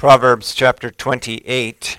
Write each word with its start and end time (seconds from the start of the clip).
Proverbs 0.00 0.54
chapter 0.54 0.90
28. 0.90 1.98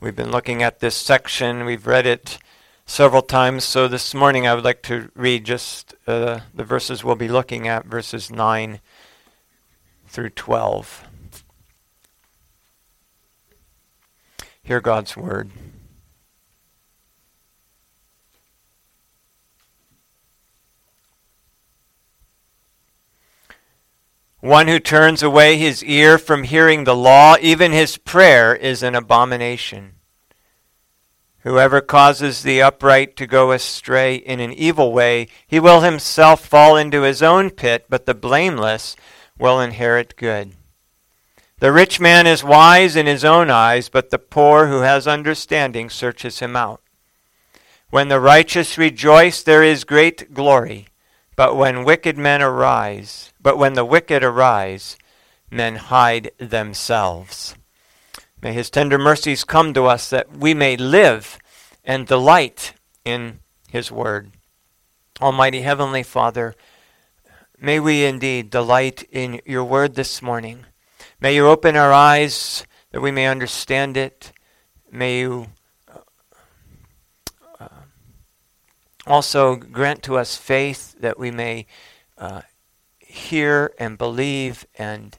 We've 0.00 0.16
been 0.16 0.30
looking 0.30 0.62
at 0.62 0.80
this 0.80 0.94
section. 0.96 1.66
We've 1.66 1.86
read 1.86 2.06
it 2.06 2.38
several 2.86 3.20
times. 3.20 3.64
So 3.64 3.86
this 3.86 4.14
morning 4.14 4.46
I 4.46 4.54
would 4.54 4.64
like 4.64 4.80
to 4.84 5.10
read 5.14 5.44
just 5.44 5.94
uh, 6.06 6.40
the 6.54 6.64
verses 6.64 7.04
we'll 7.04 7.16
be 7.16 7.28
looking 7.28 7.68
at, 7.68 7.84
verses 7.84 8.30
9 8.30 8.80
through 10.08 10.30
12. 10.30 11.04
Hear 14.62 14.80
God's 14.80 15.18
word. 15.18 15.50
One 24.42 24.66
who 24.66 24.80
turns 24.80 25.22
away 25.22 25.56
his 25.56 25.84
ear 25.84 26.18
from 26.18 26.42
hearing 26.42 26.82
the 26.82 26.96
law, 26.96 27.36
even 27.40 27.70
his 27.70 27.96
prayer, 27.96 28.56
is 28.56 28.82
an 28.82 28.96
abomination. 28.96 29.92
Whoever 31.44 31.80
causes 31.80 32.42
the 32.42 32.60
upright 32.60 33.14
to 33.18 33.28
go 33.28 33.52
astray 33.52 34.16
in 34.16 34.40
an 34.40 34.52
evil 34.52 34.92
way, 34.92 35.28
he 35.46 35.60
will 35.60 35.82
himself 35.82 36.44
fall 36.44 36.76
into 36.76 37.02
his 37.02 37.22
own 37.22 37.50
pit, 37.50 37.86
but 37.88 38.04
the 38.04 38.14
blameless 38.14 38.96
will 39.38 39.60
inherit 39.60 40.16
good. 40.16 40.54
The 41.60 41.70
rich 41.70 42.00
man 42.00 42.26
is 42.26 42.42
wise 42.42 42.96
in 42.96 43.06
his 43.06 43.24
own 43.24 43.48
eyes, 43.48 43.88
but 43.88 44.10
the 44.10 44.18
poor 44.18 44.66
who 44.66 44.80
has 44.80 45.06
understanding 45.06 45.88
searches 45.88 46.40
him 46.40 46.56
out. 46.56 46.82
When 47.90 48.08
the 48.08 48.18
righteous 48.18 48.76
rejoice, 48.76 49.40
there 49.40 49.62
is 49.62 49.84
great 49.84 50.34
glory. 50.34 50.88
But 51.34 51.56
when 51.56 51.84
wicked 51.84 52.18
men 52.18 52.42
arise, 52.42 53.32
but 53.40 53.56
when 53.56 53.74
the 53.74 53.84
wicked 53.84 54.22
arise, 54.22 54.96
men 55.50 55.76
hide 55.76 56.32
themselves. 56.38 57.54
May 58.42 58.52
his 58.52 58.70
tender 58.70 58.98
mercies 58.98 59.44
come 59.44 59.72
to 59.74 59.86
us 59.86 60.10
that 60.10 60.36
we 60.36 60.52
may 60.52 60.76
live 60.76 61.38
and 61.84 62.06
delight 62.06 62.74
in 63.04 63.40
his 63.68 63.90
word. 63.90 64.32
Almighty 65.20 65.62
Heavenly 65.62 66.02
Father, 66.02 66.54
may 67.58 67.78
we 67.78 68.04
indeed 68.04 68.50
delight 68.50 69.04
in 69.10 69.40
your 69.46 69.64
word 69.64 69.94
this 69.94 70.20
morning. 70.20 70.66
May 71.20 71.34
you 71.36 71.46
open 71.46 71.76
our 71.76 71.92
eyes 71.92 72.66
that 72.90 73.00
we 73.00 73.10
may 73.10 73.26
understand 73.26 73.96
it. 73.96 74.32
May 74.90 75.20
you 75.20 75.48
Also, 79.06 79.56
grant 79.56 80.02
to 80.04 80.16
us 80.16 80.36
faith 80.36 80.94
that 81.00 81.18
we 81.18 81.30
may 81.30 81.66
uh, 82.16 82.42
hear 83.00 83.74
and 83.78 83.98
believe 83.98 84.66
and, 84.76 85.18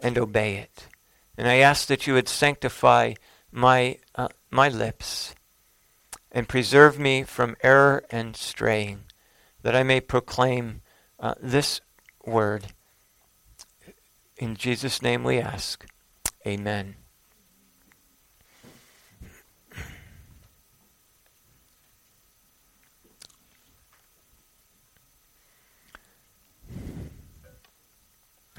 and 0.00 0.16
obey 0.16 0.56
it. 0.56 0.88
And 1.36 1.46
I 1.46 1.56
ask 1.56 1.86
that 1.88 2.06
you 2.06 2.14
would 2.14 2.28
sanctify 2.28 3.14
my, 3.52 3.98
uh, 4.14 4.28
my 4.50 4.68
lips 4.68 5.34
and 6.32 6.48
preserve 6.48 6.98
me 6.98 7.22
from 7.22 7.56
error 7.62 8.04
and 8.10 8.36
straying, 8.36 9.04
that 9.62 9.76
I 9.76 9.82
may 9.82 10.00
proclaim 10.00 10.82
uh, 11.20 11.34
this 11.40 11.80
word. 12.24 12.66
In 14.36 14.56
Jesus' 14.56 15.02
name 15.02 15.24
we 15.24 15.38
ask. 15.38 15.86
Amen. 16.46 16.96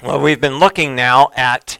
Well, 0.02 0.18
we've 0.18 0.40
been 0.40 0.58
looking 0.58 0.96
now 0.96 1.30
at 1.36 1.76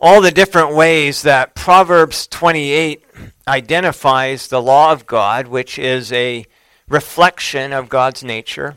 all 0.00 0.20
the 0.20 0.32
different 0.32 0.74
ways 0.74 1.22
that 1.22 1.54
Proverbs 1.54 2.26
28 2.26 3.04
identifies 3.46 4.48
the 4.48 4.60
law 4.60 4.90
of 4.90 5.06
God, 5.06 5.46
which 5.46 5.78
is 5.78 6.10
a 6.12 6.46
reflection 6.88 7.72
of 7.72 7.88
God's 7.88 8.24
nature. 8.24 8.74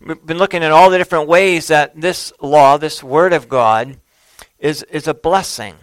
We've 0.00 0.24
been 0.24 0.38
looking 0.38 0.64
at 0.64 0.72
all 0.72 0.88
the 0.88 0.96
different 0.96 1.28
ways 1.28 1.66
that 1.66 2.00
this 2.00 2.32
law, 2.40 2.78
this 2.78 3.02
word 3.02 3.34
of 3.34 3.50
God, 3.50 3.98
is, 4.58 4.82
is 4.84 5.06
a 5.06 5.12
blessing. 5.12 5.74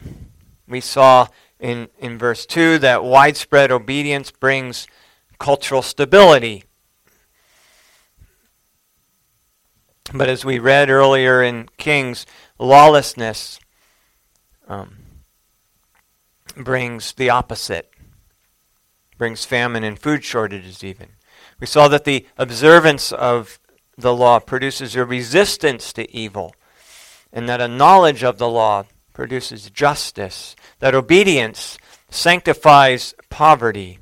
We 0.68 0.82
saw 0.82 1.28
in, 1.60 1.88
in 2.00 2.18
verse 2.18 2.48
2 2.48 2.80
that 2.80 3.04
widespread 3.04 3.72
obedience 3.72 4.32
brings 4.32 4.88
cultural 5.38 5.84
stability. 5.84 6.64
But 10.12 10.30
as 10.30 10.44
we 10.44 10.60
read 10.60 10.90
earlier 10.90 11.42
in 11.42 11.70
Kings, 11.78 12.26
lawlessness 12.60 13.60
um, 14.68 14.98
brings 16.56 17.14
the 17.14 17.30
opposite, 17.30 17.92
brings 19.18 19.46
famine 19.46 19.84
and 19.84 19.98
food 19.98 20.24
shortages, 20.24 20.84
even. 20.84 21.10
We 21.60 21.68
saw 21.68 21.88
that 21.88 22.04
the 22.04 22.26
observance 22.38 23.12
of 23.12 23.60
the 23.98 24.14
law 24.14 24.40
produces 24.40 24.96
a 24.96 25.06
resistance 25.06 25.94
to 25.94 26.14
evil, 26.16 26.56
and 27.32 27.48
that 27.48 27.62
a 27.62 27.68
knowledge 27.68 28.24
of 28.24 28.38
the 28.38 28.50
law 28.50 28.84
produces 29.14 29.70
justice, 29.70 30.56
that 30.80 30.96
obedience 30.96 31.78
sanctifies 32.10 33.14
poverty, 33.30 34.00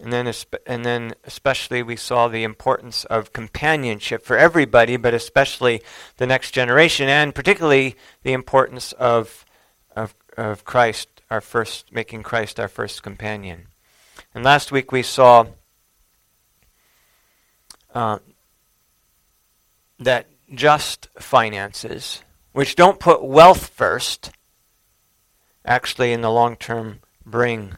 and 0.00 0.12
then, 0.12 0.32
and 0.66 0.84
then 0.84 1.12
especially 1.24 1.82
we 1.82 1.96
saw 1.96 2.28
the 2.28 2.42
importance 2.42 3.04
of 3.04 3.32
companionship 3.32 4.24
for 4.24 4.36
everybody, 4.38 4.96
but 4.96 5.12
especially 5.12 5.82
the 6.16 6.26
next 6.26 6.52
generation, 6.52 7.08
and 7.08 7.34
particularly 7.34 7.96
the 8.22 8.32
importance 8.32 8.92
of, 8.92 9.44
of, 9.94 10.14
of 10.36 10.64
Christ, 10.64 11.08
our 11.30 11.40
first, 11.40 11.92
making 11.92 12.22
Christ 12.22 12.58
our 12.58 12.68
first 12.68 13.02
companion. 13.02 13.66
And 14.34 14.42
last 14.42 14.72
week 14.72 14.90
we 14.90 15.02
saw 15.02 15.46
uh, 17.94 18.20
that 19.98 20.26
just 20.54 21.08
finances, 21.18 22.22
which 22.52 22.74
don't 22.74 22.98
put 22.98 23.22
wealth 23.22 23.68
first, 23.68 24.30
actually 25.64 26.12
in 26.12 26.22
the 26.22 26.30
long 26.30 26.56
term 26.56 27.00
bring 27.26 27.76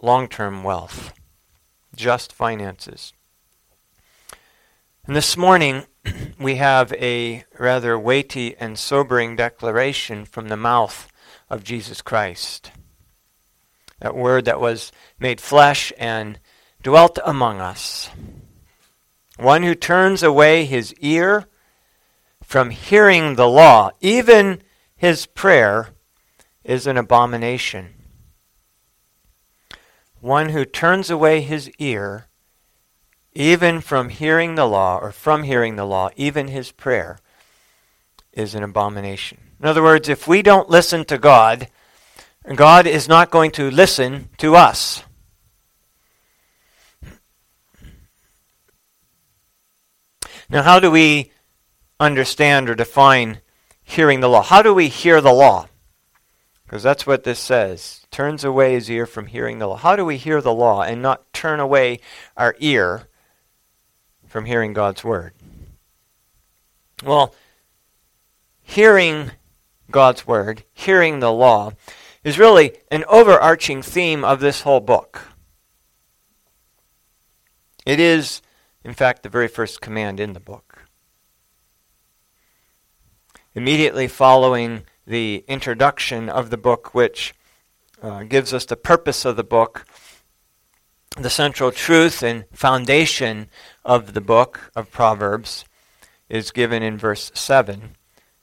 long 0.00 0.28
term 0.28 0.62
wealth 0.62 1.12
just 1.94 2.32
finances. 2.32 3.12
And 5.06 5.16
this 5.16 5.36
morning, 5.36 5.84
we 6.38 6.56
have 6.56 6.92
a 6.92 7.44
rather 7.58 7.98
weighty 7.98 8.56
and 8.56 8.78
sobering 8.78 9.36
declaration 9.36 10.24
from 10.24 10.48
the 10.48 10.56
mouth 10.56 11.08
of 11.50 11.64
Jesus 11.64 12.02
Christ. 12.02 12.70
That 14.00 14.16
word 14.16 14.44
that 14.44 14.60
was 14.60 14.92
made 15.18 15.40
flesh 15.40 15.92
and 15.98 16.38
dwelt 16.82 17.18
among 17.24 17.60
us. 17.60 18.10
One 19.38 19.62
who 19.62 19.74
turns 19.74 20.22
away 20.22 20.64
his 20.64 20.94
ear 20.94 21.46
from 22.42 22.70
hearing 22.70 23.34
the 23.34 23.48
law, 23.48 23.90
even 24.00 24.62
his 24.96 25.26
prayer, 25.26 25.88
is 26.64 26.86
an 26.86 26.96
abomination. 26.96 27.94
One 30.22 30.50
who 30.50 30.64
turns 30.64 31.10
away 31.10 31.40
his 31.40 31.68
ear, 31.80 32.28
even 33.32 33.80
from 33.80 34.08
hearing 34.08 34.54
the 34.54 34.66
law, 34.66 34.96
or 34.98 35.10
from 35.10 35.42
hearing 35.42 35.74
the 35.74 35.84
law, 35.84 36.10
even 36.14 36.46
his 36.46 36.70
prayer, 36.70 37.18
is 38.32 38.54
an 38.54 38.62
abomination. 38.62 39.38
In 39.58 39.66
other 39.66 39.82
words, 39.82 40.08
if 40.08 40.28
we 40.28 40.40
don't 40.40 40.70
listen 40.70 41.04
to 41.06 41.18
God, 41.18 41.66
God 42.54 42.86
is 42.86 43.08
not 43.08 43.32
going 43.32 43.50
to 43.50 43.68
listen 43.68 44.28
to 44.38 44.54
us. 44.54 45.02
Now, 50.48 50.62
how 50.62 50.78
do 50.78 50.88
we 50.88 51.32
understand 51.98 52.70
or 52.70 52.76
define 52.76 53.40
hearing 53.82 54.20
the 54.20 54.28
law? 54.28 54.42
How 54.42 54.62
do 54.62 54.72
we 54.72 54.86
hear 54.86 55.20
the 55.20 55.32
law? 55.32 55.66
Because 56.72 56.82
that's 56.82 57.06
what 57.06 57.24
this 57.24 57.38
says 57.38 58.06
turns 58.10 58.44
away 58.44 58.72
his 58.72 58.90
ear 58.90 59.04
from 59.04 59.26
hearing 59.26 59.58
the 59.58 59.66
law. 59.66 59.76
How 59.76 59.94
do 59.94 60.06
we 60.06 60.16
hear 60.16 60.40
the 60.40 60.54
law 60.54 60.80
and 60.80 61.02
not 61.02 61.30
turn 61.34 61.60
away 61.60 62.00
our 62.34 62.56
ear 62.60 63.08
from 64.26 64.46
hearing 64.46 64.72
God's 64.72 65.04
word? 65.04 65.34
Well, 67.04 67.34
hearing 68.62 69.32
God's 69.90 70.26
word, 70.26 70.64
hearing 70.72 71.20
the 71.20 71.30
law, 71.30 71.72
is 72.24 72.38
really 72.38 72.78
an 72.90 73.04
overarching 73.06 73.82
theme 73.82 74.24
of 74.24 74.40
this 74.40 74.62
whole 74.62 74.80
book. 74.80 75.20
It 77.84 78.00
is, 78.00 78.40
in 78.82 78.94
fact, 78.94 79.24
the 79.24 79.28
very 79.28 79.48
first 79.48 79.82
command 79.82 80.18
in 80.18 80.32
the 80.32 80.40
book. 80.40 80.86
Immediately 83.54 84.08
following 84.08 84.84
the 85.06 85.44
introduction 85.48 86.28
of 86.28 86.50
the 86.50 86.56
book, 86.56 86.94
which 86.94 87.34
uh, 88.02 88.22
gives 88.24 88.52
us 88.52 88.64
the 88.64 88.76
purpose 88.76 89.24
of 89.24 89.36
the 89.36 89.44
book, 89.44 89.86
the 91.16 91.30
central 91.30 91.70
truth 91.70 92.22
and 92.22 92.44
foundation 92.52 93.48
of 93.84 94.14
the 94.14 94.20
book 94.20 94.70
of 94.74 94.90
Proverbs 94.90 95.64
is 96.28 96.50
given 96.50 96.82
in 96.82 96.96
verse 96.96 97.30
7 97.34 97.96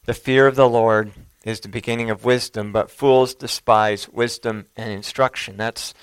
The 0.05 0.13
fear 0.13 0.45
of 0.47 0.55
the 0.55 0.69
Lord 0.69 1.11
is 1.43 1.59
the 1.59 1.69
beginning 1.69 2.09
of 2.09 2.25
wisdom, 2.25 2.71
but 2.71 2.91
fools 2.91 3.33
despise 3.33 4.07
wisdom 4.09 4.65
and 4.75 4.91
instruction. 4.91 5.57
That's 5.57 5.93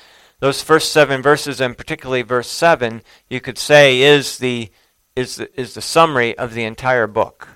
those 0.40 0.62
first 0.62 0.92
seven 0.92 1.22
verses, 1.22 1.60
and 1.60 1.78
particularly 1.78 2.22
verse 2.22 2.48
seven, 2.48 3.02
you 3.28 3.40
could 3.40 3.58
say 3.58 4.00
is 4.00 4.38
the 4.38 4.70
is 5.14 5.36
the, 5.36 5.60
is 5.60 5.74
the 5.74 5.80
summary 5.80 6.36
of 6.36 6.52
the 6.52 6.64
entire 6.64 7.06
book. 7.06 7.48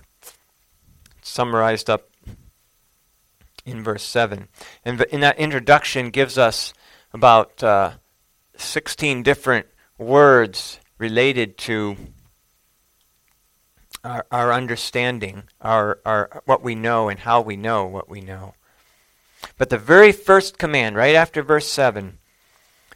It's 1.18 1.28
summarized 1.28 1.90
up 1.90 2.09
in 3.70 3.82
verse 3.82 4.02
seven, 4.02 4.48
and 4.84 5.00
in 5.10 5.20
that 5.20 5.38
introduction 5.38 6.10
gives 6.10 6.36
us 6.36 6.72
about 7.12 7.62
uh, 7.62 7.92
sixteen 8.56 9.22
different 9.22 9.66
words 9.98 10.80
related 10.98 11.56
to 11.58 11.96
our, 14.04 14.26
our 14.30 14.52
understanding, 14.52 15.44
our, 15.60 15.98
our 16.04 16.42
what 16.44 16.62
we 16.62 16.74
know 16.74 17.08
and 17.08 17.20
how 17.20 17.40
we 17.40 17.56
know 17.56 17.84
what 17.86 18.08
we 18.08 18.20
know. 18.20 18.54
But 19.56 19.70
the 19.70 19.78
very 19.78 20.12
first 20.12 20.58
command, 20.58 20.96
right 20.96 21.14
after 21.14 21.42
verse 21.42 21.68
7, 21.68 22.18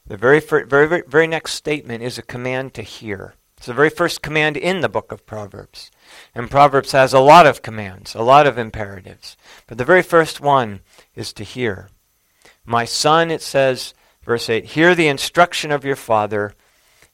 the 0.06 0.16
very, 0.16 0.40
fir- 0.40 0.66
very, 0.66 0.86
very, 0.86 1.02
very 1.06 1.26
next 1.26 1.54
statement 1.54 2.02
is 2.02 2.18
a 2.18 2.22
command 2.22 2.74
to 2.74 2.82
hear. 2.82 3.34
It's 3.56 3.66
the 3.66 3.74
very 3.74 3.90
first 3.90 4.22
command 4.22 4.56
in 4.56 4.80
the 4.80 4.88
book 4.88 5.10
of 5.10 5.26
Proverbs. 5.26 5.90
And 6.34 6.50
Proverbs 6.50 6.92
has 6.92 7.12
a 7.12 7.20
lot 7.20 7.46
of 7.46 7.62
commands, 7.62 8.14
a 8.14 8.22
lot 8.22 8.46
of 8.46 8.58
imperatives. 8.58 9.36
But 9.66 9.78
the 9.78 9.84
very 9.84 10.02
first 10.02 10.40
one 10.40 10.80
is 11.14 11.32
to 11.34 11.44
hear. 11.44 11.88
My 12.64 12.84
son, 12.84 13.30
it 13.30 13.42
says, 13.42 13.94
verse 14.24 14.48
8, 14.48 14.64
hear 14.64 14.94
the 14.94 15.08
instruction 15.08 15.70
of 15.70 15.84
your 15.84 15.96
father, 15.96 16.54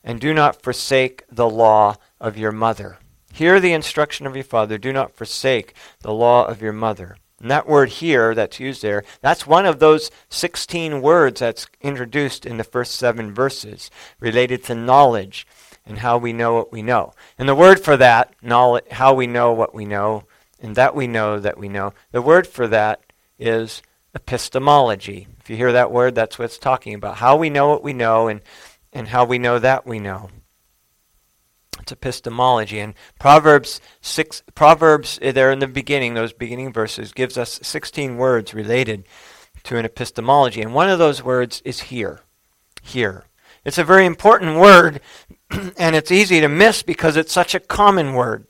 and 0.04 0.20
do 0.20 0.32
not 0.32 0.62
forsake 0.62 1.24
the 1.30 1.48
law 1.48 1.96
of 2.20 2.38
your 2.38 2.52
mother. 2.52 2.98
Hear 3.32 3.60
the 3.60 3.72
instruction 3.72 4.26
of 4.26 4.34
your 4.34 4.44
father, 4.44 4.78
do 4.78 4.92
not 4.92 5.16
forsake 5.16 5.74
the 6.00 6.12
law 6.12 6.46
of 6.46 6.62
your 6.62 6.72
mother. 6.72 7.16
And 7.40 7.50
that 7.50 7.66
word 7.66 7.88
hear 7.88 8.34
that's 8.34 8.60
used 8.60 8.82
there, 8.82 9.02
that's 9.22 9.46
one 9.46 9.64
of 9.64 9.78
those 9.78 10.10
16 10.28 11.00
words 11.00 11.40
that's 11.40 11.66
introduced 11.80 12.44
in 12.44 12.58
the 12.58 12.64
first 12.64 12.94
seven 12.94 13.32
verses 13.32 13.90
related 14.20 14.62
to 14.64 14.74
knowledge 14.74 15.46
and 15.86 15.98
how 15.98 16.18
we 16.18 16.32
know 16.32 16.54
what 16.54 16.72
we 16.72 16.82
know. 16.82 17.12
And 17.38 17.48
the 17.48 17.54
word 17.54 17.80
for 17.80 17.96
that, 17.96 18.34
knowledge, 18.42 18.84
how 18.90 19.14
we 19.14 19.26
know 19.26 19.52
what 19.52 19.74
we 19.74 19.84
know, 19.84 20.24
and 20.60 20.76
that 20.76 20.94
we 20.94 21.06
know 21.06 21.40
that 21.40 21.58
we 21.58 21.68
know, 21.68 21.92
the 22.12 22.22
word 22.22 22.46
for 22.46 22.68
that 22.68 23.12
is 23.38 23.82
epistemology. 24.14 25.26
If 25.40 25.50
you 25.50 25.56
hear 25.56 25.72
that 25.72 25.90
word, 25.90 26.14
that's 26.14 26.38
what 26.38 26.46
it's 26.46 26.58
talking 26.58 26.94
about. 26.94 27.16
How 27.16 27.36
we 27.36 27.50
know 27.50 27.68
what 27.68 27.82
we 27.82 27.92
know 27.92 28.28
and, 28.28 28.40
and 28.92 29.08
how 29.08 29.24
we 29.24 29.38
know 29.38 29.58
that 29.58 29.86
we 29.86 29.98
know. 29.98 30.30
It's 31.80 31.92
epistemology. 31.92 32.78
And 32.78 32.94
Proverbs 33.18 33.80
six 34.00 34.42
Proverbs 34.54 35.18
eh, 35.22 35.32
there 35.32 35.50
in 35.50 35.60
the 35.60 35.66
beginning, 35.66 36.14
those 36.14 36.32
beginning 36.32 36.72
verses, 36.72 37.12
gives 37.12 37.38
us 37.38 37.58
16 37.62 38.16
words 38.16 38.52
related 38.52 39.04
to 39.64 39.76
an 39.76 39.84
epistemology. 39.84 40.60
And 40.60 40.74
one 40.74 40.90
of 40.90 40.98
those 40.98 41.22
words 41.22 41.62
is 41.64 41.80
hear. 41.80 42.20
Hear. 42.82 43.24
It's 43.70 43.78
a 43.78 43.84
very 43.84 44.04
important 44.04 44.58
word, 44.58 45.00
and 45.78 45.94
it's 45.94 46.10
easy 46.10 46.40
to 46.40 46.48
miss 46.48 46.82
because 46.82 47.16
it's 47.16 47.32
such 47.32 47.54
a 47.54 47.60
common 47.60 48.14
word. 48.14 48.48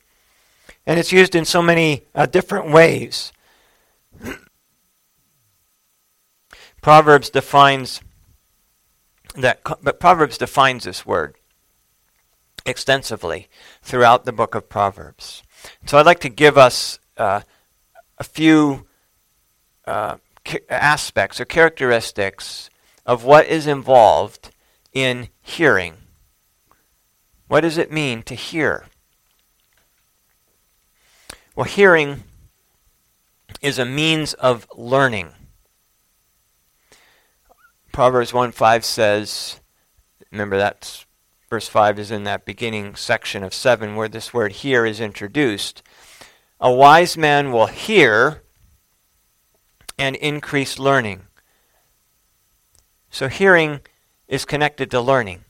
And 0.87 0.99
it's 0.99 1.13
used 1.13 1.35
in 1.35 1.45
so 1.45 1.61
many 1.61 2.07
uh, 2.15 2.25
different 2.25 2.71
ways. 2.71 3.31
Proverbs 6.81 7.29
defines 7.29 8.01
that 9.35 9.61
but 9.83 10.01
Proverbs 10.01 10.39
defines 10.39 10.85
this 10.85 11.05
word 11.05 11.37
extensively 12.65 13.51
throughout 13.83 14.25
the 14.25 14.33
book 14.33 14.55
of 14.55 14.71
Proverbs. 14.71 15.43
So 15.85 15.99
I'd 15.99 16.07
like 16.07 16.21
to 16.21 16.31
give 16.31 16.57
us 16.57 16.99
uh, 17.19 17.43
a 18.17 18.25
few 18.25 18.87
uh, 19.87 20.17
aspects 20.71 21.43
or 21.43 21.45
characteristics 21.45 22.71
of 23.05 23.25
what 23.25 23.45
is 23.45 23.67
involved 23.67 24.51
in 24.93 25.29
hearing. 25.41 25.95
What 27.49 27.63
does 27.63 27.79
it 27.79 27.93
mean 27.93 28.23
to 28.25 28.35
hear? 28.35 28.87
Well, 31.57 31.65
hearing 31.65 32.23
is 33.61 33.79
a 33.79 33.85
means 33.85 34.35
of 34.35 34.67
learning. 34.77 35.33
Proverbs 37.93 38.33
1 38.33 38.53
5 38.53 38.85
says, 38.85 39.61
remember 40.31 40.57
that's 40.57 41.07
verse 41.49 41.69
5 41.69 41.99
is 41.99 42.11
in 42.11 42.25
that 42.25 42.45
beginning 42.45 42.95
section 42.95 43.43
of 43.43 43.53
7 43.53 43.97
where 43.97 44.09
this 44.09 44.33
word 44.33 44.53
hear 44.53 44.87
is 44.87 45.01
introduced. 45.01 45.83
A 46.61 46.73
wise 46.73 47.17
man 47.17 47.51
will 47.51 47.67
hear 47.67 48.43
and 49.99 50.15
increase 50.17 50.79
learning. 50.79 51.23
So 53.11 53.29
hearing 53.29 53.81
is 54.31 54.47
connected 54.47 54.91
to 54.93 55.01
learning. 55.01 55.45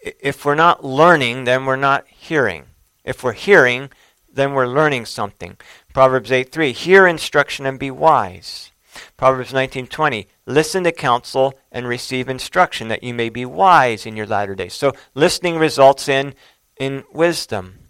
If 0.00 0.44
we're 0.44 0.54
not 0.54 0.84
learning, 0.84 1.44
then 1.44 1.66
we're 1.66 1.76
not 1.76 2.06
hearing. 2.06 2.66
If 3.04 3.22
we're 3.22 3.32
hearing, 3.32 3.90
then 4.32 4.54
we're 4.54 4.66
learning 4.66 5.06
something. 5.06 5.56
Proverbs 5.92 6.30
8:3 6.30 6.72
Hear 6.72 7.06
instruction 7.06 7.66
and 7.66 7.78
be 7.78 7.90
wise. 7.90 8.70
Proverbs 9.16 9.52
19:20 9.52 10.28
Listen 10.46 10.84
to 10.84 10.92
counsel 10.92 11.58
and 11.72 11.88
receive 11.88 12.28
instruction 12.28 12.88
that 12.88 13.02
you 13.02 13.12
may 13.12 13.28
be 13.28 13.44
wise 13.44 14.06
in 14.06 14.16
your 14.16 14.26
latter 14.26 14.54
days. 14.54 14.74
So 14.74 14.92
listening 15.14 15.58
results 15.58 16.08
in 16.08 16.34
in 16.76 17.04
wisdom. 17.12 17.80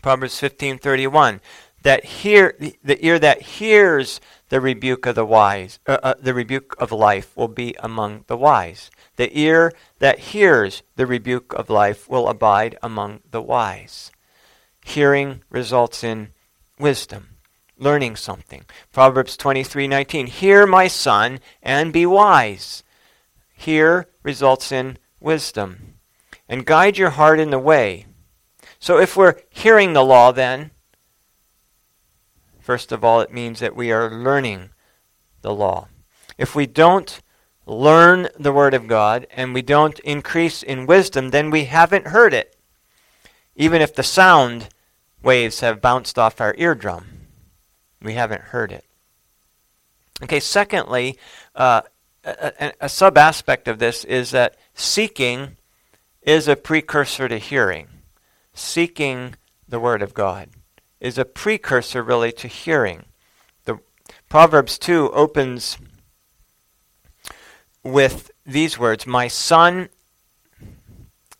Proverbs 0.00 0.40
15:31 0.40 1.40
that 1.82 2.04
hear 2.04 2.56
the 2.58 3.04
ear 3.04 3.18
that 3.18 3.42
hears 3.42 4.20
the 4.52 4.60
rebuke 4.60 5.06
of 5.06 5.14
the 5.14 5.24
wise 5.24 5.78
uh, 5.86 5.96
uh, 6.02 6.12
the 6.20 6.34
rebuke 6.34 6.74
of 6.78 6.92
life 6.92 7.34
will 7.34 7.48
be 7.48 7.74
among 7.78 8.22
the 8.26 8.36
wise. 8.36 8.90
The 9.16 9.30
ear 9.36 9.72
that 9.98 10.18
hears 10.30 10.82
the 10.94 11.06
rebuke 11.06 11.54
of 11.54 11.70
life 11.70 12.06
will 12.06 12.28
abide 12.28 12.76
among 12.82 13.20
the 13.30 13.40
wise. 13.40 14.12
Hearing 14.84 15.42
results 15.48 16.04
in 16.04 16.32
wisdom 16.78 17.28
learning 17.78 18.16
something. 18.16 18.66
Proverbs 18.92 19.38
23:19, 19.38 20.26
"Hear 20.26 20.66
my 20.66 20.86
son 20.86 21.40
and 21.62 21.90
be 21.90 22.04
wise." 22.04 22.84
Hear 23.56 24.06
results 24.22 24.70
in 24.70 24.98
wisdom. 25.18 25.94
And 26.46 26.66
guide 26.66 26.98
your 26.98 27.10
heart 27.16 27.40
in 27.40 27.48
the 27.48 27.58
way. 27.58 28.04
So 28.78 28.98
if 28.98 29.16
we're 29.16 29.36
hearing 29.48 29.94
the 29.94 30.04
law 30.04 30.30
then, 30.30 30.72
first 32.62 32.92
of 32.92 33.04
all 33.04 33.20
it 33.20 33.32
means 33.32 33.60
that 33.60 33.76
we 33.76 33.92
are 33.92 34.10
learning 34.10 34.70
the 35.42 35.54
law. 35.54 35.88
If 36.38 36.54
we 36.54 36.66
don't 36.66 37.20
learn 37.66 38.28
the 38.38 38.52
word 38.52 38.74
of 38.74 38.88
God 38.88 39.26
and 39.32 39.52
we 39.52 39.62
don't 39.62 39.98
increase 40.00 40.62
in 40.62 40.86
wisdom, 40.86 41.30
then 41.30 41.50
we 41.50 41.64
haven't 41.64 42.08
heard 42.08 42.32
it. 42.32 42.56
Even 43.54 43.82
if 43.82 43.94
the 43.94 44.02
sound 44.02 44.68
waves 45.22 45.60
have 45.60 45.80
bounced 45.80 46.18
off 46.18 46.40
our 46.40 46.54
eardrum. 46.58 47.28
We 48.00 48.14
haven't 48.14 48.42
heard 48.42 48.72
it. 48.72 48.84
Okay, 50.22 50.40
secondly, 50.40 51.18
uh, 51.54 51.82
a, 52.24 52.72
a 52.80 52.88
sub 52.88 53.18
aspect 53.18 53.68
of 53.68 53.78
this 53.78 54.04
is 54.04 54.30
that 54.30 54.56
seeking 54.74 55.56
is 56.22 56.48
a 56.48 56.56
precursor 56.56 57.28
to 57.28 57.38
hearing. 57.38 57.88
Seeking 58.54 59.34
the 59.68 59.80
Word 59.80 60.02
of 60.02 60.14
God 60.14 60.48
is 61.02 61.18
a 61.18 61.24
precursor, 61.24 62.00
really, 62.00 62.30
to 62.30 62.46
hearing. 62.46 63.04
The 63.64 63.80
Proverbs 64.28 64.78
2 64.78 65.10
opens 65.10 65.76
with 67.82 68.30
these 68.46 68.78
words 68.78 69.04
My 69.04 69.26
son, 69.26 69.88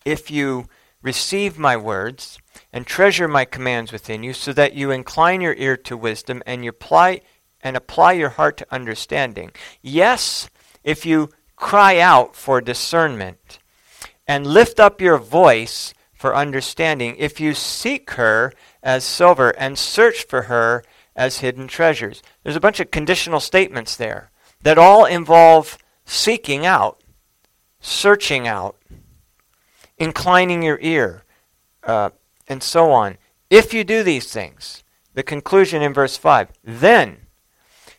if 0.03 0.29
you 0.29 0.65
receive 1.01 1.57
my 1.57 1.77
words 1.77 2.37
and 2.73 2.85
treasure 2.85 3.29
my 3.29 3.45
commands 3.45 3.93
within 3.93 4.21
you, 4.21 4.33
so 4.33 4.51
that 4.51 4.73
you 4.73 4.91
incline 4.91 5.39
your 5.39 5.55
ear 5.55 5.77
to 5.77 5.95
wisdom 5.95 6.43
and 6.45 6.65
you 6.65 6.71
apply 6.71 7.21
and 7.61 7.77
apply 7.77 8.11
your 8.11 8.29
heart 8.29 8.57
to 8.57 8.67
understanding. 8.69 9.49
Yes, 9.81 10.49
if 10.83 11.05
you 11.05 11.29
cry 11.55 11.99
out 11.99 12.35
for 12.35 12.59
discernment 12.59 13.59
and 14.27 14.45
lift 14.45 14.81
up 14.81 14.99
your 14.99 15.17
voice 15.17 15.93
for 16.23 16.33
understanding, 16.33 17.17
if 17.19 17.41
you 17.41 17.53
seek 17.53 18.11
her 18.11 18.53
as 18.81 19.03
silver 19.03 19.49
and 19.57 19.77
search 19.77 20.23
for 20.23 20.43
her 20.43 20.81
as 21.17 21.39
hidden 21.39 21.67
treasures. 21.67 22.23
There's 22.41 22.55
a 22.55 22.61
bunch 22.61 22.79
of 22.79 22.91
conditional 22.91 23.41
statements 23.41 23.97
there 23.97 24.31
that 24.61 24.77
all 24.77 25.03
involve 25.03 25.77
seeking 26.05 26.65
out, 26.65 27.03
searching 27.81 28.47
out, 28.47 28.77
inclining 29.97 30.63
your 30.63 30.79
ear, 30.79 31.25
uh, 31.83 32.11
and 32.47 32.63
so 32.63 32.91
on. 32.91 33.17
If 33.49 33.73
you 33.73 33.83
do 33.83 34.01
these 34.01 34.31
things, 34.31 34.85
the 35.15 35.23
conclusion 35.23 35.81
in 35.81 35.93
verse 35.93 36.15
5, 36.15 36.53
then 36.63 37.27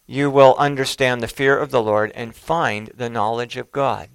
you 0.06 0.30
will 0.30 0.54
understand 0.56 1.22
the 1.22 1.28
fear 1.28 1.58
of 1.58 1.70
the 1.70 1.82
Lord 1.82 2.10
and 2.14 2.34
find 2.34 2.90
the 2.94 3.10
knowledge 3.10 3.58
of 3.58 3.70
God. 3.70 4.08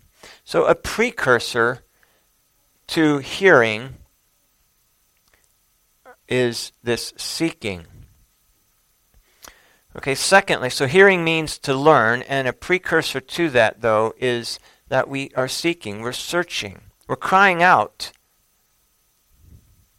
So, 0.43 0.65
a 0.65 0.73
precursor 0.73 1.83
to 2.87 3.19
hearing 3.19 3.98
is 6.29 6.71
this 6.83 7.13
seeking. 7.17 7.86
Okay, 9.98 10.15
secondly, 10.15 10.69
so 10.69 10.88
hearing 10.88 11.24
means 11.24 11.57
to 11.57 11.74
learn, 11.74 12.21
and 12.21 12.48
a 12.48 12.53
precursor 12.53 13.19
to 13.19 13.50
that, 13.50 13.81
though, 13.81 14.13
is 14.17 14.59
that 14.88 15.09
we 15.09 15.31
are 15.36 15.48
seeking, 15.48 16.01
we're 16.01 16.13
searching, 16.13 16.81
we're 17.07 17.15
crying 17.15 17.62
out 17.63 18.12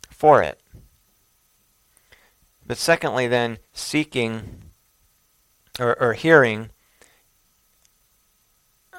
for 0.08 0.42
it. 0.42 0.60
But 2.64 2.78
secondly, 2.78 3.26
then, 3.26 3.58
seeking 3.72 4.70
or, 5.80 6.00
or 6.00 6.12
hearing 6.12 6.70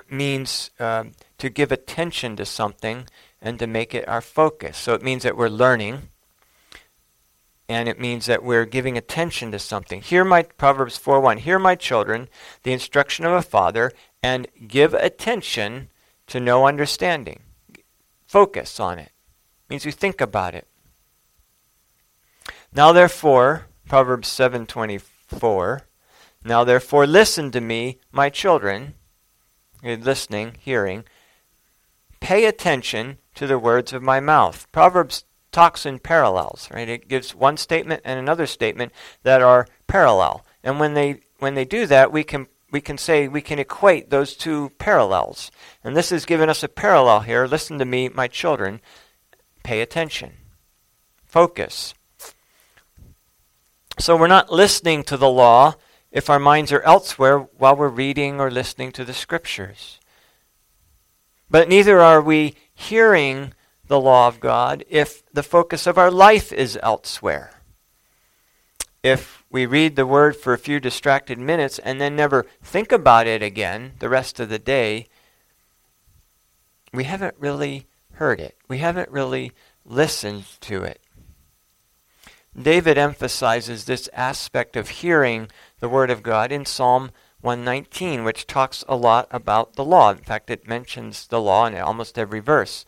means 0.10 0.72
um, 0.78 1.14
to 1.38 1.50
give 1.50 1.72
attention 1.72 2.36
to 2.36 2.46
something 2.46 3.08
and 3.42 3.58
to 3.60 3.68
make 3.68 3.96
it 3.96 4.08
our 4.10 4.22
focus. 4.22 4.78
So 4.78 4.94
it 4.94 5.02
means 5.02 5.24
that 5.24 5.38
we're 5.38 5.48
learning 5.48 6.10
and 7.72 7.88
it 7.88 8.00
means 8.00 8.25
that 8.25 8.44
we're 8.44 8.66
giving 8.66 8.98
attention 8.98 9.50
to 9.51 9.58
something. 9.58 10.01
Hear 10.01 10.25
my 10.25 10.44
Proverbs 10.44 10.98
4:1. 10.98 11.38
Hear 11.38 11.58
my 11.58 11.75
children, 11.75 12.28
the 12.63 12.74
instruction 12.74 13.25
of 13.25 13.32
a 13.32 13.42
father, 13.42 13.94
and 14.22 14.48
give 14.68 14.94
attention 14.94 15.90
to 16.28 16.42
know 16.42 16.68
understanding. 16.68 17.44
Focus 18.28 18.78
on 18.80 19.00
it. 19.00 19.13
it 19.13 19.70
means 19.70 19.86
you 19.86 19.94
think 19.94 20.20
about 20.20 20.54
it. 20.54 20.68
Now 22.74 22.92
therefore, 22.92 23.68
Proverbs 23.88 24.28
7:24, 24.28 25.88
now 26.44 26.66
therefore 26.66 27.08
listen 27.08 27.51
to 27.51 27.62
me, 27.62 28.00
my 28.12 28.30
children, 28.30 28.96
You're 29.82 29.98
listening, 29.98 30.58
hearing, 30.60 31.06
pay 32.20 32.46
attention 32.46 33.18
to 33.36 33.48
the 33.48 33.58
words 33.58 33.94
of 33.94 34.04
my 34.04 34.20
mouth. 34.20 34.68
Proverbs 34.72 35.24
talks 35.51 35.86
in 35.86 36.00
parallels, 36.00 36.70
right? 36.74 36.88
It 36.88 37.08
gives 37.08 37.36
one 37.36 37.58
statement 37.58 38.01
and 38.05 38.20
another 38.20 38.46
statement 38.46 38.91
that 39.24 39.41
are 39.41 39.67
parallel. 39.88 40.46
And 40.63 40.79
when 40.79 40.93
they 40.93 41.22
when 41.39 41.55
they 41.55 41.65
do 41.65 41.86
that, 41.88 42.12
we 42.12 42.24
can 42.24 42.48
we 42.72 42.81
can 42.81 42.98
say 42.98 43.27
we 43.27 43.41
can 43.41 43.60
equate 43.60 44.10
those 44.10 44.36
two 44.36 44.72
parallels. 44.77 45.51
And 45.84 45.96
this 45.96 46.10
has 46.10 46.25
given 46.25 46.50
us 46.50 46.63
a 46.63 46.70
parallel 46.70 47.22
here. 47.22 47.46
Listen 47.46 47.77
to 47.79 47.86
me, 47.86 48.10
my 48.10 48.27
children. 48.27 48.81
Pay 49.63 49.81
attention. 49.81 50.34
Focus. 51.25 51.93
So 54.00 54.15
we're 54.15 54.27
not 54.27 54.51
listening 54.51 55.03
to 55.03 55.17
the 55.17 55.29
law 55.29 55.75
if 56.12 56.29
our 56.29 56.39
minds 56.39 56.72
are 56.72 56.81
elsewhere 56.81 57.39
while 57.39 57.75
we're 57.75 57.89
reading 57.89 58.39
or 58.39 58.50
listening 58.50 58.91
to 58.93 59.05
the 59.05 59.13
scriptures. 59.13 60.00
But 61.50 61.67
neither 61.67 62.00
are 62.00 62.22
we 62.22 62.55
hearing 62.74 63.53
the 63.92 64.00
law 64.00 64.26
of 64.26 64.40
God 64.40 64.86
if 64.90 65.22
the 65.34 65.44
focus 65.44 65.86
of 65.86 65.98
our 65.98 66.10
life 66.10 66.54
is 66.54 66.80
elsewhere. 66.82 67.52
If 69.04 69.44
we 69.52 69.66
read 69.66 69.98
the 69.98 70.08
word 70.08 70.38
for 70.38 70.54
a 70.54 70.58
few 70.58 70.80
distracted 70.80 71.38
minutes 71.38 71.78
and 71.78 72.00
then 72.00 72.16
never 72.16 72.46
think 72.64 72.94
about 72.94 73.28
it 73.28 73.44
again 73.44 73.92
the 74.00 74.08
rest 74.08 74.40
of 74.40 74.48
the 74.48 74.60
day, 74.60 75.08
we 76.94 77.04
haven't 77.04 77.36
really 77.38 77.86
heard 78.14 78.40
it. 78.40 78.56
We 78.70 78.78
haven't 78.78 79.10
really 79.12 79.52
listened 79.86 80.46
to 80.62 80.84
it. 80.84 81.02
David 82.58 82.98
emphasizes 82.98 83.84
this 83.84 84.10
aspect 84.14 84.78
of 84.78 84.88
hearing 84.88 85.50
the 85.82 85.90
Word 85.90 86.10
of 86.10 86.24
God 86.24 86.54
in 86.54 86.66
Psalm 86.66 87.12
119, 87.42 88.24
which 88.24 88.48
talks 88.48 88.86
a 88.88 88.96
lot 88.96 89.28
about 89.32 89.74
the 89.74 89.84
law. 89.84 90.12
In 90.12 90.18
fact, 90.20 90.50
it 90.50 90.66
mentions 90.66 91.28
the 91.28 91.42
law 91.42 91.66
in 91.66 91.76
almost 91.76 92.18
every 92.18 92.40
verse. 92.40 92.86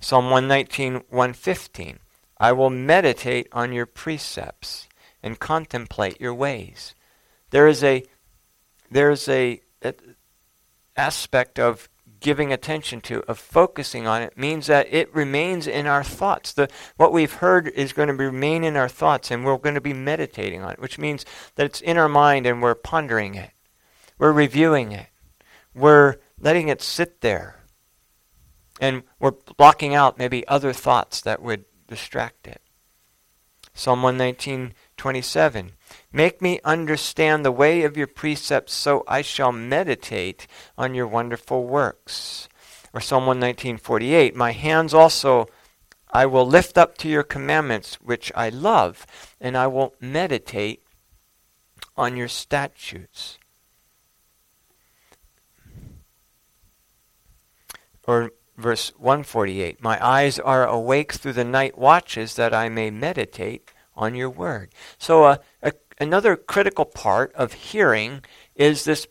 Psalm 0.00 0.30
119, 0.30 1.04
115. 1.08 1.98
I 2.38 2.52
will 2.52 2.70
meditate 2.70 3.48
on 3.52 3.72
your 3.72 3.86
precepts 3.86 4.88
and 5.22 5.38
contemplate 5.38 6.20
your 6.20 6.34
ways. 6.34 6.94
There 7.50 7.68
is 7.68 7.84
a 7.84 8.04
there 8.90 9.10
is 9.10 9.28
a, 9.28 9.60
a 9.82 9.94
aspect 10.96 11.58
of 11.58 11.88
giving 12.20 12.52
attention 12.52 13.00
to, 13.00 13.22
of 13.22 13.38
focusing 13.38 14.06
on 14.06 14.22
it, 14.22 14.36
means 14.36 14.66
that 14.66 14.92
it 14.92 15.14
remains 15.14 15.66
in 15.66 15.86
our 15.86 16.04
thoughts. 16.04 16.52
The, 16.52 16.68
what 16.96 17.12
we've 17.12 17.32
heard 17.32 17.68
is 17.68 17.92
going 17.92 18.08
to 18.08 18.14
remain 18.14 18.62
in 18.62 18.76
our 18.76 18.88
thoughts, 18.88 19.30
and 19.30 19.44
we're 19.44 19.56
going 19.56 19.74
to 19.74 19.80
be 19.80 19.94
meditating 19.94 20.62
on 20.62 20.72
it, 20.72 20.80
which 20.80 20.98
means 20.98 21.24
that 21.54 21.66
it's 21.66 21.80
in 21.80 21.96
our 21.96 22.08
mind 22.08 22.46
and 22.46 22.60
we're 22.60 22.74
pondering 22.74 23.34
it. 23.34 23.50
We're 24.18 24.32
reviewing 24.32 24.92
it. 24.92 25.06
We're 25.74 26.16
letting 26.38 26.68
it 26.68 26.82
sit 26.82 27.22
there. 27.22 27.59
And 28.80 29.02
we're 29.18 29.32
blocking 29.58 29.94
out 29.94 30.18
maybe 30.18 30.48
other 30.48 30.72
thoughts 30.72 31.20
that 31.20 31.42
would 31.42 31.66
distract 31.86 32.48
it. 32.48 32.62
Psalm 33.74 34.02
119, 34.02 34.74
27. 34.96 35.72
Make 36.12 36.42
me 36.42 36.60
understand 36.64 37.44
the 37.44 37.52
way 37.52 37.82
of 37.82 37.96
your 37.96 38.06
precepts 38.06 38.72
so 38.72 39.04
I 39.06 39.22
shall 39.22 39.52
meditate 39.52 40.46
on 40.76 40.94
your 40.94 41.06
wonderful 41.06 41.64
works. 41.64 42.48
Or 42.92 43.00
Psalm 43.00 43.26
119:48, 43.26 44.34
my 44.34 44.52
hands 44.52 44.92
also 44.92 45.46
I 46.12 46.26
will 46.26 46.46
lift 46.46 46.76
up 46.76 46.98
to 46.98 47.08
your 47.08 47.22
commandments 47.22 47.94
which 48.00 48.32
I 48.34 48.48
love, 48.48 49.06
and 49.40 49.56
I 49.56 49.68
will 49.68 49.94
meditate 50.00 50.82
on 51.96 52.16
your 52.16 52.28
statutes. 52.28 53.38
Or 58.06 58.32
verse 58.60 58.92
148, 58.96 59.82
my 59.82 60.04
eyes 60.04 60.38
are 60.38 60.66
awake 60.66 61.12
through 61.12 61.32
the 61.32 61.44
night 61.44 61.76
watches 61.78 62.34
that 62.34 62.54
I 62.54 62.68
may 62.68 62.90
meditate 62.90 63.70
on 63.96 64.14
your 64.14 64.30
word. 64.30 64.70
So 64.98 65.24
uh, 65.24 65.36
a, 65.62 65.72
another 65.98 66.36
critical 66.36 66.84
part 66.84 67.32
of 67.34 67.52
hearing 67.52 68.22
is 68.54 68.84
this 68.84 69.06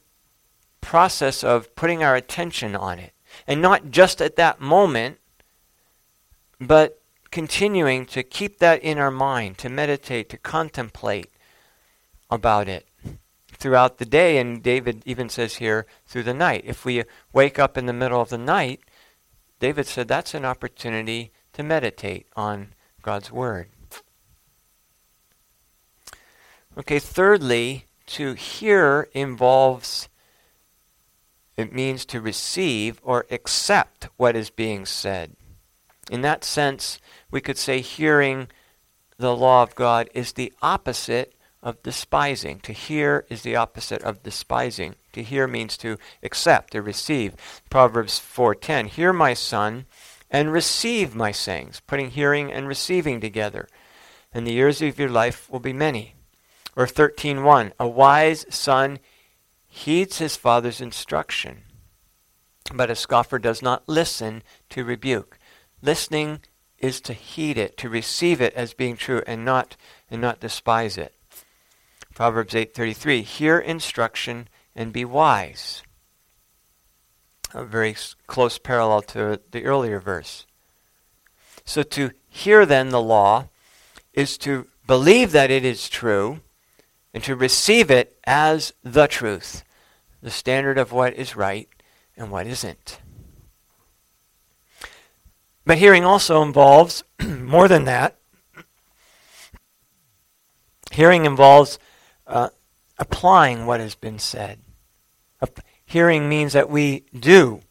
process 0.81 1.43
of 1.43 1.75
putting 1.75 2.03
our 2.03 2.15
attention 2.15 2.75
on 2.75 2.99
it. 2.99 3.13
And 3.47 3.61
not 3.61 3.91
just 3.91 4.21
at 4.21 4.35
that 4.37 4.59
moment, 4.59 5.19
but 6.59 7.01
continuing 7.31 8.05
to 8.07 8.23
keep 8.23 8.59
that 8.59 8.81
in 8.81 8.97
our 8.97 9.11
mind, 9.11 9.57
to 9.59 9.69
meditate, 9.69 10.29
to 10.29 10.37
contemplate 10.37 11.29
about 12.29 12.67
it 12.67 12.87
throughout 13.53 13.97
the 13.97 14.05
day. 14.05 14.37
And 14.37 14.63
David 14.63 15.03
even 15.05 15.29
says 15.29 15.55
here, 15.55 15.85
through 16.05 16.23
the 16.23 16.33
night. 16.33 16.63
If 16.65 16.85
we 16.85 17.03
wake 17.33 17.59
up 17.59 17.77
in 17.77 17.85
the 17.85 17.93
middle 17.93 18.21
of 18.21 18.29
the 18.29 18.37
night, 18.37 18.81
David 19.59 19.87
said 19.87 20.07
that's 20.07 20.33
an 20.33 20.45
opportunity 20.45 21.31
to 21.53 21.63
meditate 21.63 22.27
on 22.35 22.73
God's 23.01 23.31
Word. 23.31 23.69
Okay, 26.77 26.99
thirdly, 26.99 27.85
to 28.07 28.33
hear 28.33 29.09
involves, 29.13 30.07
it 31.57 31.73
means 31.73 32.05
to 32.05 32.21
receive 32.21 32.99
or 33.03 33.25
accept 33.29 34.07
what 34.17 34.35
is 34.35 34.49
being 34.49 34.85
said. 34.85 35.35
In 36.09 36.21
that 36.21 36.43
sense, 36.43 36.99
we 37.29 37.41
could 37.41 37.57
say 37.57 37.81
hearing 37.81 38.47
the 39.17 39.35
law 39.35 39.61
of 39.61 39.75
God 39.75 40.09
is 40.13 40.33
the 40.33 40.53
opposite 40.61 41.35
of 41.61 41.83
despising. 41.83 42.59
To 42.61 42.73
hear 42.73 43.25
is 43.29 43.41
the 43.41 43.55
opposite 43.55 44.01
of 44.03 44.23
despising. 44.23 44.95
To 45.13 45.23
hear 45.23 45.47
means 45.47 45.77
to 45.77 45.97
accept, 46.23 46.71
to 46.73 46.81
receive. 46.81 47.35
Proverbs 47.69 48.19
4:10, 48.19 48.87
"Hear 48.87 49.11
my 49.11 49.33
son, 49.33 49.85
and 50.29 50.53
receive 50.53 51.15
my 51.15 51.31
sayings," 51.31 51.81
putting 51.81 52.11
hearing 52.11 52.51
and 52.51 52.67
receiving 52.67 53.19
together. 53.19 53.67
And 54.33 54.45
the 54.45 54.53
years 54.53 54.81
of 54.81 54.99
your 54.99 55.09
life 55.09 55.49
will 55.49 55.59
be 55.59 55.73
many. 55.73 56.15
Or 56.75 56.87
13:1, 56.87 57.73
a 57.79 57.87
wise 57.87 58.45
son 58.49 58.99
heeds 59.67 60.19
his 60.19 60.37
father's 60.37 60.79
instruction, 60.79 61.63
but 62.73 62.89
a 62.89 62.95
scoffer 62.95 63.39
does 63.39 63.61
not 63.61 63.87
listen 63.87 64.43
to 64.69 64.83
rebuke. 64.83 65.37
Listening 65.81 66.41
is 66.77 67.01
to 67.01 67.13
heed 67.13 67.57
it, 67.57 67.75
to 67.77 67.89
receive 67.89 68.39
it 68.39 68.53
as 68.53 68.73
being 68.73 68.95
true 68.95 69.23
and 69.27 69.43
not 69.43 69.75
and 70.09 70.21
not 70.21 70.39
despise 70.39 70.97
it. 70.97 71.13
Proverbs 72.19 72.53
8:33, 72.53 73.21
hear 73.21 73.59
instruction 73.59 74.49
and 74.75 74.91
be 74.91 75.05
wise. 75.05 75.83
A 77.53 77.63
very 77.63 77.95
close 78.27 78.57
parallel 78.57 79.03
to 79.03 79.39
the 79.51 79.63
earlier 79.63 80.01
verse. 80.01 80.45
So 81.63 81.81
to 81.81 82.11
hear 82.27 82.65
then 82.65 82.89
the 82.89 83.01
law 83.01 83.47
is 84.11 84.37
to 84.39 84.67
believe 84.85 85.31
that 85.31 85.49
it 85.49 85.63
is 85.63 85.87
true 85.87 86.41
and 87.13 87.23
to 87.23 87.37
receive 87.37 87.89
it 87.89 88.19
as 88.25 88.73
the 88.83 89.07
truth, 89.07 89.63
the 90.21 90.29
standard 90.29 90.77
of 90.77 90.91
what 90.91 91.13
is 91.13 91.37
right 91.37 91.69
and 92.17 92.29
what 92.29 92.47
isn't. 92.47 92.99
But 95.65 95.77
hearing 95.77 96.03
also 96.03 96.41
involves 96.41 97.01
more 97.21 97.69
than 97.69 97.85
that. 97.85 98.17
Hearing 100.91 101.25
involves 101.25 101.79
uh, 102.29 102.49
applying 102.97 103.65
what 103.65 103.79
has 103.79 103.95
been 103.95 104.19
said. 104.19 104.59
Hearing 105.85 106.29
means 106.29 106.53
that 106.53 106.69
we 106.69 107.05
do 107.17 107.61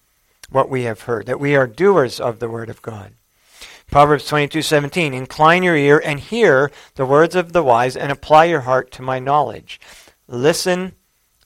what 0.50 0.68
we 0.68 0.82
have 0.82 1.02
heard, 1.02 1.26
that 1.26 1.38
we 1.38 1.54
are 1.54 1.66
doers 1.66 2.18
of 2.18 2.40
the 2.40 2.48
Word 2.48 2.68
of 2.68 2.82
God. 2.82 3.12
Proverbs 3.90 4.28
22:17 4.28 5.14
Incline 5.14 5.62
your 5.62 5.76
ear 5.76 6.02
and 6.04 6.20
hear 6.20 6.70
the 6.96 7.06
words 7.06 7.34
of 7.34 7.52
the 7.52 7.62
wise 7.62 7.96
and 7.96 8.10
apply 8.10 8.46
your 8.46 8.62
heart 8.62 8.90
to 8.92 9.02
my 9.02 9.18
knowledge. 9.18 9.80
Listen 10.26 10.94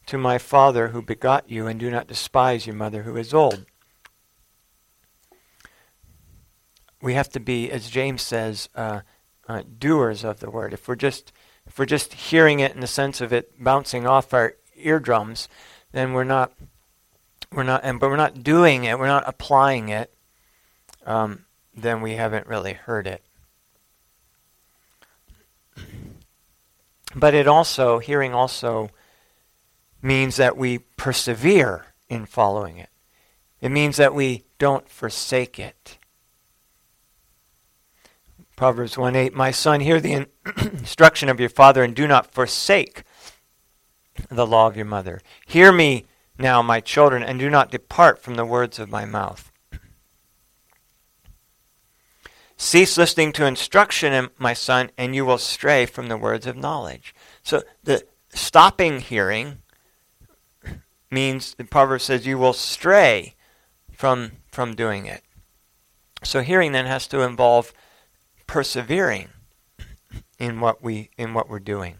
to 0.06 0.18
my 0.18 0.38
father 0.38 0.88
who 0.88 1.02
begot 1.02 1.48
you, 1.50 1.66
and 1.66 1.78
do 1.78 1.90
not 1.90 2.08
despise 2.08 2.66
your 2.66 2.74
mother 2.74 3.02
who 3.02 3.16
is 3.16 3.32
old. 3.32 3.66
We 7.00 7.14
have 7.14 7.28
to 7.30 7.40
be, 7.40 7.70
as 7.70 7.90
James 7.90 8.22
says, 8.22 8.68
uh, 8.74 9.00
uh, 9.48 9.62
doers 9.78 10.24
of 10.24 10.40
the 10.40 10.50
word. 10.50 10.72
If 10.72 10.88
we're 10.88 10.96
just 10.96 11.32
if 11.66 11.78
we're 11.78 11.86
just 11.86 12.12
hearing 12.12 12.60
it 12.60 12.74
in 12.74 12.80
the 12.80 12.86
sense 12.86 13.20
of 13.20 13.32
it 13.32 13.62
bouncing 13.62 14.06
off 14.06 14.34
our 14.34 14.54
eardrums, 14.76 15.48
then 15.92 16.12
we're 16.12 16.24
not 16.24 16.52
we're 17.52 17.62
not 17.62 17.82
and 17.84 18.00
but 18.00 18.10
we're 18.10 18.16
not 18.16 18.42
doing 18.42 18.84
it. 18.84 18.98
We're 18.98 19.06
not 19.06 19.24
applying 19.26 19.88
it. 19.88 20.12
Um, 21.06 21.44
then 21.74 22.00
we 22.00 22.14
haven't 22.14 22.46
really 22.46 22.74
heard 22.74 23.06
it. 23.06 23.22
But 27.14 27.34
it 27.34 27.46
also 27.46 27.98
hearing 27.98 28.32
also 28.32 28.90
means 30.00 30.36
that 30.36 30.56
we 30.56 30.78
persevere 30.78 31.86
in 32.08 32.26
following 32.26 32.78
it. 32.78 32.88
It 33.60 33.70
means 33.70 33.96
that 33.98 34.14
we 34.14 34.44
don't 34.58 34.88
forsake 34.88 35.58
it. 35.58 35.98
Proverbs 38.56 38.98
1 38.98 39.16
8, 39.16 39.34
My 39.34 39.50
son, 39.50 39.80
hear 39.80 40.00
the 40.00 40.26
instruction 40.56 41.28
of 41.28 41.40
your 41.40 41.48
father 41.48 41.82
and 41.82 41.94
do 41.94 42.06
not 42.06 42.32
forsake 42.32 43.04
the 44.28 44.46
law 44.46 44.66
of 44.66 44.76
your 44.76 44.86
mother. 44.86 45.20
Hear 45.46 45.72
me 45.72 46.04
now, 46.38 46.62
my 46.62 46.80
children, 46.80 47.22
and 47.22 47.38
do 47.38 47.50
not 47.50 47.70
depart 47.70 48.22
from 48.22 48.34
the 48.34 48.44
words 48.44 48.78
of 48.78 48.90
my 48.90 49.04
mouth. 49.04 49.50
Cease 52.56 52.96
listening 52.96 53.32
to 53.32 53.44
instruction, 53.44 54.28
my 54.38 54.54
son, 54.54 54.90
and 54.96 55.16
you 55.16 55.24
will 55.24 55.38
stray 55.38 55.84
from 55.84 56.08
the 56.08 56.16
words 56.16 56.46
of 56.46 56.56
knowledge. 56.56 57.14
So 57.42 57.62
the 57.82 58.06
stopping 58.28 59.00
hearing 59.00 59.58
means 61.10 61.54
the 61.54 61.64
proverb 61.64 62.00
says 62.00 62.26
you 62.26 62.38
will 62.38 62.52
stray 62.52 63.34
from 63.90 64.32
from 64.50 64.74
doing 64.74 65.06
it. 65.06 65.22
So 66.22 66.42
hearing 66.42 66.72
then 66.72 66.86
has 66.86 67.06
to 67.08 67.22
involve 67.22 67.72
persevering 68.52 69.30
in 70.38 70.60
what 70.60 70.82
we 70.82 71.08
in 71.16 71.32
what 71.32 71.48
we're 71.48 71.58
doing. 71.58 71.96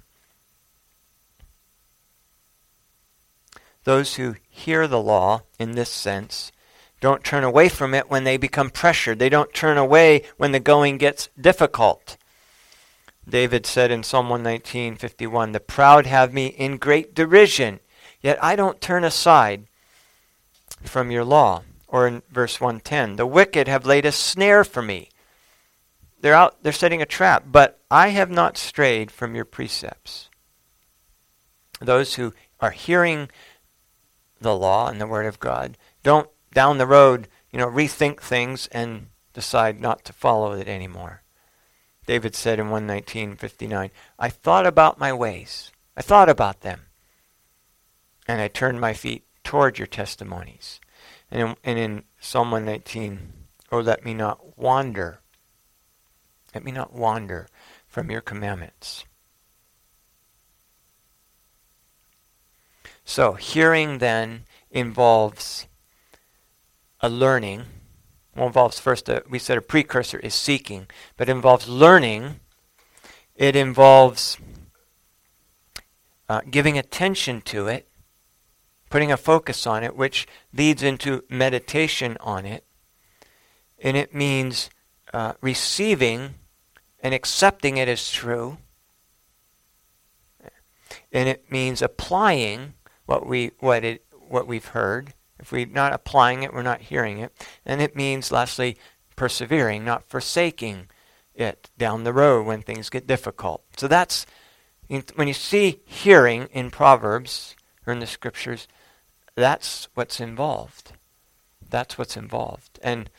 Those 3.85 4.17
who 4.17 4.37
hear 4.51 4.87
the 4.87 5.01
law 5.01 5.45
in 5.59 5.73
this 5.73 5.89
sense 5.89 6.53
don't 7.01 7.25
turn 7.25 7.43
away 7.43 7.71
from 7.71 7.95
it 7.95 8.11
when 8.11 8.25
they 8.25 8.37
become 8.37 8.69
pressured. 8.69 9.19
They 9.19 9.31
don't 9.31 9.55
turn 9.55 9.79
away 9.79 10.25
when 10.37 10.53
the 10.53 10.61
going 10.61 10.99
gets 10.99 11.31
difficult. 11.41 12.19
David 13.27 13.65
said 13.65 13.91
in 13.91 14.03
Psalm 14.03 14.29
119:51, 14.29 15.53
"The 15.53 15.59
proud 15.59 16.05
have 16.05 16.35
me 16.35 16.49
in 16.49 16.77
great 16.77 17.15
derision." 17.15 17.81
Yet 18.21 18.39
I 18.45 18.57
don't 18.57 18.83
turn 18.83 19.05
aside 19.05 19.69
from 20.85 21.11
your 21.11 21.25
law. 21.25 21.63
Or 21.89 22.07
in 22.07 22.23
verse 22.31 22.61
110, 22.61 23.17
the 23.17 23.27
wicked 23.27 23.69
have 23.69 23.87
laid 23.87 24.05
a 24.05 24.13
snare 24.13 24.65
for 24.65 24.83
me. 24.83 25.12
They're 26.23 26.35
out 26.35 26.63
they're 26.63 26.73
setting 26.73 27.03
a 27.03 27.07
trap, 27.07 27.45
but 27.47 27.81
I 27.91 28.09
have 28.09 28.31
not 28.31 28.57
strayed 28.57 29.11
from 29.11 29.35
your 29.35 29.45
precepts. 29.45 30.31
Those 31.81 32.15
who 32.15 32.33
are 32.61 32.71
hearing 32.71 33.29
the 34.41 34.57
law 34.57 34.89
and 34.89 35.01
the 35.01 35.07
word 35.07 35.27
of 35.27 35.41
God 35.41 35.77
don't 36.03 36.31
down 36.55 36.79
the 36.79 36.87
road, 36.87 37.29
you 37.51 37.59
know, 37.59 37.67
rethink 37.67 38.21
things 38.21 38.69
and 38.69 39.09
decide 39.35 39.81
not 39.81 40.05
to 40.07 40.13
follow 40.13 40.53
it 40.53 40.69
anymore. 40.69 41.23
David 42.07 42.35
said 42.35 42.59
in 42.59 42.71
119:59, 42.71 43.91
I 44.19 44.29
thought 44.29 44.67
about 44.67 44.99
my 44.99 45.13
ways. 45.13 45.71
I 45.97 46.03
thought 46.03 46.29
about 46.29 46.63
them 46.63 46.87
and 48.27 48.41
I 48.41 48.49
turned 48.49 48.81
my 48.81 48.95
feet 48.95 49.25
toward 49.45 49.79
your 49.79 49.87
testimonies. 49.87 50.81
And 51.31 51.41
in, 51.41 51.57
and 51.65 51.79
in 51.79 52.05
Psalm 52.21 52.51
119, 52.51 53.33
oh, 53.71 53.81
let 53.81 54.05
me 54.05 54.15
not 54.15 54.57
wander. 54.57 55.22
Let 56.55 56.65
me 56.65 56.73
not 56.73 56.93
wander 56.93 57.49
from 57.87 58.11
your 58.11 58.21
commandments. 58.21 59.05
So, 63.05 63.33
hearing 63.33 63.99
then 63.99 64.45
involves 64.71 65.67
a 67.01 67.09
learning. 67.09 67.65
Well, 68.37 68.47
involves 68.47 68.79
first, 68.79 69.09
a, 69.09 69.23
we 69.29 69.39
said 69.39 69.59
a 69.59 69.63
precursor 69.63 70.19
is 70.19 70.35
seeking, 70.35 70.87
but 71.17 71.29
it 71.29 71.33
involves 71.33 71.69
learning. 71.69 72.41
It 73.35 73.57
involves 73.57 74.39
uh, 76.29 76.43
giving 76.51 76.79
attention 76.79 77.41
to 77.43 77.67
it 77.67 77.89
putting 78.93 79.11
a 79.11 79.17
focus 79.17 79.67
on 79.67 79.83
it, 79.83 79.97
which 79.97 80.29
leads 80.53 80.83
into 80.83 81.25
meditation 81.31 82.15
on 82.21 82.45
it. 82.45 82.63
And 83.83 83.97
it 83.97 84.15
means 84.15 84.69
uh, 85.15 85.33
receiving 85.41 86.35
and 87.03 87.13
accepting 87.13 87.77
it 87.77 87.89
as 87.89 88.11
true. 88.11 88.59
And 91.13 91.29
it 91.29 91.51
means 91.51 91.83
applying 91.83 92.75
what 93.07 93.27
we 93.27 93.51
what 93.59 93.85
it 93.85 94.05
what 94.29 94.47
we've 94.47 94.67
heard. 94.67 95.13
If 95.39 95.51
we're 95.51 95.67
not 95.67 95.93
applying 95.93 96.45
it, 96.45 96.55
we're 96.55 96.63
not 96.63 96.83
hearing 96.83 97.19
it. 97.19 97.33
And 97.67 97.83
it 97.83 97.97
means, 97.97 98.31
lastly, 98.31 98.79
persevering, 99.17 99.85
not 99.85 100.05
forsaking 100.05 100.87
it 101.35 101.69
down 101.77 102.05
the 102.05 102.13
road 102.13 102.47
when 102.47 102.63
things 102.63 102.89
get 102.89 103.07
difficult. 103.09 103.65
So 103.77 103.89
that's 103.89 104.25
when 105.17 105.27
you 105.27 105.35
see 105.35 105.81
hearing 105.85 106.49
in 106.53 106.71
Proverbs 106.71 107.57
or 107.87 107.93
in 107.93 107.99
the 107.99 108.07
scriptures, 108.07 108.69
that's 109.35 109.89
what's 109.95 110.21
involved. 110.21 110.93
That's 111.69 111.99
what's 111.99 112.17
involved. 112.17 112.79
And 112.83 113.11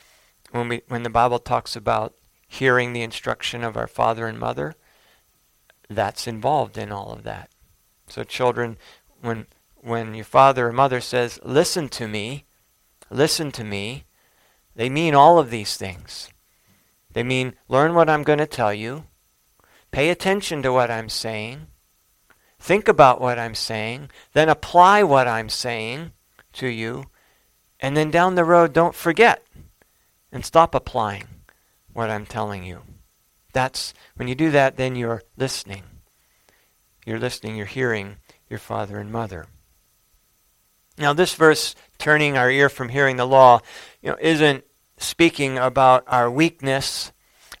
when 0.50 0.68
we 0.68 0.82
when 0.88 1.02
the 1.02 1.10
Bible 1.10 1.38
talks 1.38 1.76
about 1.76 2.14
hearing 2.54 2.92
the 2.92 3.02
instruction 3.02 3.62
of 3.62 3.76
our 3.76 3.86
father 3.86 4.26
and 4.26 4.38
mother, 4.38 4.74
that's 5.88 6.26
involved 6.26 6.78
in 6.78 6.90
all 6.90 7.12
of 7.12 7.22
that. 7.24 7.50
So 8.08 8.24
children, 8.24 8.78
when 9.20 9.46
when 9.76 10.14
your 10.14 10.24
father 10.24 10.68
or 10.68 10.72
mother 10.72 11.00
says, 11.00 11.38
"Listen 11.42 11.88
to 11.90 12.08
me," 12.08 12.44
listen 13.10 13.52
to 13.52 13.64
me, 13.64 14.04
they 14.74 14.88
mean 14.88 15.14
all 15.14 15.38
of 15.38 15.50
these 15.50 15.76
things. 15.76 16.30
They 17.12 17.22
mean 17.22 17.54
learn 17.68 17.94
what 17.94 18.08
I'm 18.08 18.22
going 18.22 18.38
to 18.38 18.46
tell 18.46 18.72
you, 18.72 19.04
pay 19.90 20.10
attention 20.10 20.62
to 20.62 20.72
what 20.72 20.90
I'm 20.90 21.08
saying, 21.08 21.68
Think 22.64 22.88
about 22.88 23.20
what 23.20 23.38
I'm 23.38 23.54
saying, 23.54 24.08
then 24.32 24.48
apply 24.48 25.02
what 25.02 25.28
I'm 25.28 25.50
saying 25.50 26.12
to 26.54 26.66
you, 26.66 27.04
and 27.78 27.94
then 27.94 28.10
down 28.10 28.36
the 28.36 28.44
road, 28.44 28.72
don't 28.72 28.94
forget 28.94 29.46
and 30.32 30.46
stop 30.46 30.74
applying 30.74 31.33
what 31.94 32.10
I'm 32.10 32.26
telling 32.26 32.64
you. 32.64 32.82
That's 33.54 33.94
when 34.16 34.28
you 34.28 34.34
do 34.34 34.50
that, 34.50 34.76
then 34.76 34.96
you're 34.96 35.22
listening. 35.38 35.84
You're 37.06 37.18
listening, 37.18 37.56
you're 37.56 37.66
hearing 37.66 38.16
your 38.50 38.58
father 38.58 38.98
and 38.98 39.10
mother. 39.10 39.46
Now, 40.98 41.12
this 41.12 41.34
verse, 41.34 41.74
turning 41.98 42.36
our 42.36 42.50
ear 42.50 42.68
from 42.68 42.90
hearing 42.90 43.16
the 43.16 43.26
law, 43.26 43.60
you 44.02 44.10
know, 44.10 44.16
isn't 44.20 44.64
speaking 44.96 45.58
about 45.58 46.04
our 46.06 46.30
weakness, 46.30 47.12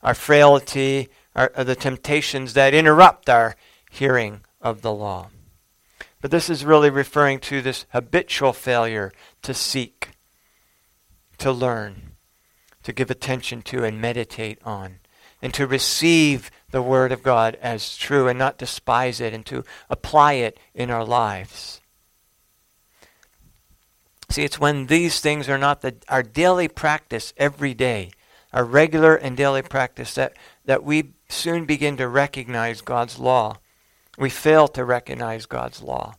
our 0.02 0.14
frailty, 0.14 1.08
our, 1.34 1.50
uh, 1.54 1.64
the 1.64 1.74
temptations 1.74 2.54
that 2.54 2.74
interrupt 2.74 3.28
our 3.28 3.56
hearing 3.90 4.42
of 4.60 4.82
the 4.82 4.92
law. 4.92 5.30
But 6.20 6.30
this 6.30 6.48
is 6.48 6.64
really 6.64 6.90
referring 6.90 7.40
to 7.40 7.60
this 7.60 7.86
habitual 7.92 8.52
failure 8.52 9.12
to 9.42 9.52
seek, 9.52 10.10
to 11.38 11.52
learn, 11.52 12.13
to 12.84 12.92
give 12.92 13.10
attention 13.10 13.62
to 13.62 13.84
and 13.84 14.00
meditate 14.00 14.58
on, 14.64 15.00
and 15.42 15.52
to 15.54 15.66
receive 15.66 16.50
the 16.70 16.82
Word 16.82 17.12
of 17.12 17.22
God 17.22 17.56
as 17.60 17.96
true 17.96 18.28
and 18.28 18.38
not 18.38 18.58
despise 18.58 19.20
it, 19.20 19.34
and 19.34 19.44
to 19.46 19.64
apply 19.90 20.34
it 20.34 20.58
in 20.74 20.90
our 20.90 21.04
lives. 21.04 21.80
See, 24.30 24.42
it's 24.42 24.58
when 24.58 24.86
these 24.86 25.20
things 25.20 25.48
are 25.48 25.58
not 25.58 25.82
the, 25.82 25.96
our 26.08 26.22
daily 26.22 26.68
practice 26.68 27.34
every 27.36 27.74
day, 27.74 28.10
our 28.52 28.64
regular 28.64 29.14
and 29.14 29.36
daily 29.36 29.62
practice, 29.62 30.14
that, 30.14 30.34
that 30.64 30.82
we 30.82 31.10
soon 31.28 31.64
begin 31.64 31.96
to 31.98 32.08
recognize 32.08 32.80
God's 32.80 33.18
law 33.18 33.58
we 34.16 34.30
fail 34.30 34.68
to 34.68 34.84
recognize 34.84 35.46
God's 35.46 35.82
law 35.82 36.14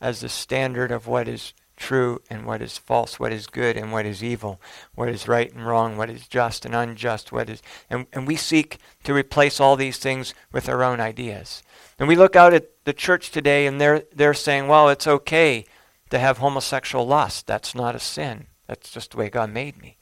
as 0.00 0.20
the 0.20 0.28
standard 0.28 0.90
of 0.90 1.06
what 1.06 1.28
is 1.28 1.52
true 1.82 2.22
and 2.30 2.46
what 2.46 2.62
is 2.62 2.78
false, 2.78 3.18
what 3.18 3.32
is 3.32 3.48
good 3.48 3.76
and 3.76 3.90
what 3.90 4.06
is 4.06 4.22
evil, 4.22 4.60
what 4.94 5.08
is 5.08 5.26
right 5.26 5.52
and 5.52 5.66
wrong, 5.66 5.96
what 5.96 6.08
is 6.08 6.28
just 6.28 6.64
and 6.64 6.74
unjust, 6.76 7.32
what 7.32 7.50
is 7.50 7.60
and, 7.90 8.06
and 8.12 8.26
we 8.26 8.36
seek 8.36 8.78
to 9.02 9.12
replace 9.12 9.58
all 9.58 9.74
these 9.74 9.98
things 9.98 10.32
with 10.52 10.68
our 10.68 10.84
own 10.84 11.00
ideas. 11.00 11.62
And 11.98 12.06
we 12.06 12.14
look 12.14 12.36
out 12.36 12.54
at 12.54 12.84
the 12.84 12.92
church 12.92 13.32
today 13.32 13.66
and 13.66 13.80
they're 13.80 14.04
they're 14.14 14.32
saying, 14.32 14.68
well, 14.68 14.88
it's 14.88 15.08
okay 15.08 15.66
to 16.10 16.20
have 16.20 16.38
homosexual 16.38 17.04
lust. 17.04 17.48
That's 17.48 17.74
not 17.74 17.96
a 17.96 18.00
sin. 18.00 18.46
That's 18.68 18.90
just 18.92 19.10
the 19.10 19.16
way 19.16 19.28
God 19.28 19.50
made 19.50 19.82
me. 19.82 19.96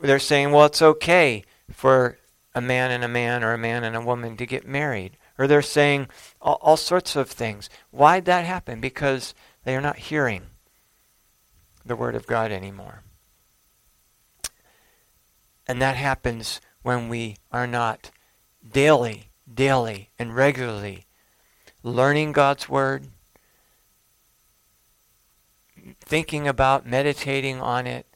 They're 0.00 0.20
saying, 0.20 0.52
well, 0.52 0.66
it's 0.66 0.82
okay 0.82 1.44
for 1.72 2.16
a 2.54 2.60
man 2.60 2.92
and 2.92 3.02
a 3.02 3.08
man 3.08 3.42
or 3.42 3.52
a 3.52 3.58
man 3.58 3.82
and 3.82 3.96
a 3.96 4.00
woman 4.00 4.36
to 4.36 4.46
get 4.46 4.66
married 4.66 5.16
Or 5.36 5.46
they're 5.46 5.62
saying 5.62 6.08
all, 6.40 6.58
all 6.60 6.76
sorts 6.76 7.16
of 7.16 7.28
things. 7.28 7.68
Why'd 7.90 8.24
that 8.26 8.44
happen? 8.44 8.80
Because 8.80 9.34
they 9.64 9.74
are 9.74 9.80
not 9.80 10.10
hearing 10.10 10.42
the 11.84 11.96
Word 11.96 12.14
of 12.14 12.26
God 12.26 12.50
anymore. 12.52 13.02
And 15.66 15.80
that 15.80 15.96
happens 15.96 16.60
when 16.82 17.08
we 17.08 17.36
are 17.52 17.66
not 17.66 18.10
daily, 18.68 19.30
daily, 19.52 20.10
and 20.18 20.34
regularly 20.34 21.06
learning 21.82 22.32
God's 22.32 22.68
Word, 22.68 23.08
thinking 26.00 26.46
about, 26.46 26.86
meditating 26.86 27.60
on 27.60 27.86
it, 27.86 28.06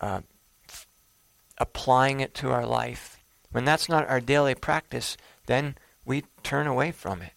uh, 0.00 0.20
applying 1.58 2.20
it 2.20 2.34
to 2.34 2.50
our 2.50 2.66
life. 2.66 3.18
When 3.50 3.64
that's 3.64 3.88
not 3.88 4.08
our 4.08 4.20
daily 4.20 4.54
practice, 4.54 5.16
then 5.46 5.76
we 6.04 6.24
turn 6.42 6.66
away 6.66 6.92
from 6.92 7.22
it. 7.22 7.32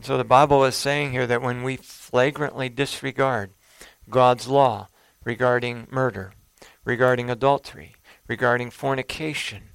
So 0.00 0.16
the 0.16 0.24
Bible 0.24 0.64
is 0.64 0.76
saying 0.76 1.12
here 1.12 1.26
that 1.26 1.42
when 1.42 1.62
we 1.62 1.76
flagrantly 1.76 2.68
disregard 2.68 3.50
God's 4.08 4.46
law 4.46 4.88
regarding 5.24 5.88
murder, 5.90 6.32
regarding 6.84 7.28
adultery, 7.30 7.96
regarding 8.28 8.70
fornication, 8.70 9.70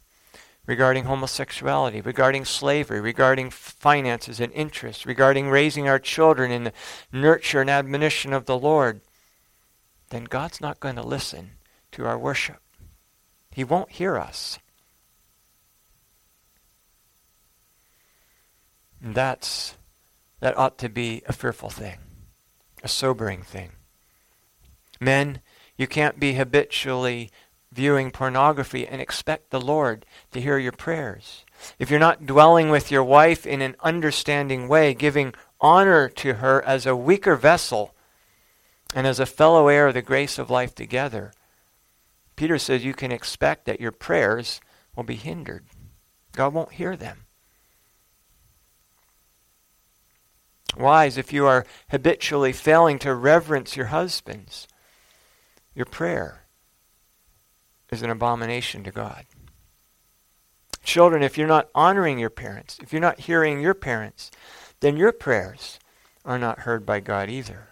regarding 0.65 1.03
homosexuality, 1.03 1.99
regarding 1.99 2.45
slavery, 2.45 3.01
regarding 3.01 3.49
finances 3.49 4.39
and 4.39 4.53
interests, 4.53 5.05
regarding 5.05 5.49
raising 5.49 5.89
our 5.89 5.99
children 5.99 6.51
in 6.51 6.63
the 6.63 6.73
nurture 7.11 7.59
and 7.59 7.69
admonition 7.69 8.31
of 8.31 8.45
the 8.45 8.57
Lord, 8.57 9.01
then 10.09 10.23
God's 10.23 10.61
not 10.61 10.79
going 10.79 10.95
to 10.95 11.03
listen 11.03 11.51
to 11.91 12.05
our 12.05 12.17
worship. 12.17 12.61
He 13.51 13.63
won't 13.63 13.91
hear 13.91 14.17
us. 14.17 14.57
And 19.01 19.13
that's 19.13 19.75
that 20.43 20.57
ought 20.57 20.77
to 20.77 20.89
be 20.89 21.21
a 21.25 21.31
fearful 21.31 21.69
thing, 21.69 21.99
a 22.83 22.87
sobering 22.89 23.43
thing. 23.43 23.71
Men, 24.99 25.39
you 25.77 25.87
can't 25.87 26.19
be 26.19 26.33
habitually 26.33 27.31
viewing 27.71 28.11
pornography 28.11 28.85
and 28.85 28.99
expect 28.99 29.51
the 29.51 29.61
Lord 29.61 30.05
to 30.33 30.41
hear 30.41 30.57
your 30.57 30.73
prayers. 30.73 31.45
If 31.79 31.89
you're 31.89 31.97
not 31.97 32.25
dwelling 32.25 32.69
with 32.69 32.91
your 32.91 33.05
wife 33.05 33.47
in 33.47 33.61
an 33.61 33.77
understanding 33.79 34.67
way, 34.67 34.93
giving 34.93 35.33
honor 35.61 36.09
to 36.09 36.33
her 36.33 36.61
as 36.65 36.85
a 36.85 36.93
weaker 36.93 37.37
vessel 37.37 37.95
and 38.93 39.07
as 39.07 39.21
a 39.21 39.25
fellow 39.25 39.69
heir 39.69 39.87
of 39.87 39.93
the 39.93 40.01
grace 40.01 40.37
of 40.37 40.49
life 40.49 40.75
together, 40.75 41.31
Peter 42.35 42.57
says 42.57 42.83
you 42.83 42.93
can 42.93 43.13
expect 43.13 43.63
that 43.63 43.79
your 43.79 43.93
prayers 43.93 44.59
will 44.93 45.05
be 45.05 45.15
hindered. 45.15 45.63
God 46.33 46.53
won't 46.53 46.73
hear 46.73 46.97
them. 46.97 47.22
Wives, 50.77 51.17
if 51.17 51.31
you 51.31 51.45
are 51.45 51.65
habitually 51.89 52.51
failing 52.51 52.99
to 52.99 53.13
reverence 53.13 53.75
your 53.75 53.87
husbands, 53.87 54.67
your 55.75 55.85
prayer 55.85 56.43
is 57.91 58.01
an 58.01 58.09
abomination 58.09 58.83
to 58.83 58.91
God. 58.91 59.25
Children, 60.83 61.23
if 61.23 61.37
you're 61.37 61.47
not 61.47 61.69
honoring 61.73 62.19
your 62.19 62.29
parents, 62.29 62.77
if 62.81 62.91
you're 62.91 63.01
not 63.01 63.21
hearing 63.21 63.61
your 63.61 63.73
parents, 63.73 64.31
then 64.81 64.97
your 64.97 65.11
prayers 65.11 65.79
are 66.25 66.39
not 66.39 66.59
heard 66.59 66.85
by 66.85 66.99
God 66.99 67.29
either. 67.29 67.69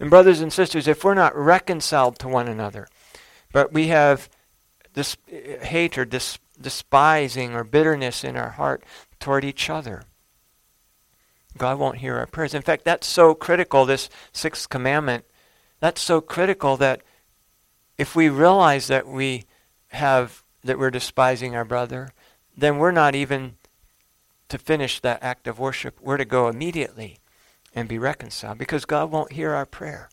And 0.00 0.10
brothers 0.10 0.40
and 0.40 0.52
sisters, 0.52 0.88
if 0.88 1.04
we're 1.04 1.14
not 1.14 1.36
reconciled 1.36 2.18
to 2.20 2.28
one 2.28 2.48
another, 2.48 2.88
but 3.52 3.72
we 3.72 3.88
have 3.88 4.28
this 4.94 5.16
eh, 5.30 5.64
hate 5.64 5.98
or 5.98 6.04
dis- 6.04 6.38
despising 6.60 7.54
or 7.54 7.64
bitterness 7.64 8.24
in 8.24 8.36
our 8.36 8.50
heart 8.50 8.82
toward 9.20 9.44
each 9.44 9.70
other, 9.70 10.02
God 11.58 11.78
won't 11.78 11.98
hear 11.98 12.16
our 12.16 12.26
prayers. 12.26 12.54
In 12.54 12.62
fact, 12.62 12.84
that's 12.84 13.06
so 13.06 13.34
critical, 13.34 13.84
this 13.84 14.08
sixth 14.32 14.68
commandment, 14.68 15.24
that's 15.80 16.00
so 16.00 16.20
critical 16.20 16.76
that 16.78 17.02
if 17.96 18.14
we 18.14 18.28
realize 18.28 18.86
that 18.86 19.06
we 19.06 19.44
have, 19.88 20.42
that 20.62 20.78
we're 20.78 20.90
despising 20.90 21.54
our 21.54 21.64
brother, 21.64 22.10
then 22.56 22.78
we're 22.78 22.92
not 22.92 23.14
even 23.14 23.56
to 24.48 24.58
finish 24.58 25.00
that 25.00 25.22
act 25.22 25.46
of 25.46 25.58
worship. 25.58 25.98
We're 26.00 26.16
to 26.16 26.24
go 26.24 26.48
immediately 26.48 27.18
and 27.74 27.88
be 27.88 27.98
reconciled 27.98 28.58
because 28.58 28.84
God 28.84 29.10
won't 29.10 29.32
hear 29.32 29.52
our 29.52 29.66
prayer 29.66 30.08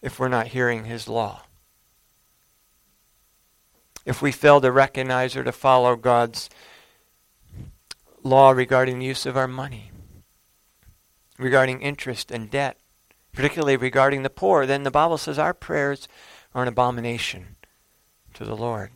if 0.00 0.18
we're 0.18 0.28
not 0.28 0.48
hearing 0.48 0.84
His 0.84 1.08
law. 1.08 1.42
If 4.06 4.22
we 4.22 4.32
fail 4.32 4.60
to 4.60 4.72
recognize 4.72 5.36
or 5.36 5.44
to 5.44 5.52
follow 5.52 5.96
God's 5.96 6.48
law 8.22 8.50
regarding 8.50 8.98
the 8.98 9.06
use 9.06 9.26
of 9.26 9.36
our 9.36 9.48
money, 9.48 9.87
regarding 11.38 11.80
interest 11.80 12.30
and 12.30 12.50
debt, 12.50 12.76
particularly 13.32 13.76
regarding 13.76 14.22
the 14.22 14.30
poor, 14.30 14.66
then 14.66 14.82
the 14.82 14.90
Bible 14.90 15.18
says 15.18 15.38
our 15.38 15.54
prayers 15.54 16.08
are 16.54 16.62
an 16.62 16.68
abomination 16.68 17.56
to 18.34 18.44
the 18.44 18.56
Lord. 18.56 18.90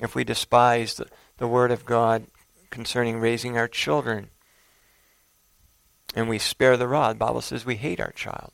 If 0.00 0.14
we 0.14 0.24
despise 0.24 0.94
the, 0.94 1.06
the 1.38 1.48
Word 1.48 1.70
of 1.70 1.84
God 1.84 2.26
concerning 2.70 3.18
raising 3.18 3.58
our 3.58 3.68
children, 3.68 4.30
and 6.14 6.28
we 6.28 6.38
spare 6.38 6.76
the 6.76 6.88
rod, 6.88 7.18
Bible 7.18 7.40
says 7.40 7.66
we 7.66 7.76
hate 7.76 8.00
our 8.00 8.12
child. 8.12 8.52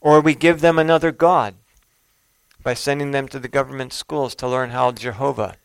Or 0.00 0.20
we 0.20 0.34
give 0.34 0.60
them 0.60 0.78
another 0.78 1.12
God 1.12 1.54
by 2.62 2.74
sending 2.74 3.12
them 3.12 3.28
to 3.28 3.38
the 3.38 3.48
government 3.48 3.92
schools 3.92 4.34
to 4.36 4.48
learn 4.48 4.70
how 4.70 4.92
Jehovah 4.92 5.56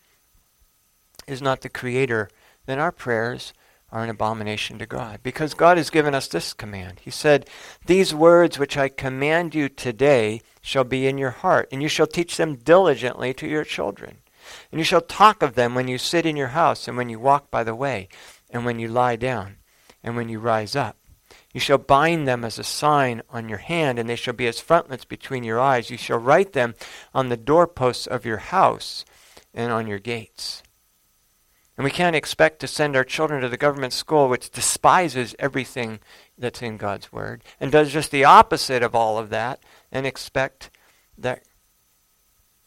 is 1.28 1.42
not 1.42 1.62
the 1.62 1.70
creator, 1.70 2.30
then 2.66 2.80
our 2.80 2.92
prayers 2.92 3.54
are 3.96 4.04
an 4.04 4.10
abomination 4.10 4.78
to 4.78 4.86
God. 4.86 5.22
Because 5.24 5.54
God 5.54 5.78
has 5.78 5.90
given 5.90 6.14
us 6.14 6.28
this 6.28 6.52
command. 6.52 7.00
He 7.02 7.10
said, 7.10 7.50
These 7.86 8.14
words 8.14 8.60
which 8.60 8.76
I 8.76 8.90
command 8.90 9.56
you 9.56 9.70
today 9.70 10.42
shall 10.62 10.84
be 10.84 11.08
in 11.08 11.18
your 11.18 11.32
heart, 11.32 11.70
and 11.72 11.82
you 11.82 11.88
shall 11.88 12.06
teach 12.06 12.36
them 12.36 12.58
diligently 12.58 13.34
to 13.36 13.48
your 13.48 13.64
children. 13.64 14.18
And 14.70 14.82
you 14.82 14.84
shall 14.84 15.00
talk 15.00 15.42
of 15.42 15.56
them 15.56 15.76
when 15.76 15.88
you 15.88 15.98
sit 15.98 16.26
in 16.26 16.36
your 16.36 16.50
house, 16.50 16.90
and 16.90 16.98
when 16.98 17.08
you 17.08 17.20
walk 17.20 17.50
by 17.50 17.64
the 17.64 17.74
way, 17.74 18.10
and 18.50 18.66
when 18.66 18.80
you 18.80 18.90
lie 18.90 19.16
down, 19.16 19.60
and 20.04 20.18
when 20.18 20.28
you 20.28 20.40
rise 20.40 20.76
up. 20.76 20.98
You 21.54 21.62
shall 21.62 21.78
bind 21.78 22.28
them 22.28 22.44
as 22.44 22.60
a 22.60 22.66
sign 22.66 23.22
on 23.30 23.48
your 23.48 23.60
hand, 23.60 23.98
and 23.98 24.10
they 24.10 24.18
shall 24.18 24.34
be 24.34 24.48
as 24.48 24.60
frontlets 24.60 25.06
between 25.06 25.46
your 25.46 25.62
eyes. 25.62 25.90
You 25.90 25.98
shall 25.98 26.20
write 26.20 26.52
them 26.52 26.76
on 27.14 27.30
the 27.30 27.38
doorposts 27.38 28.08
of 28.08 28.26
your 28.26 28.40
house 28.40 29.06
and 29.54 29.72
on 29.72 29.88
your 29.88 30.00
gates. 30.00 30.64
And 31.78 31.84
we 31.84 31.92
can't 31.92 32.16
expect 32.16 32.60
to 32.60 32.68
send 32.68 32.96
our 32.96 33.04
children 33.04 33.42
to 33.42 33.50
the 33.50 33.58
government 33.58 33.92
school, 33.92 34.30
which 34.30 34.50
despises 34.50 35.36
everything 35.40 36.00
that's 36.38 36.62
in 36.62 36.78
God's 36.78 37.12
Word 37.12 37.44
and 37.60 37.72
does 37.72 37.92
just 37.92 38.12
the 38.12 38.24
opposite 38.24 38.82
of 38.82 38.96
all 38.96 39.18
of 39.18 39.30
that, 39.30 39.60
and 39.92 40.06
expect 40.06 40.70
that 41.18 41.44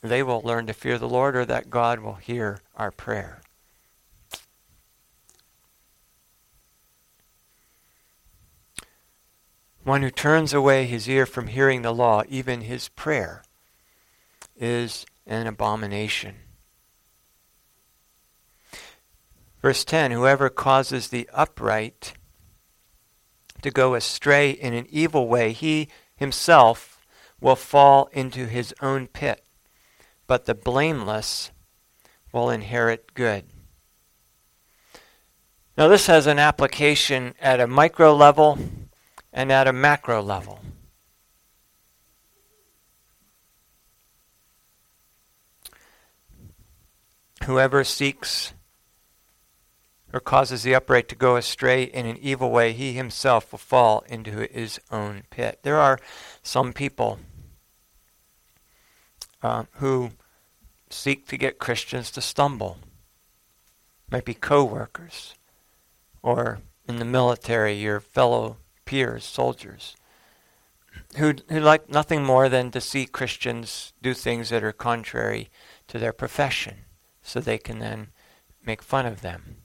they 0.03 0.23
will 0.23 0.42
learn 0.42 0.66
to 0.66 0.73
fear 0.73 0.99
the 0.99 1.09
Lord 1.09 1.37
or 1.37 1.44
that 1.47 1.71
God 1.71 2.01
will 2.01 2.14
hear 2.14 2.61
our 2.77 2.90
prayer. 2.90 3.40
One 9.85 10.03
who 10.03 10.11
turns 10.11 10.53
away 10.53 10.85
his 10.85 11.09
ear 11.09 11.25
from 11.25 11.47
hearing 11.47 11.81
the 11.81 11.94
law, 11.94 12.23
even 12.29 12.61
his 12.61 12.90
prayer, 12.90 13.42
is 14.55 15.07
an 15.27 15.47
abomination. 15.47 16.35
Verse 19.62 19.85
10 19.85 20.12
Whoever 20.12 20.49
causes 20.49 21.09
the 21.09 21.29
upright 21.33 22.14
to 23.62 23.71
go 23.71 23.94
astray 23.94 24.51
in 24.51 24.75
an 24.75 24.87
evil 24.88 25.29
way, 25.29 25.53
he 25.53 25.88
himself 26.16 27.01
will 27.40 27.57
fall 27.57 28.09
into 28.12 28.47
his 28.47 28.75
own 28.81 29.07
pit, 29.07 29.44
but 30.27 30.44
the 30.47 30.55
blameless 30.55 31.51
will 32.33 32.51
inherit 32.51 33.14
good. 33.14 33.44
Now, 35.77 35.87
this 35.87 36.07
has 36.07 36.27
an 36.27 36.40
application 36.40 37.35
at 37.40 37.61
a 37.61 37.68
micro 37.68 38.14
level 38.14 38.59
and 39.33 39.53
at 39.53 39.68
a 39.68 39.73
macro 39.73 40.21
level. 40.21 40.61
Whoever 47.44 47.85
seeks 47.85 48.53
or 50.12 50.21
causes 50.21 50.62
the 50.62 50.75
upright 50.75 51.09
to 51.09 51.14
go 51.14 51.37
astray 51.37 51.83
in 51.83 52.07
an 52.07 52.16
evil 52.18 52.51
way, 52.51 52.73
he 52.73 52.92
himself 52.92 53.53
will 53.53 53.59
fall 53.59 54.05
into 54.09 54.49
his 54.51 54.81
own 54.90 55.25
pit. 55.31 55.61
There 55.62 55.79
are 55.79 55.99
some 56.42 56.73
people 56.73 57.18
uh, 59.42 59.64
who 59.73 60.11
seek 60.90 61.27
to 61.29 61.37
get 61.37 61.59
Christians 61.59 62.11
to 62.12 62.21
stumble. 62.21 62.79
Might 64.11 64.25
be 64.25 64.35
co-workers, 64.35 65.35
or 66.23 66.61
in 66.88 66.99
the 66.99 67.05
military, 67.05 67.75
your 67.75 68.01
fellow 68.01 68.57
peers, 68.87 69.25
soldiers. 69.25 69.94
who, 71.16 71.35
who 71.49 71.61
like 71.61 71.88
nothing 71.90 72.25
more 72.25 72.49
than 72.49 72.71
to 72.71 72.81
see 72.81 73.07
Christians 73.07 73.92
do 74.03 74.14
things 74.14 74.49
that 74.51 74.64
are 74.64 74.73
contrary 74.73 75.51
to 75.88 75.99
their 75.99 76.12
profession 76.12 76.85
so 77.23 77.40
they 77.40 77.59
can 77.59 77.79
then 77.79 78.09
make 78.64 78.83
fun 78.83 79.07
of 79.07 79.21
them. 79.21 79.59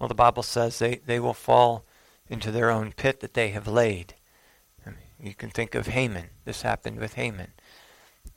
Well, 0.00 0.08
the 0.08 0.14
Bible 0.14 0.42
says 0.42 0.78
they, 0.78 0.96
they 0.96 1.20
will 1.20 1.34
fall 1.34 1.84
into 2.28 2.50
their 2.50 2.70
own 2.70 2.92
pit 2.92 3.20
that 3.20 3.34
they 3.34 3.50
have 3.50 3.68
laid. 3.68 4.14
You 5.22 5.34
can 5.34 5.50
think 5.50 5.74
of 5.74 5.88
Haman. 5.88 6.30
This 6.46 6.62
happened 6.62 6.98
with 6.98 7.14
Haman. 7.14 7.52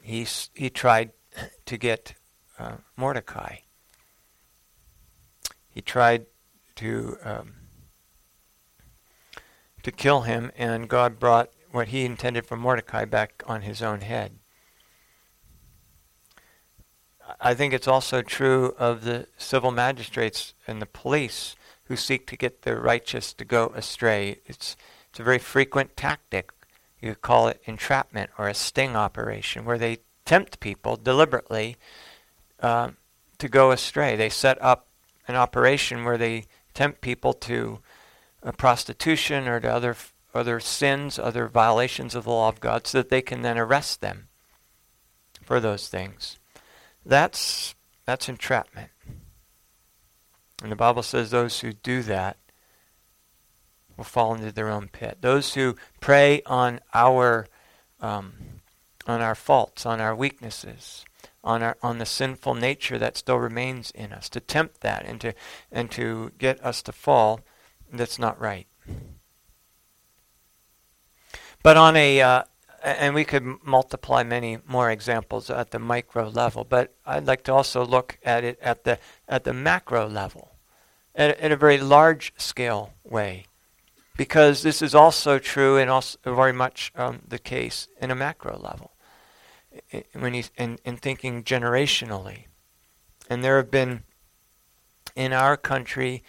He, 0.02 0.28
he 0.54 0.70
tried 0.70 1.12
to 1.66 1.78
get 1.78 2.16
uh, 2.60 2.78
Mordecai. 2.98 3.58
He 5.70 5.82
tried 5.82 6.26
to 6.76 7.18
um, 7.24 7.54
to 9.82 9.92
kill 9.92 10.22
him, 10.22 10.52
and 10.56 10.88
God 10.88 11.20
brought 11.20 11.50
what 11.72 11.88
he 11.88 12.06
intended 12.06 12.46
for 12.46 12.56
Mordecai 12.56 13.06
back 13.06 13.44
on 13.48 13.64
his 13.64 13.82
own 13.82 14.02
head. 14.02 14.40
I 17.40 17.54
think 17.54 17.74
it's 17.74 17.88
also 17.88 18.22
true 18.22 18.76
of 18.78 19.04
the 19.04 19.28
civil 19.38 19.72
magistrates 19.72 20.54
and 20.68 20.82
the 20.82 20.86
police 20.86 21.56
who 21.86 21.96
seek 21.96 22.28
to 22.28 22.38
get 22.38 22.62
the 22.62 22.76
righteous 22.76 23.34
to 23.34 23.46
go 23.46 23.72
astray. 23.76 24.40
It's, 24.46 24.76
it's 25.10 25.20
a 25.20 25.24
very 25.24 25.40
frequent 25.40 25.96
tactic. 25.96 26.52
You 27.02 27.10
could 27.10 27.22
call 27.22 27.48
it 27.48 27.62
entrapment 27.66 28.32
or 28.38 28.48
a 28.48 28.54
sting 28.54 28.96
operation, 28.96 29.66
where 29.66 29.78
they 29.78 30.00
tempt 30.26 30.60
people 30.60 30.96
deliberately 30.96 31.78
uh, 32.62 32.92
to 33.38 33.50
go 33.50 33.72
astray. 33.72 34.16
They 34.16 34.30
set 34.30 34.62
up 34.62 34.88
an 35.28 35.36
operation 35.36 36.04
where 36.04 36.18
they 36.18 36.46
tempt 36.74 37.02
people 37.02 37.34
to 37.34 37.80
prostitution 38.58 39.48
or 39.48 39.60
to 39.60 39.70
other 39.70 39.96
other 40.34 40.60
sins, 40.60 41.20
other 41.20 41.48
violations 41.48 42.16
of 42.16 42.24
the 42.24 42.32
law 42.32 42.50
of 42.50 42.60
God, 42.60 42.88
so 42.88 42.98
that 42.98 43.10
they 43.10 43.22
can 43.22 43.44
then 43.44 43.58
arrest 43.58 44.02
them 44.02 44.28
for 45.44 45.60
those 45.60 45.88
things. 45.88 46.40
That's 47.06 47.76
that's 48.06 48.30
entrapment. 48.30 48.90
And 50.62 50.72
the 50.72 50.76
Bible 50.78 51.04
says 51.04 51.30
those 51.32 51.60
who 51.60 51.74
do 51.74 52.02
that 52.04 52.38
will 53.98 54.04
fall 54.04 54.34
into 54.34 54.52
their 54.52 54.70
own 54.70 54.88
pit. 54.88 55.18
Those 55.22 55.54
who 55.54 55.76
prey 56.00 56.42
on 56.46 56.80
our 56.94 57.48
um, 58.00 58.34
on 59.06 59.22
our 59.22 59.36
faults, 59.36 59.86
on 59.86 60.00
our 60.00 60.16
weaknesses, 60.16 61.06
on 61.44 61.62
our 61.62 61.78
on 61.82 61.98
the 61.98 62.06
sinful 62.06 62.56
nature 62.56 62.98
that 62.98 63.18
still 63.18 63.38
remains 63.38 63.92
in 63.92 64.14
us, 64.14 64.30
to 64.30 64.40
tempt 64.40 64.82
that 64.82 65.06
and 65.06 65.20
to 65.22 65.34
and 65.72 65.92
to 65.92 66.32
get 66.38 66.64
us 66.64 66.82
to 66.84 66.92
fall, 66.92 67.42
that's 67.92 68.20
not 68.20 68.40
right. 68.40 68.68
But 71.62 71.78
on 71.78 71.96
a 71.96 72.22
uh, 72.22 72.44
and 72.84 73.16
we 73.16 73.24
could 73.24 73.44
multiply 73.64 74.24
many 74.24 74.60
more 74.68 74.92
examples 74.92 75.50
at 75.50 75.72
the 75.72 75.80
micro 75.80 76.28
level, 76.28 76.66
but 76.66 76.94
I'd 77.06 77.26
like 77.26 77.44
to 77.46 77.54
also 77.54 77.86
look 77.86 78.18
at 78.24 78.44
it 78.44 78.60
at 78.62 78.84
the 78.84 79.00
at 79.28 79.46
the 79.46 79.54
macro 79.54 80.08
level, 80.08 80.52
at, 81.16 81.40
at 81.40 81.52
a 81.52 81.56
very 81.56 81.78
large 81.78 82.34
scale 82.38 82.94
way, 83.04 83.46
because 84.18 84.64
this 84.64 84.82
is 84.82 84.94
also 84.94 85.40
true 85.40 85.78
and 85.78 85.90
also 85.90 86.18
very 86.26 86.54
much 86.54 86.92
um, 86.96 87.22
the 87.26 87.40
case 87.40 87.88
in 88.02 88.12
a 88.12 88.16
macro 88.16 88.58
level. 88.58 88.92
When 90.14 90.34
he's 90.34 90.52
in, 90.56 90.78
in 90.86 90.98
thinking 90.98 91.44
generationally, 91.44 92.46
and 93.30 93.44
there 93.44 93.58
have 93.58 93.72
been 93.72 94.04
in 95.16 95.34
our 95.34 95.58
country 95.58 96.24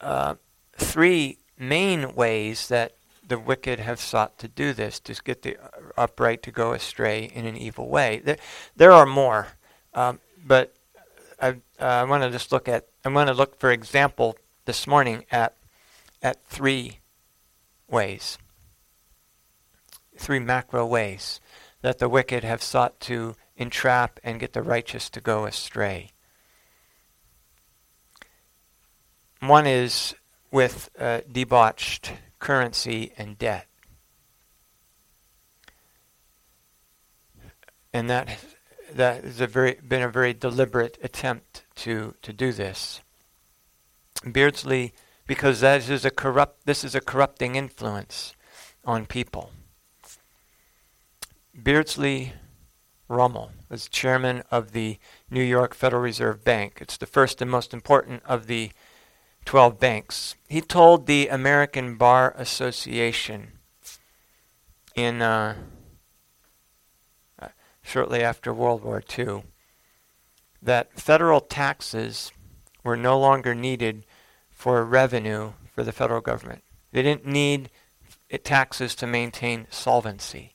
uh, 0.00 0.34
three 0.76 1.38
main 1.58 2.14
ways 2.14 2.68
that 2.68 2.96
the 3.26 3.38
wicked 3.38 3.80
have 3.80 3.98
sought 3.98 4.38
to 4.38 4.48
do 4.48 4.72
this, 4.72 5.00
to 5.00 5.14
get 5.24 5.42
the 5.42 5.56
upright 5.96 6.42
to 6.44 6.50
go 6.50 6.72
astray 6.72 7.24
in 7.24 7.46
an 7.46 7.56
evil 7.56 7.88
way. 7.88 8.20
There, 8.24 8.36
there 8.76 8.92
are 8.92 9.06
more, 9.06 9.48
um, 9.94 10.20
but 10.44 10.74
I, 11.40 11.50
uh, 11.80 11.84
I 11.84 12.04
want 12.04 12.22
to 12.22 12.30
just 12.30 12.52
look 12.52 12.68
at. 12.68 12.86
I 13.04 13.08
want 13.08 13.28
to 13.28 13.34
look, 13.34 13.58
for 13.58 13.70
example, 13.70 14.36
this 14.64 14.86
morning 14.86 15.24
at 15.30 15.56
at 16.22 16.44
three 16.44 17.00
ways, 17.88 18.38
three 20.16 20.38
macro 20.38 20.86
ways 20.86 21.40
that 21.82 21.98
the 21.98 22.08
wicked 22.08 22.42
have 22.42 22.62
sought 22.62 22.98
to 23.00 23.34
entrap 23.56 24.18
and 24.24 24.40
get 24.40 24.52
the 24.52 24.62
righteous 24.62 25.10
to 25.10 25.20
go 25.20 25.44
astray. 25.44 26.10
One 29.40 29.66
is 29.66 30.14
with 30.50 30.88
uh, 30.98 31.20
debauched 31.30 32.12
currency 32.38 33.12
and 33.16 33.38
debt. 33.38 33.66
And 37.92 38.10
that 38.10 38.38
that 38.92 39.24
has 39.24 39.40
a 39.40 39.46
very 39.46 39.78
been 39.86 40.02
a 40.02 40.08
very 40.08 40.34
deliberate 40.34 40.98
attempt 41.02 41.64
to 41.76 42.14
to 42.22 42.32
do 42.32 42.52
this. 42.52 43.00
Beardsley, 44.30 44.92
because 45.26 45.60
that 45.60 45.88
is 45.88 46.04
a 46.04 46.10
corrupt 46.10 46.66
this 46.66 46.84
is 46.84 46.94
a 46.94 47.00
corrupting 47.00 47.56
influence 47.56 48.34
on 48.84 49.06
people. 49.06 49.50
Beardsley 51.54 52.34
Ruml 53.08 53.50
was 53.68 53.88
chairman 53.88 54.42
of 54.50 54.72
the 54.72 54.98
New 55.30 55.42
York 55.42 55.74
Federal 55.74 56.02
Reserve 56.02 56.44
Bank. 56.44 56.78
It's 56.80 56.96
the 56.96 57.06
first 57.06 57.40
and 57.40 57.50
most 57.50 57.72
important 57.72 58.22
of 58.26 58.46
the 58.46 58.72
12 59.46 59.80
banks. 59.80 60.34
He 60.48 60.60
told 60.60 61.06
the 61.06 61.28
American 61.28 61.96
Bar 61.96 62.34
Association 62.36 63.52
in 64.94 65.22
uh, 65.22 65.56
shortly 67.82 68.22
after 68.22 68.52
World 68.52 68.82
War 68.82 69.02
II 69.16 69.44
that 70.60 70.98
federal 70.98 71.40
taxes 71.40 72.32
were 72.82 72.96
no 72.96 73.18
longer 73.18 73.54
needed 73.54 74.04
for 74.50 74.84
revenue 74.84 75.52
for 75.72 75.84
the 75.84 75.92
federal 75.92 76.20
government. 76.20 76.62
They 76.92 77.02
didn't 77.02 77.26
need 77.26 77.70
taxes 78.42 78.94
to 78.96 79.06
maintain 79.06 79.66
solvency. 79.70 80.54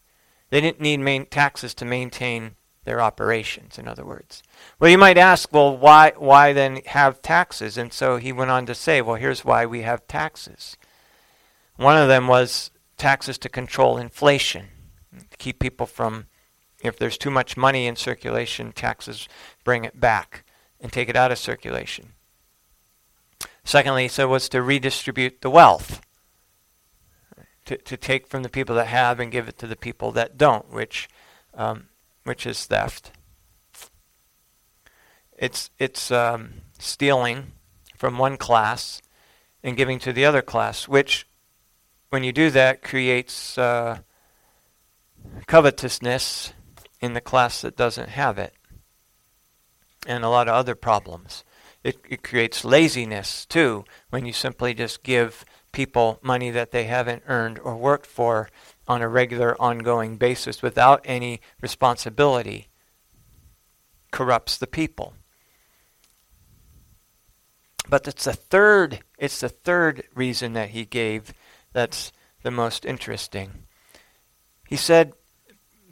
They 0.50 0.60
didn't 0.60 0.82
need 0.82 1.32
taxes 1.32 1.74
to 1.76 1.86
maintain 1.86 2.56
their 2.84 3.02
operations, 3.02 3.78
in 3.78 3.88
other 3.88 4.06
words. 4.06 4.41
Well, 4.80 4.89
you 4.89 4.98
might 4.98 5.17
ask, 5.17 5.52
well, 5.54 5.78
why, 5.78 6.13
why 6.17 6.52
then 6.54 6.78
have 6.88 7.22
taxes? 7.22 7.78
And 7.78 7.94
so 7.94 8.17
he 8.17 8.32
went 8.32 8.52
on 8.52 8.65
to 8.65 8.76
say, 8.76 9.02
well, 9.02 9.15
here's 9.15 9.46
why 9.46 9.65
we 9.65 9.84
have 9.84 10.08
taxes. 10.08 10.78
One 11.76 11.98
of 11.98 12.08
them 12.08 12.28
was 12.28 12.72
taxes 12.98 13.38
to 13.39 13.50
control 13.50 13.98
inflation, 13.98 14.67
to 15.30 15.38
keep 15.38 15.60
people 15.60 15.86
from, 15.86 16.28
if 16.84 16.98
there's 16.98 17.17
too 17.17 17.32
much 17.32 17.56
money 17.56 17.86
in 17.86 17.96
circulation, 17.96 18.72
taxes 18.72 19.28
bring 19.63 19.86
it 19.86 20.00
back 20.00 20.44
and 20.80 20.91
take 20.91 21.10
it 21.10 21.15
out 21.15 21.32
of 21.32 21.38
circulation. 21.38 22.13
Secondly, 23.63 24.08
so 24.08 24.28
was 24.28 24.50
to 24.50 24.62
redistribute 24.62 25.41
the 25.41 25.50
wealth, 25.50 26.02
to, 27.65 27.78
to 27.78 27.96
take 27.96 28.26
from 28.26 28.41
the 28.41 28.50
people 28.50 28.76
that 28.76 28.88
have 28.88 29.20
and 29.20 29.32
give 29.32 29.48
it 29.48 29.60
to 29.60 29.67
the 29.67 29.76
people 29.76 30.12
that 30.12 30.36
don't, 30.36 30.72
which 30.72 31.08
um, 31.54 31.89
which 32.24 32.46
is 32.46 32.66
theft. 32.66 33.12
It's 35.38 35.72
it's 35.80 36.12
um, 36.12 36.54
stealing 36.78 37.54
from 37.96 38.18
one 38.18 38.38
class 38.38 39.02
and 39.64 39.78
giving 39.78 40.00
to 40.00 40.14
the 40.14 40.26
other 40.26 40.42
class, 40.42 40.88
which, 40.88 41.28
when 42.10 42.24
you 42.24 42.32
do 42.32 42.50
that, 42.50 42.82
creates 42.82 43.58
uh, 43.58 44.00
covetousness 45.48 46.54
in 47.00 47.14
the 47.14 47.22
class 47.22 47.62
that 47.62 47.76
doesn't 47.76 48.10
have 48.10 48.38
it, 48.38 48.54
and 50.08 50.24
a 50.24 50.30
lot 50.30 50.48
of 50.48 50.54
other 50.54 50.76
problems. 50.76 51.44
It, 51.84 51.98
it 52.08 52.24
creates 52.24 52.64
laziness 52.64 53.46
too 53.46 53.86
when 54.12 54.26
you 54.26 54.34
simply 54.34 54.76
just 54.76 55.02
give 55.02 55.44
people 55.72 56.20
money 56.22 56.52
that 56.52 56.72
they 56.72 56.84
haven't 56.84 57.24
earned 57.28 57.58
or 57.60 57.76
worked 57.76 58.06
for 58.06 58.50
on 58.88 59.02
a 59.02 59.08
regular, 59.08 59.56
ongoing 59.62 60.17
basis 60.17 60.62
without 60.62 61.02
any 61.06 61.41
responsibility 61.62 62.67
corrupts 64.12 64.58
the 64.58 64.67
people. 64.67 65.13
But 67.89 68.08
it's 68.08 68.26
the 68.26 68.34
third 68.34 69.00
it's 69.17 69.39
the 69.39 69.50
third 69.50 70.04
reason 70.15 70.54
that 70.54 70.70
he 70.70 70.86
gave 70.86 71.34
that's 71.74 72.12
the 72.44 72.52
most 72.52 72.86
interesting. 72.86 73.63
He 74.67 74.76
said 74.76 75.13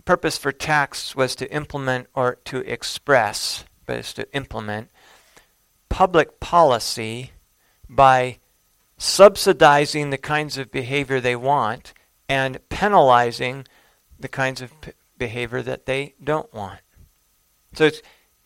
purpose 0.06 0.38
for 0.38 0.52
tax 0.52 1.16
was 1.16 1.36
to 1.36 1.54
implement 1.54 2.08
or 2.16 2.36
to 2.46 2.60
express, 2.62 3.66
but 3.86 3.98
it's 3.98 4.14
to 4.14 4.34
implement 4.36 4.90
public 5.90 6.40
policy 6.40 7.32
by 7.88 8.40
subsidizing 8.98 10.10
the 10.10 10.18
kinds 10.18 10.58
of 10.58 10.72
behavior 10.72 11.20
they 11.20 11.36
want 11.36 11.94
and 12.30 12.60
penalizing 12.70 13.66
the 14.20 14.28
kinds 14.28 14.62
of 14.62 14.80
p- 14.80 14.92
behavior 15.18 15.62
that 15.64 15.88
they 15.88 16.14
don't 16.24 16.54
want. 16.54 16.80
So 17.74 17.90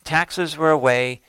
taxes 0.03 0.57
were 0.57 0.71
a 0.71 0.77
way 0.77 1.21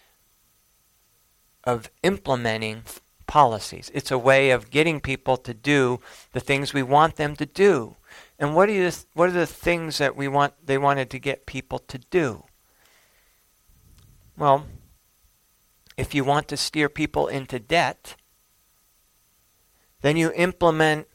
of 1.65 1.91
implementing 2.03 2.85
policies. 3.27 3.91
It's 3.93 4.11
a 4.11 4.19
way 4.19 4.51
of 4.51 4.71
getting 4.71 5.01
people 5.01 5.37
to 5.39 5.53
do 5.53 6.01
the 6.33 6.41
things 6.41 6.73
we 6.73 6.83
want 6.83 7.17
them 7.17 7.35
to 7.37 7.47
do. 7.47 7.97
And 8.39 8.55
what 8.55 8.69
are, 8.69 8.73
you, 8.73 8.91
what 9.15 9.31
are 9.31 9.33
the 9.33 9.47
things 9.47 9.99
that 9.99 10.17
we 10.17 10.29
want 10.29 10.55
they 10.65 10.79
wanted 10.79 11.11
to 11.11 11.19
get 11.19 11.47
people 11.47 11.79
to 11.81 11.99
do? 11.99 12.45
Well, 14.37 14.67
if 15.97 16.15
you 16.15 16.25
want 16.25 16.49
to 16.49 16.57
steer 16.57 16.89
people 16.89 17.29
into 17.29 17.59
debt, 17.59 18.17
then 20.03 20.17
you 20.17 20.33
implement 20.33 21.07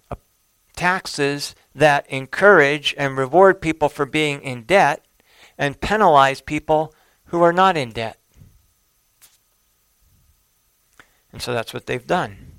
taxes 0.80 1.56
that 1.76 2.10
encourage 2.10 2.96
and 2.98 3.18
reward 3.18 3.60
people 3.60 3.90
for 3.90 4.06
being 4.06 4.42
in 4.42 4.64
debt 4.64 5.04
and 5.58 5.82
penalize 5.82 6.40
people 6.40 6.96
who 7.26 7.42
are 7.42 7.52
not 7.52 7.76
in 7.76 7.92
debt. 7.92 8.18
And 11.34 11.42
so 11.42 11.54
that's 11.54 11.74
what 11.74 11.86
they've 11.86 12.08
done. 12.08 12.54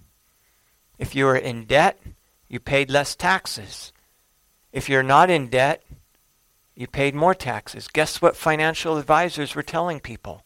If 0.98 1.14
you 1.14 1.24
were 1.24 1.37
in 1.37 1.64
debt, 1.64 1.98
you 2.46 2.61
paid 2.61 2.90
less 2.90 3.16
taxes. 3.16 3.90
If 4.70 4.90
you're 4.90 5.02
not 5.02 5.30
in 5.30 5.48
debt, 5.48 5.83
you 6.74 6.87
paid 6.87 7.14
more 7.14 7.35
taxes. 7.35 7.88
Guess 7.88 8.20
what 8.20 8.37
financial 8.37 8.98
advisors 8.98 9.54
were 9.54 9.62
telling 9.62 9.98
people? 9.98 10.44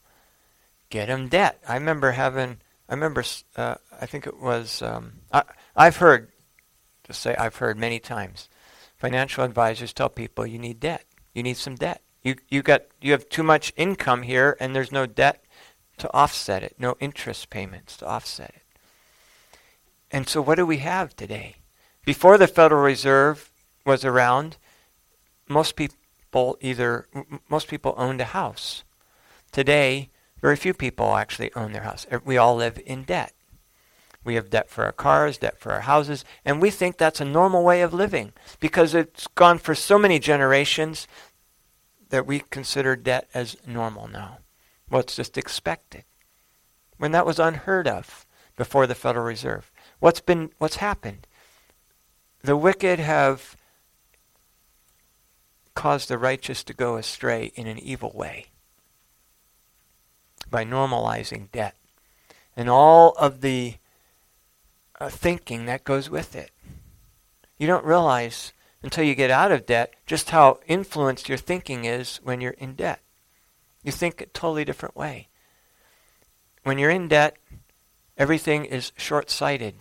Get 0.89 1.07
them 1.07 1.27
debt. 1.27 1.61
I 1.67 1.73
remember 1.73 2.11
having, 2.11 2.61
I 2.87 2.93
remember, 2.93 3.25
uh, 3.57 3.75
I 3.99 4.05
think 4.05 4.27
it 4.27 4.39
was, 4.39 4.81
um, 4.81 5.19
I, 5.33 5.43
I've 5.75 5.97
heard, 5.97 6.31
to 7.05 7.13
say 7.13 7.35
I've 7.35 7.57
heard 7.57 7.77
many 7.77 7.99
times, 7.99 8.49
financial 8.97 9.43
advisors 9.43 9.93
tell 9.93 10.09
people 10.09 10.45
you 10.45 10.59
need 10.59 10.79
debt. 10.79 11.05
You 11.33 11.43
need 11.43 11.57
some 11.57 11.75
debt. 11.75 12.01
You, 12.23 12.35
you, 12.49 12.61
got, 12.61 12.83
you 13.01 13.11
have 13.11 13.29
too 13.29 13.43
much 13.43 13.73
income 13.75 14.23
here 14.23 14.57
and 14.59 14.75
there's 14.75 14.91
no 14.91 15.05
debt 15.05 15.43
to 15.97 16.13
offset 16.13 16.63
it, 16.63 16.75
no 16.77 16.95
interest 16.99 17.49
payments 17.49 17.97
to 17.97 18.07
offset 18.07 18.49
it. 18.49 18.61
And 20.11 20.27
so, 20.27 20.41
what 20.41 20.55
do 20.55 20.65
we 20.65 20.77
have 20.77 21.15
today? 21.15 21.57
Before 22.05 22.37
the 22.37 22.47
Federal 22.47 22.81
Reserve 22.81 23.51
was 23.85 24.05
around, 24.05 24.57
most 25.47 25.75
people 25.75 26.57
either 26.61 27.07
most 27.49 27.67
people 27.67 27.93
owned 27.97 28.21
a 28.21 28.25
house. 28.25 28.83
Today, 29.51 30.09
very 30.41 30.55
few 30.55 30.73
people 30.73 31.15
actually 31.15 31.53
own 31.55 31.71
their 31.71 31.83
house. 31.83 32.05
We 32.23 32.37
all 32.37 32.55
live 32.55 32.79
in 32.85 33.03
debt. 33.03 33.33
We 34.25 34.35
have 34.35 34.49
debt 34.49 34.69
for 34.69 34.83
our 34.83 34.91
cars, 34.91 35.37
debt 35.37 35.59
for 35.59 35.71
our 35.71 35.81
houses, 35.81 36.25
and 36.43 36.61
we 36.61 36.71
think 36.71 36.97
that's 36.97 37.21
a 37.21 37.25
normal 37.25 37.63
way 37.63 37.81
of 37.81 37.93
living 37.93 38.33
because 38.59 38.95
it's 38.95 39.27
gone 39.27 39.59
for 39.59 39.75
so 39.75 39.99
many 39.99 40.19
generations 40.19 41.07
that 42.09 42.25
we 42.25 42.39
consider 42.49 42.95
debt 42.95 43.29
as 43.33 43.55
normal 43.67 44.07
now. 44.07 44.39
Well, 44.89 45.01
it's 45.01 45.15
just 45.15 45.37
expected. 45.37 46.03
When 46.97 47.11
that 47.11 47.25
was 47.25 47.39
unheard 47.39 47.87
of 47.87 48.25
before 48.55 48.87
the 48.87 48.95
Federal 48.95 49.25
Reserve. 49.25 49.71
What's 49.99 50.21
been 50.21 50.51
what's 50.57 50.77
happened? 50.77 51.27
The 52.41 52.57
wicked 52.57 52.99
have 52.99 53.55
caused 55.73 56.09
the 56.09 56.17
righteous 56.17 56.63
to 56.63 56.73
go 56.73 56.95
astray 56.95 57.51
in 57.55 57.67
an 57.67 57.77
evil 57.79 58.11
way 58.15 58.47
by 60.49 60.63
normalizing 60.63 61.51
debt 61.51 61.75
and 62.55 62.69
all 62.69 63.11
of 63.13 63.41
the 63.41 63.75
uh, 64.99 65.09
thinking 65.09 65.65
that 65.65 65.83
goes 65.83 66.09
with 66.09 66.35
it. 66.35 66.51
You 67.57 67.67
don't 67.67 67.85
realize 67.85 68.53
until 68.81 69.03
you 69.03 69.15
get 69.15 69.31
out 69.31 69.51
of 69.51 69.65
debt 69.65 69.93
just 70.05 70.29
how 70.29 70.59
influenced 70.67 71.27
your 71.27 71.37
thinking 71.37 71.85
is 71.85 72.17
when 72.23 72.41
you're 72.41 72.51
in 72.51 72.75
debt. 72.75 72.99
You 73.83 73.91
think 73.91 74.21
a 74.21 74.25
totally 74.27 74.65
different 74.65 74.95
way. 74.95 75.29
When 76.63 76.77
you're 76.77 76.89
in 76.89 77.07
debt, 77.07 77.37
everything 78.17 78.65
is 78.65 78.91
short-sighted 78.97 79.75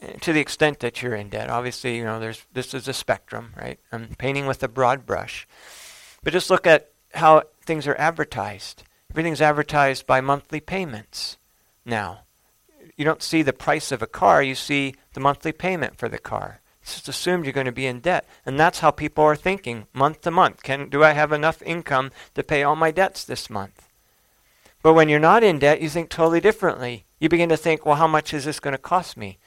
eh, 0.00 0.12
to 0.20 0.32
the 0.32 0.40
extent 0.40 0.80
that 0.80 1.02
you're 1.02 1.14
in 1.14 1.28
debt. 1.28 1.50
Obviously, 1.50 1.96
you 1.96 2.04
know, 2.04 2.20
there's 2.20 2.44
this 2.52 2.74
is 2.74 2.88
a 2.88 2.92
spectrum, 2.92 3.52
right? 3.56 3.78
I'm 3.90 4.14
painting 4.18 4.46
with 4.46 4.62
a 4.62 4.68
broad 4.68 5.06
brush. 5.06 5.46
But 6.22 6.32
just 6.32 6.50
look 6.50 6.66
at 6.66 6.90
how 7.14 7.44
things 7.64 7.86
are 7.86 7.96
advertised. 7.96 8.84
Everything's 9.10 9.40
advertised 9.40 10.06
by 10.06 10.20
monthly 10.20 10.60
payments 10.60 11.38
now. 11.84 12.20
You 13.00 13.06
don't 13.06 13.22
see 13.22 13.40
the 13.40 13.54
price 13.54 13.92
of 13.92 14.02
a 14.02 14.06
car, 14.06 14.42
you 14.42 14.54
see 14.54 14.94
the 15.14 15.20
monthly 15.20 15.52
payment 15.52 15.96
for 15.96 16.06
the 16.06 16.18
car. 16.18 16.60
It's 16.82 16.96
just 16.96 17.08
assumed 17.08 17.46
you're 17.46 17.54
going 17.54 17.64
to 17.64 17.72
be 17.72 17.86
in 17.86 18.00
debt. 18.00 18.26
And 18.44 18.60
that's 18.60 18.80
how 18.80 18.90
people 18.90 19.24
are 19.24 19.34
thinking 19.34 19.86
month 19.94 20.20
to 20.20 20.30
month. 20.30 20.62
Can, 20.62 20.90
do 20.90 21.02
I 21.02 21.12
have 21.12 21.32
enough 21.32 21.62
income 21.62 22.10
to 22.34 22.42
pay 22.42 22.62
all 22.62 22.76
my 22.76 22.90
debts 22.90 23.24
this 23.24 23.48
month? 23.48 23.88
But 24.82 24.92
when 24.92 25.08
you're 25.08 25.18
not 25.18 25.42
in 25.42 25.58
debt, 25.58 25.80
you 25.80 25.88
think 25.88 26.10
totally 26.10 26.42
differently. 26.42 27.06
You 27.18 27.30
begin 27.30 27.48
to 27.48 27.56
think, 27.56 27.86
well, 27.86 27.96
how 27.96 28.06
much 28.06 28.34
is 28.34 28.44
this 28.44 28.60
going 28.60 28.72
to 28.72 28.78
cost 28.78 29.16
me 29.16 29.38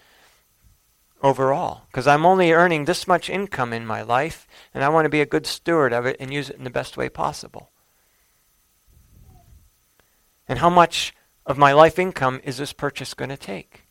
overall? 1.21 1.83
Because 1.91 2.07
I'm 2.07 2.25
only 2.25 2.53
earning 2.53 2.85
this 2.85 3.07
much 3.07 3.29
income 3.29 3.71
in 3.71 3.85
my 3.85 4.01
life, 4.01 4.47
and 4.73 4.83
I 4.83 4.89
want 4.89 5.05
to 5.05 5.09
be 5.09 5.21
a 5.21 5.27
good 5.27 5.45
steward 5.45 5.93
of 5.93 6.07
it 6.07 6.17
and 6.19 6.33
use 6.33 6.49
it 6.49 6.55
in 6.55 6.63
the 6.63 6.71
best 6.71 6.97
way 6.97 7.07
possible. 7.07 7.69
And 10.47 10.57
how 10.57 10.71
much 10.71 11.13
of 11.45 11.57
my 11.57 11.73
life 11.73 11.99
income 11.99 12.39
is 12.43 12.57
this 12.57 12.73
purchase 12.73 13.13
going 13.13 13.29
to 13.29 13.37
take? 13.37 13.83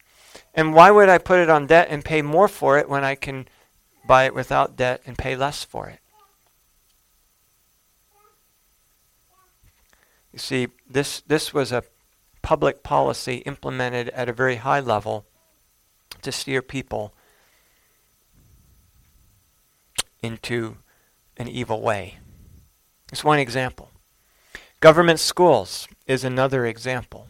And 0.55 0.75
why 0.75 0.91
would 0.91 1.09
I 1.09 1.19
put 1.19 1.41
it 1.41 1.51
on 1.51 1.67
debt 1.67 1.89
and 1.91 2.05
pay 2.05 2.23
more 2.23 2.49
for 2.49 2.79
it 2.79 2.89
when 2.89 3.05
I 3.05 3.15
can 3.15 3.49
buy 4.07 4.25
it 4.25 4.35
without 4.35 4.77
debt 4.77 5.03
and 5.07 5.17
pay 5.17 5.37
less 5.37 5.65
for 5.65 5.89
it? 5.89 6.01
You 10.33 10.39
see, 10.39 10.69
this, 10.89 11.21
this 11.27 11.53
was 11.53 11.73
a 11.73 11.85
public 12.41 12.83
policy 12.83 13.37
implemented 13.39 14.09
at 14.11 14.29
a 14.29 14.33
very 14.33 14.57
high 14.57 14.81
level 14.81 15.27
to 16.23 16.33
steer 16.33 16.63
people 16.63 17.15
into 20.23 20.77
an 21.37 21.49
evil 21.49 21.83
way. 21.83 22.19
It's 23.11 23.25
one 23.25 23.39
example. 23.39 23.91
Government 24.81 25.21
schools 25.21 25.87
is 26.07 26.25
another 26.25 26.65
example. 26.65 27.29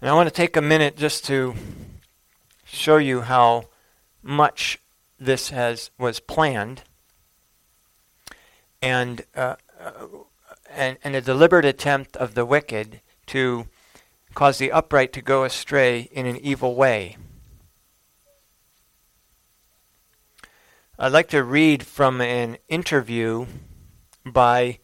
And 0.00 0.10
I 0.10 0.12
want 0.12 0.28
to 0.28 0.34
take 0.34 0.56
a 0.58 0.62
minute 0.62 0.96
just 0.96 1.24
to 1.26 1.54
show 2.64 2.98
you 2.98 3.22
how 3.22 3.68
much 4.22 4.78
this 5.18 5.48
has 5.48 5.90
was 5.98 6.20
planned 6.20 6.82
and, 8.82 9.24
uh, 9.34 9.56
uh, 9.80 9.92
and, 10.70 10.98
and 11.02 11.16
a 11.16 11.22
deliberate 11.22 11.64
attempt 11.64 12.14
of 12.18 12.34
the 12.34 12.44
wicked 12.44 13.00
to 13.28 13.68
cause 14.34 14.58
the 14.58 14.70
upright 14.70 15.14
to 15.14 15.22
go 15.22 15.44
astray 15.44 16.10
in 16.12 16.26
an 16.26 16.36
evil 16.36 16.74
way. 16.74 17.16
I'd 20.98 21.12
like 21.12 21.28
to 21.28 21.42
read 21.42 21.86
from 21.86 22.20
an 22.20 22.58
interview 22.68 23.46
by 24.26 24.78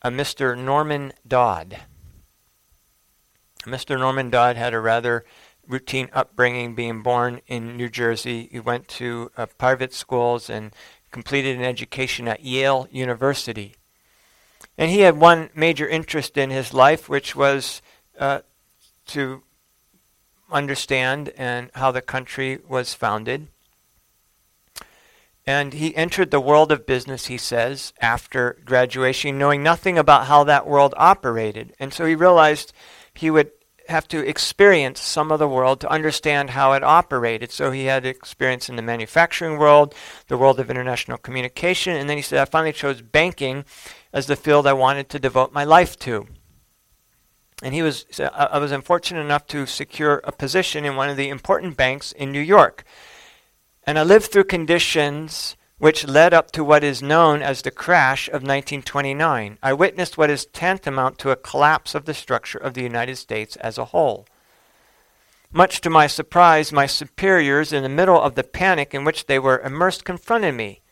a 0.00 0.10
Mr. 0.10 0.56
Norman 0.56 1.12
Dodd. 1.28 1.82
Mr. 3.64 3.98
Norman 3.98 4.30
Dodd 4.30 4.56
had 4.56 4.74
a 4.74 4.80
rather 4.80 5.24
routine 5.66 6.08
upbringing 6.12 6.74
being 6.74 7.02
born 7.02 7.40
in 7.46 7.76
New 7.76 7.88
Jersey. 7.88 8.48
He 8.50 8.60
went 8.60 8.88
to 8.88 9.30
uh, 9.36 9.46
private 9.46 9.94
schools 9.94 10.50
and 10.50 10.72
completed 11.10 11.56
an 11.56 11.64
education 11.64 12.26
at 12.26 12.44
Yale 12.44 12.88
University. 12.90 13.74
And 14.76 14.90
he 14.90 15.00
had 15.00 15.18
one 15.18 15.50
major 15.54 15.86
interest 15.86 16.36
in 16.36 16.50
his 16.50 16.74
life, 16.74 17.08
which 17.08 17.36
was 17.36 17.82
uh, 18.18 18.40
to 19.06 19.42
understand 20.50 21.32
and 21.36 21.70
how 21.74 21.90
the 21.90 22.02
country 22.02 22.58
was 22.68 22.94
founded. 22.94 23.48
And 25.46 25.72
he 25.72 25.94
entered 25.96 26.30
the 26.30 26.40
world 26.40 26.70
of 26.70 26.86
business, 26.86 27.26
he 27.26 27.36
says, 27.36 27.92
after 28.00 28.58
graduation, 28.64 29.38
knowing 29.38 29.62
nothing 29.62 29.98
about 29.98 30.26
how 30.26 30.44
that 30.44 30.68
world 30.68 30.94
operated. 30.96 31.74
And 31.80 31.92
so 31.92 32.04
he 32.04 32.14
realized 32.14 32.72
he 33.14 33.30
would 33.30 33.50
have 33.88 34.08
to 34.08 34.26
experience 34.26 35.00
some 35.00 35.32
of 35.32 35.38
the 35.38 35.48
world 35.48 35.80
to 35.80 35.90
understand 35.90 36.50
how 36.50 36.72
it 36.72 36.82
operated. 36.84 37.50
So 37.50 37.70
he 37.70 37.84
had 37.84 38.06
experience 38.06 38.68
in 38.68 38.76
the 38.76 38.82
manufacturing 38.82 39.58
world, 39.58 39.94
the 40.28 40.38
world 40.38 40.60
of 40.60 40.70
international 40.70 41.18
communication, 41.18 41.96
and 41.96 42.08
then 42.08 42.16
he 42.16 42.22
said, 42.22 42.40
I 42.40 42.44
finally 42.44 42.72
chose 42.72 43.02
banking 43.02 43.64
as 44.12 44.26
the 44.26 44.36
field 44.36 44.66
I 44.66 44.72
wanted 44.72 45.08
to 45.10 45.18
devote 45.18 45.52
my 45.52 45.64
life 45.64 45.98
to. 46.00 46.26
And 47.62 47.74
he 47.74 47.82
was, 47.82 48.06
uh, 48.18 48.48
I 48.52 48.58
was 48.58 48.72
unfortunate 48.72 49.20
enough 49.20 49.46
to 49.48 49.66
secure 49.66 50.20
a 50.24 50.32
position 50.32 50.84
in 50.84 50.96
one 50.96 51.08
of 51.08 51.16
the 51.16 51.28
important 51.28 51.76
banks 51.76 52.12
in 52.12 52.32
New 52.32 52.40
York. 52.40 52.84
And 53.84 53.98
I 53.98 54.02
lived 54.02 54.32
through 54.32 54.44
conditions 54.44 55.56
which 55.82 56.06
led 56.06 56.32
up 56.32 56.52
to 56.52 56.62
what 56.62 56.84
is 56.84 57.02
known 57.02 57.42
as 57.42 57.62
the 57.62 57.70
crash 57.72 58.28
of 58.28 58.34
1929. 58.34 59.58
I 59.60 59.72
witnessed 59.72 60.16
what 60.16 60.30
is 60.30 60.46
tantamount 60.46 61.18
to 61.18 61.32
a 61.32 61.36
collapse 61.36 61.96
of 61.96 62.04
the 62.04 62.14
structure 62.14 62.58
of 62.58 62.74
the 62.74 62.84
United 62.84 63.16
States 63.16 63.56
as 63.56 63.78
a 63.78 63.86
whole. 63.86 64.24
Much 65.50 65.80
to 65.80 65.90
my 65.90 66.06
surprise, 66.06 66.70
my 66.70 66.86
superiors, 66.86 67.72
in 67.72 67.82
the 67.82 67.88
middle 67.88 68.20
of 68.20 68.36
the 68.36 68.44
panic 68.44 68.94
in 68.94 69.02
which 69.02 69.26
they 69.26 69.40
were 69.40 69.58
immersed, 69.58 70.04
confronted 70.04 70.54
me. 70.54 70.82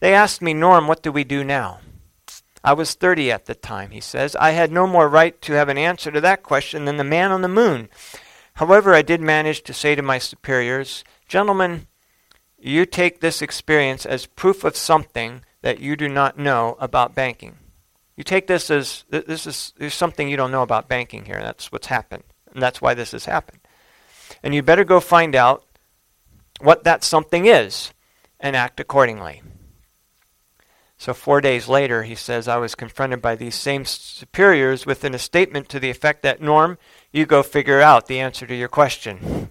They 0.00 0.12
asked 0.12 0.42
me, 0.42 0.54
Norm, 0.54 0.88
what 0.88 1.04
do 1.04 1.12
we 1.12 1.22
do 1.22 1.44
now? 1.44 1.78
I 2.64 2.72
was 2.72 2.94
30 2.94 3.30
at 3.30 3.46
the 3.46 3.54
time, 3.54 3.92
he 3.92 4.00
says. 4.00 4.34
I 4.34 4.50
had 4.50 4.72
no 4.72 4.88
more 4.88 5.08
right 5.08 5.40
to 5.42 5.52
have 5.52 5.68
an 5.68 5.78
answer 5.78 6.10
to 6.10 6.20
that 6.20 6.42
question 6.42 6.84
than 6.84 6.96
the 6.96 7.04
man 7.04 7.30
on 7.30 7.42
the 7.42 7.48
moon. 7.48 7.88
However, 8.54 8.92
I 8.92 9.02
did 9.02 9.20
manage 9.20 9.62
to 9.62 9.72
say 9.72 9.94
to 9.94 10.02
my 10.02 10.18
superiors, 10.18 11.04
Gentlemen, 11.28 11.86
you 12.62 12.86
take 12.86 13.20
this 13.20 13.42
experience 13.42 14.06
as 14.06 14.26
proof 14.26 14.62
of 14.62 14.76
something 14.76 15.42
that 15.62 15.80
you 15.80 15.96
do 15.96 16.08
not 16.08 16.38
know 16.38 16.76
about 16.78 17.14
banking. 17.14 17.56
You 18.16 18.24
take 18.24 18.46
this 18.46 18.70
as 18.70 19.04
this 19.10 19.46
is 19.46 19.72
there's 19.78 19.94
something 19.94 20.28
you 20.28 20.36
don't 20.36 20.52
know 20.52 20.62
about 20.62 20.88
banking 20.88 21.24
here. 21.24 21.40
That's 21.40 21.72
what's 21.72 21.88
happened. 21.88 22.22
And 22.52 22.62
that's 22.62 22.80
why 22.80 22.94
this 22.94 23.12
has 23.12 23.24
happened. 23.24 23.60
And 24.42 24.54
you 24.54 24.62
better 24.62 24.84
go 24.84 25.00
find 25.00 25.34
out 25.34 25.64
what 26.60 26.84
that 26.84 27.02
something 27.02 27.46
is 27.46 27.92
and 28.38 28.54
act 28.54 28.78
accordingly. 28.78 29.42
So, 30.98 31.12
four 31.14 31.40
days 31.40 31.66
later, 31.66 32.04
he 32.04 32.14
says, 32.14 32.46
I 32.46 32.58
was 32.58 32.76
confronted 32.76 33.20
by 33.20 33.34
these 33.34 33.56
same 33.56 33.84
superiors 33.84 34.86
within 34.86 35.14
a 35.14 35.18
statement 35.18 35.68
to 35.70 35.80
the 35.80 35.90
effect 35.90 36.22
that, 36.22 36.40
Norm, 36.40 36.78
you 37.12 37.26
go 37.26 37.42
figure 37.42 37.80
out 37.80 38.06
the 38.06 38.20
answer 38.20 38.46
to 38.46 38.54
your 38.54 38.68
question. 38.68 39.50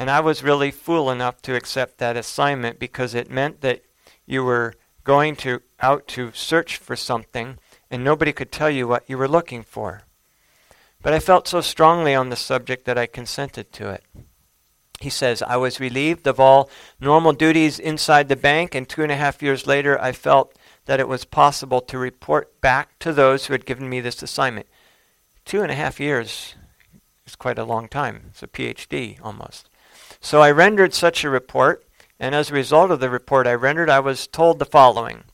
And 0.00 0.10
I 0.10 0.20
was 0.20 0.42
really 0.42 0.70
fool 0.70 1.10
enough 1.10 1.42
to 1.42 1.54
accept 1.54 1.98
that 1.98 2.16
assignment 2.16 2.78
because 2.78 3.14
it 3.14 3.30
meant 3.30 3.60
that 3.60 3.82
you 4.24 4.42
were 4.42 4.72
going 5.04 5.36
to 5.36 5.60
out 5.78 6.08
to 6.08 6.32
search 6.32 6.78
for 6.78 6.96
something 6.96 7.58
and 7.90 8.02
nobody 8.02 8.32
could 8.32 8.50
tell 8.50 8.70
you 8.70 8.88
what 8.88 9.04
you 9.08 9.18
were 9.18 9.28
looking 9.28 9.62
for. 9.62 10.04
But 11.02 11.12
I 11.12 11.18
felt 11.18 11.46
so 11.46 11.60
strongly 11.60 12.14
on 12.14 12.30
the 12.30 12.36
subject 12.36 12.86
that 12.86 12.96
I 12.96 13.04
consented 13.04 13.74
to 13.74 13.90
it. 13.90 14.02
He 15.00 15.10
says, 15.10 15.42
I 15.42 15.56
was 15.56 15.80
relieved 15.80 16.26
of 16.26 16.40
all 16.40 16.70
normal 16.98 17.34
duties 17.34 17.78
inside 17.78 18.28
the 18.28 18.36
bank, 18.36 18.74
and 18.74 18.88
two 18.88 19.02
and 19.02 19.12
a 19.12 19.16
half 19.16 19.42
years 19.42 19.66
later, 19.66 20.00
I 20.00 20.12
felt 20.12 20.56
that 20.84 21.00
it 21.00 21.08
was 21.08 21.24
possible 21.24 21.80
to 21.82 21.98
report 21.98 22.60
back 22.60 22.98
to 23.00 23.12
those 23.12 23.46
who 23.46 23.54
had 23.54 23.64
given 23.66 23.88
me 23.88 24.00
this 24.00 24.22
assignment. 24.22 24.66
Two 25.44 25.62
and 25.62 25.72
a 25.72 25.74
half 25.74 25.98
years 25.98 26.54
is 27.26 27.34
quite 27.34 27.58
a 27.58 27.64
long 27.64 27.88
time. 27.88 28.26
It's 28.30 28.42
a 28.42 28.46
PhD 28.46 29.18
almost. 29.22 29.69
So 30.20 30.42
I 30.42 30.50
rendered 30.50 30.92
such 30.92 31.24
a 31.24 31.30
report, 31.30 31.84
and 32.18 32.34
as 32.34 32.50
a 32.50 32.54
result 32.54 32.90
of 32.90 33.00
the 33.00 33.10
report 33.10 33.46
I 33.46 33.54
rendered, 33.54 33.88
I 33.88 34.00
was 34.00 34.26
told 34.26 34.58
the 34.58 34.66
following 34.66 35.24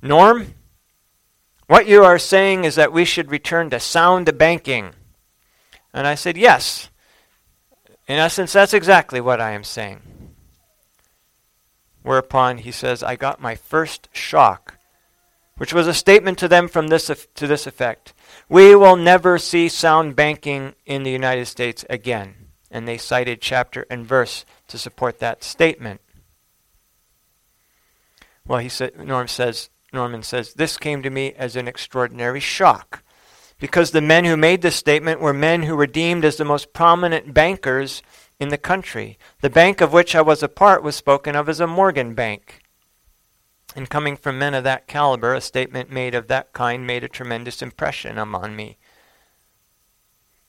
Norm, 0.00 0.54
what 1.66 1.88
you 1.88 2.04
are 2.04 2.18
saying 2.18 2.64
is 2.64 2.76
that 2.76 2.92
we 2.92 3.04
should 3.04 3.30
return 3.30 3.70
to 3.70 3.80
sound 3.80 4.36
banking. 4.38 4.90
And 5.92 6.06
I 6.06 6.14
said, 6.14 6.36
Yes. 6.36 6.90
In 8.06 8.18
essence, 8.18 8.52
that's 8.52 8.74
exactly 8.74 9.20
what 9.20 9.40
I 9.40 9.52
am 9.52 9.64
saying. 9.64 10.02
Whereupon 12.02 12.58
he 12.58 12.70
says, 12.70 13.02
I 13.02 13.16
got 13.16 13.40
my 13.40 13.54
first 13.54 14.10
shock, 14.12 14.76
which 15.56 15.72
was 15.72 15.86
a 15.86 15.94
statement 15.94 16.36
to 16.38 16.48
them 16.48 16.68
from 16.68 16.88
this, 16.88 17.10
to 17.34 17.46
this 17.46 17.66
effect 17.66 18.12
We 18.48 18.76
will 18.76 18.96
never 18.96 19.38
see 19.38 19.70
sound 19.70 20.14
banking 20.14 20.74
in 20.84 21.02
the 21.02 21.10
United 21.10 21.46
States 21.46 21.84
again 21.88 22.43
and 22.74 22.88
they 22.88 22.98
cited 22.98 23.40
chapter 23.40 23.86
and 23.88 24.04
verse 24.04 24.44
to 24.66 24.76
support 24.76 25.20
that 25.20 25.44
statement. 25.44 26.00
Well, 28.46 28.58
he 28.58 28.68
said, 28.68 28.98
Norm 28.98 29.28
says, 29.28 29.70
Norman 29.92 30.24
says, 30.24 30.54
this 30.54 30.76
came 30.76 31.00
to 31.02 31.08
me 31.08 31.32
as 31.34 31.54
an 31.54 31.68
extraordinary 31.68 32.40
shock 32.40 33.04
because 33.60 33.92
the 33.92 34.00
men 34.00 34.24
who 34.24 34.36
made 34.36 34.60
this 34.60 34.74
statement 34.74 35.20
were 35.20 35.32
men 35.32 35.62
who 35.62 35.76
were 35.76 35.86
deemed 35.86 36.24
as 36.24 36.36
the 36.36 36.44
most 36.44 36.72
prominent 36.72 37.32
bankers 37.32 38.02
in 38.40 38.48
the 38.48 38.58
country. 38.58 39.18
The 39.40 39.48
bank 39.48 39.80
of 39.80 39.92
which 39.92 40.16
I 40.16 40.20
was 40.20 40.42
a 40.42 40.48
part 40.48 40.82
was 40.82 40.96
spoken 40.96 41.36
of 41.36 41.48
as 41.48 41.60
a 41.60 41.68
Morgan 41.68 42.12
Bank. 42.14 42.60
And 43.76 43.88
coming 43.88 44.16
from 44.16 44.38
men 44.38 44.52
of 44.52 44.64
that 44.64 44.88
caliber, 44.88 45.32
a 45.32 45.40
statement 45.40 45.92
made 45.92 46.16
of 46.16 46.26
that 46.26 46.52
kind 46.52 46.84
made 46.84 47.04
a 47.04 47.08
tremendous 47.08 47.62
impression 47.62 48.18
upon 48.18 48.56
me. 48.56 48.78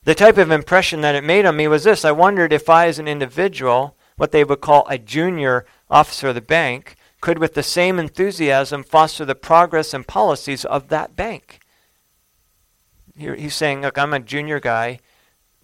The 0.06 0.14
type 0.14 0.38
of 0.38 0.52
impression 0.52 1.00
that 1.00 1.16
it 1.16 1.24
made 1.24 1.44
on 1.46 1.56
me 1.56 1.66
was 1.66 1.82
this 1.82 2.04
I 2.04 2.12
wondered 2.12 2.52
if 2.52 2.70
I, 2.70 2.86
as 2.86 3.00
an 3.00 3.08
individual, 3.08 3.96
what 4.16 4.30
they 4.30 4.44
would 4.44 4.60
call 4.60 4.86
a 4.88 4.98
junior 4.98 5.66
officer 5.90 6.28
of 6.28 6.36
the 6.36 6.40
bank, 6.40 6.94
could 7.20 7.40
with 7.40 7.54
the 7.54 7.64
same 7.64 7.98
enthusiasm 7.98 8.84
foster 8.84 9.24
the 9.24 9.34
progress 9.34 9.92
and 9.92 10.06
policies 10.06 10.64
of 10.64 10.86
that 10.88 11.16
bank. 11.16 11.58
He's 13.16 13.56
saying, 13.56 13.82
Look, 13.82 13.98
I'm 13.98 14.14
a 14.14 14.20
junior 14.20 14.60
guy. 14.60 15.00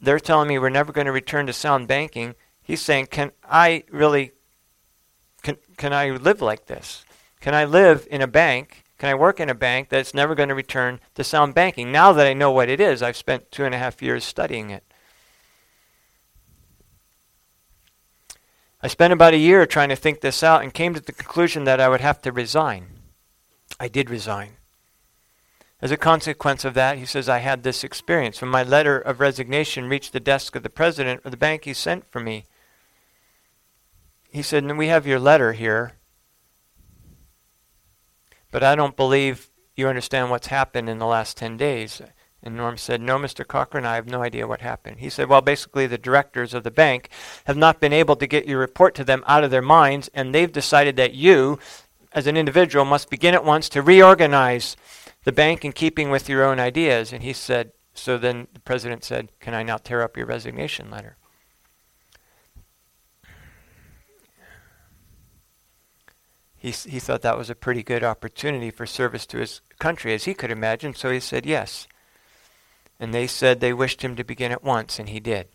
They're 0.01 0.19
telling 0.19 0.49
me 0.49 0.59
we're 0.59 0.71
never 0.71 0.93
going 0.93 1.07
to 1.07 1.13
return 1.13 1.47
to 1.47 1.53
sound 1.53 1.87
banking. 1.87 2.35
He's 2.61 2.83
saying, 2.83 3.07
Can 3.07 3.31
I 3.45 3.85
really, 3.93 4.33
can, 5.45 5.57
can 5.77 5.93
I 5.93 6.11
live 6.11 6.43
like 6.43 6.67
this? 6.67 7.05
Can 7.41 7.55
I 7.55 7.65
live 7.65 8.09
in 8.11 8.21
a 8.21 8.27
bank 8.27 8.82
can 9.03 9.09
I 9.09 9.17
work 9.17 9.41
in 9.41 9.51
a 9.51 9.55
bank 9.55 9.89
that's 9.89 10.15
never 10.15 10.37
going 10.37 10.49
to 10.49 10.55
return 10.55 11.01
to 11.17 11.25
sound 11.25 11.57
banking? 11.57 11.91
Now 11.91 12.13
that 12.13 12.25
I 12.25 12.35
know 12.35 12.53
what 12.53 12.69
it 12.69 12.79
is, 12.79 13.03
I've 13.03 13.17
spent 13.17 13.51
two 13.51 13.65
and 13.65 13.75
a 13.75 13.79
half 13.79 14.01
years 14.01 14.23
studying 14.23 14.71
it. 14.71 14.85
I 18.81 18.87
spent 18.87 19.13
about 19.13 19.35
a 19.35 19.39
year 19.39 19.67
trying 19.67 19.89
to 19.89 19.97
think 19.97 20.21
this 20.21 20.45
out 20.45 20.63
and 20.63 20.73
came 20.73 20.95
to 20.95 21.01
the 21.01 21.11
conclusion 21.11 21.65
that 21.65 21.81
I 21.81 21.89
would 21.89 22.01
have 22.01 22.23
to 22.23 22.31
resign. 22.31 22.91
I 23.81 23.89
did 23.89 24.09
resign. 24.09 24.51
As 25.81 25.91
a 25.91 25.97
consequence 25.97 26.65
of 26.65 26.75
that, 26.75 26.99
he 26.99 27.05
says, 27.05 27.29
I 27.29 27.39
had 27.39 27.65
this 27.65 27.83
experience. 27.83 28.41
When 28.41 28.53
my 28.53 28.63
letter 28.63 29.01
of 29.01 29.19
resignation 29.19 29.89
reached 29.89 30.13
the 30.13 30.21
desk 30.21 30.55
of 30.55 30.63
the 30.63 30.71
president 30.71 31.23
of 31.25 31.33
the 31.33 31.37
bank, 31.37 31.65
he 31.65 31.75
sent 31.75 32.09
for 32.09 32.21
me. 32.21 32.45
He 34.31 34.43
said, 34.43 34.65
We 34.77 34.87
have 34.87 35.09
your 35.09 35.19
letter 35.19 35.55
here. 35.55 35.95
But 38.53 38.63
I 38.63 38.77
don't 38.77 38.97
believe 38.97 39.51
you 39.75 39.89
understand 39.89 40.31
what's 40.31 40.47
happened 40.47 40.89
in 40.89 40.99
the 40.99 41.07
last 41.07 41.37
10 41.37 41.57
days. 41.57 42.01
And 42.43 42.57
Norm 42.57 42.77
said, 42.77 43.01
No, 43.01 43.19
Mr. 43.19 43.47
Cochran, 43.47 43.87
I 43.87 43.95
have 43.95 44.07
no 44.07 44.23
idea 44.23 44.47
what 44.47 44.61
happened. 44.61 45.01
He 45.01 45.09
said, 45.11 45.29
Well, 45.29 45.41
basically, 45.41 45.87
the 45.87 45.99
directors 45.99 46.55
of 46.55 46.63
the 46.63 46.71
bank 46.71 47.09
have 47.47 47.57
not 47.57 47.81
been 47.81 47.93
able 47.93 48.15
to 48.17 48.27
get 48.27 48.47
your 48.47 48.59
report 48.59 48.95
to 48.97 49.05
them 49.05 49.25
out 49.27 49.43
of 49.43 49.51
their 49.51 49.63
minds, 49.63 50.11
and 50.13 50.35
they've 50.35 50.53
decided 50.53 50.97
that 50.97 51.15
you, 51.15 51.59
as 52.13 52.27
an 52.27 52.37
individual, 52.37 52.85
must 52.85 53.11
begin 53.11 53.35
at 53.35 53.45
once 53.45 53.69
to 53.71 53.83
reorganize 53.83 54.77
the 55.25 55.33
bank 55.33 55.65
in 55.65 55.73
keeping 55.73 56.11
with 56.11 56.29
your 56.29 56.45
own 56.45 56.61
ideas. 56.61 57.13
And 57.13 57.23
he 57.23 57.33
said, 57.33 57.73
So 57.95 58.19
then 58.19 58.49
the 58.53 58.61
president 58.61 59.05
said, 59.05 59.31
Can 59.41 59.55
I 59.55 59.63
now 59.63 59.79
tear 59.79 60.03
up 60.03 60.17
your 60.17 60.27
resignation 60.27 60.91
letter? 60.91 61.17
He, 66.63 66.71
he 66.71 67.01
thought 67.01 67.23
that 67.23 67.37
was 67.37 67.51
a 67.51 67.57
pretty 67.57 67.83
good 67.83 68.05
opportunity 68.05 68.71
for 68.71 68.87
service 68.87 69.27
to 69.27 69.39
his 69.39 69.61
country, 69.81 70.15
as 70.15 70.25
he 70.25 70.33
could 70.33 70.53
imagine, 70.53 70.95
so 70.95 71.11
he 71.11 71.19
said 71.19 71.45
yes. 71.45 71.89
And 73.01 73.13
they 73.13 73.27
said 73.27 73.59
they 73.59 73.73
wished 73.73 74.03
him 74.03 74.15
to 74.15 74.23
begin 74.23 74.53
at 74.53 74.63
once, 74.63 75.01
and 75.01 75.09
he 75.09 75.19
did. 75.19 75.49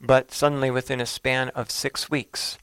But 0.00 0.30
suddenly, 0.30 0.70
within 0.70 1.00
a 1.00 1.06
span 1.06 1.48
of 1.56 1.72
six 1.72 2.08
weeks, 2.08 2.56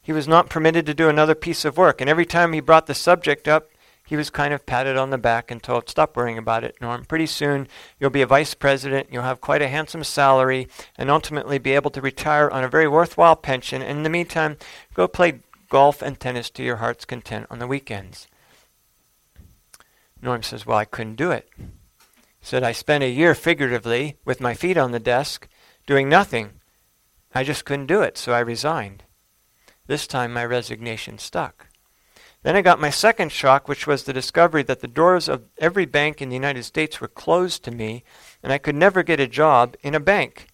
he 0.00 0.14
was 0.14 0.26
not 0.26 0.48
permitted 0.48 0.86
to 0.86 0.94
do 0.94 1.10
another 1.10 1.34
piece 1.34 1.66
of 1.66 1.76
work. 1.76 2.00
And 2.00 2.08
every 2.08 2.24
time 2.24 2.54
he 2.54 2.60
brought 2.60 2.86
the 2.86 2.94
subject 2.94 3.46
up, 3.46 3.68
he 4.02 4.16
was 4.16 4.30
kind 4.30 4.54
of 4.54 4.64
patted 4.64 4.96
on 4.96 5.10
the 5.10 5.18
back 5.18 5.50
and 5.50 5.62
told, 5.62 5.90
Stop 5.90 6.16
worrying 6.16 6.38
about 6.38 6.64
it, 6.64 6.74
Norm. 6.80 7.04
Pretty 7.04 7.26
soon 7.26 7.68
you'll 7.98 8.08
be 8.08 8.22
a 8.22 8.26
vice 8.26 8.54
president, 8.54 9.08
you'll 9.12 9.24
have 9.24 9.42
quite 9.42 9.60
a 9.60 9.68
handsome 9.68 10.04
salary, 10.04 10.68
and 10.96 11.10
ultimately 11.10 11.58
be 11.58 11.72
able 11.72 11.90
to 11.90 12.00
retire 12.00 12.48
on 12.48 12.64
a 12.64 12.68
very 12.68 12.88
worthwhile 12.88 13.36
pension. 13.36 13.82
And 13.82 13.98
in 13.98 14.02
the 14.04 14.08
meantime, 14.08 14.56
go 14.94 15.06
play 15.06 15.40
golf 15.70 16.02
and 16.02 16.20
tennis 16.20 16.50
to 16.50 16.62
your 16.62 16.76
heart's 16.76 17.06
content 17.06 17.46
on 17.48 17.58
the 17.58 17.66
weekends. 17.66 18.28
Norm 20.20 20.42
says, 20.42 20.66
Well, 20.66 20.76
I 20.76 20.84
couldn't 20.84 21.14
do 21.14 21.30
it. 21.30 21.48
He 21.56 21.64
said, 22.42 22.62
I 22.62 22.72
spent 22.72 23.02
a 23.02 23.08
year 23.08 23.34
figuratively 23.34 24.18
with 24.26 24.40
my 24.40 24.52
feet 24.52 24.76
on 24.76 24.92
the 24.92 25.00
desk 25.00 25.48
doing 25.86 26.08
nothing. 26.08 26.50
I 27.34 27.44
just 27.44 27.64
couldn't 27.64 27.86
do 27.86 28.02
it, 28.02 28.18
so 28.18 28.32
I 28.32 28.40
resigned. 28.40 29.04
This 29.86 30.06
time 30.06 30.32
my 30.32 30.44
resignation 30.44 31.18
stuck. 31.18 31.68
Then 32.42 32.56
I 32.56 32.62
got 32.62 32.80
my 32.80 32.90
second 32.90 33.32
shock, 33.32 33.68
which 33.68 33.86
was 33.86 34.04
the 34.04 34.12
discovery 34.12 34.62
that 34.64 34.80
the 34.80 34.88
doors 34.88 35.28
of 35.28 35.44
every 35.58 35.84
bank 35.84 36.22
in 36.22 36.30
the 36.30 36.36
United 36.36 36.64
States 36.64 37.00
were 37.00 37.08
closed 37.08 37.64
to 37.64 37.70
me, 37.70 38.02
and 38.42 38.52
I 38.52 38.58
could 38.58 38.74
never 38.74 39.02
get 39.02 39.20
a 39.20 39.26
job 39.26 39.76
in 39.82 39.94
a 39.94 40.00
bank. 40.00 40.48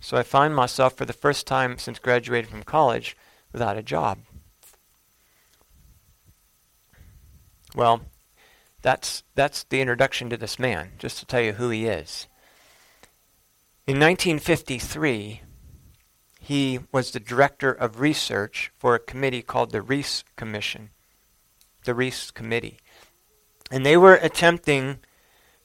So 0.00 0.16
I 0.16 0.24
found 0.24 0.56
myself, 0.56 0.96
for 0.96 1.04
the 1.04 1.12
first 1.12 1.46
time 1.46 1.78
since 1.78 2.00
graduating 2.00 2.50
from 2.50 2.64
college, 2.64 3.16
without 3.52 3.76
a 3.76 3.82
job. 3.82 4.18
Well, 7.74 8.02
that's, 8.82 9.22
that's 9.34 9.64
the 9.64 9.80
introduction 9.80 10.28
to 10.30 10.36
this 10.36 10.58
man, 10.58 10.92
just 10.98 11.18
to 11.18 11.26
tell 11.26 11.40
you 11.40 11.52
who 11.52 11.70
he 11.70 11.86
is. 11.86 12.26
In 13.86 13.98
1953, 13.98 15.42
he 16.40 16.80
was 16.90 17.10
the 17.10 17.20
director 17.20 17.72
of 17.72 18.00
research 18.00 18.72
for 18.76 18.94
a 18.94 19.00
committee 19.00 19.42
called 19.42 19.70
the 19.70 19.82
Reece 19.82 20.24
Commission, 20.36 20.90
the 21.84 21.94
Reece 21.94 22.30
Committee. 22.30 22.78
And 23.70 23.86
they 23.86 23.96
were 23.96 24.14
attempting 24.14 24.98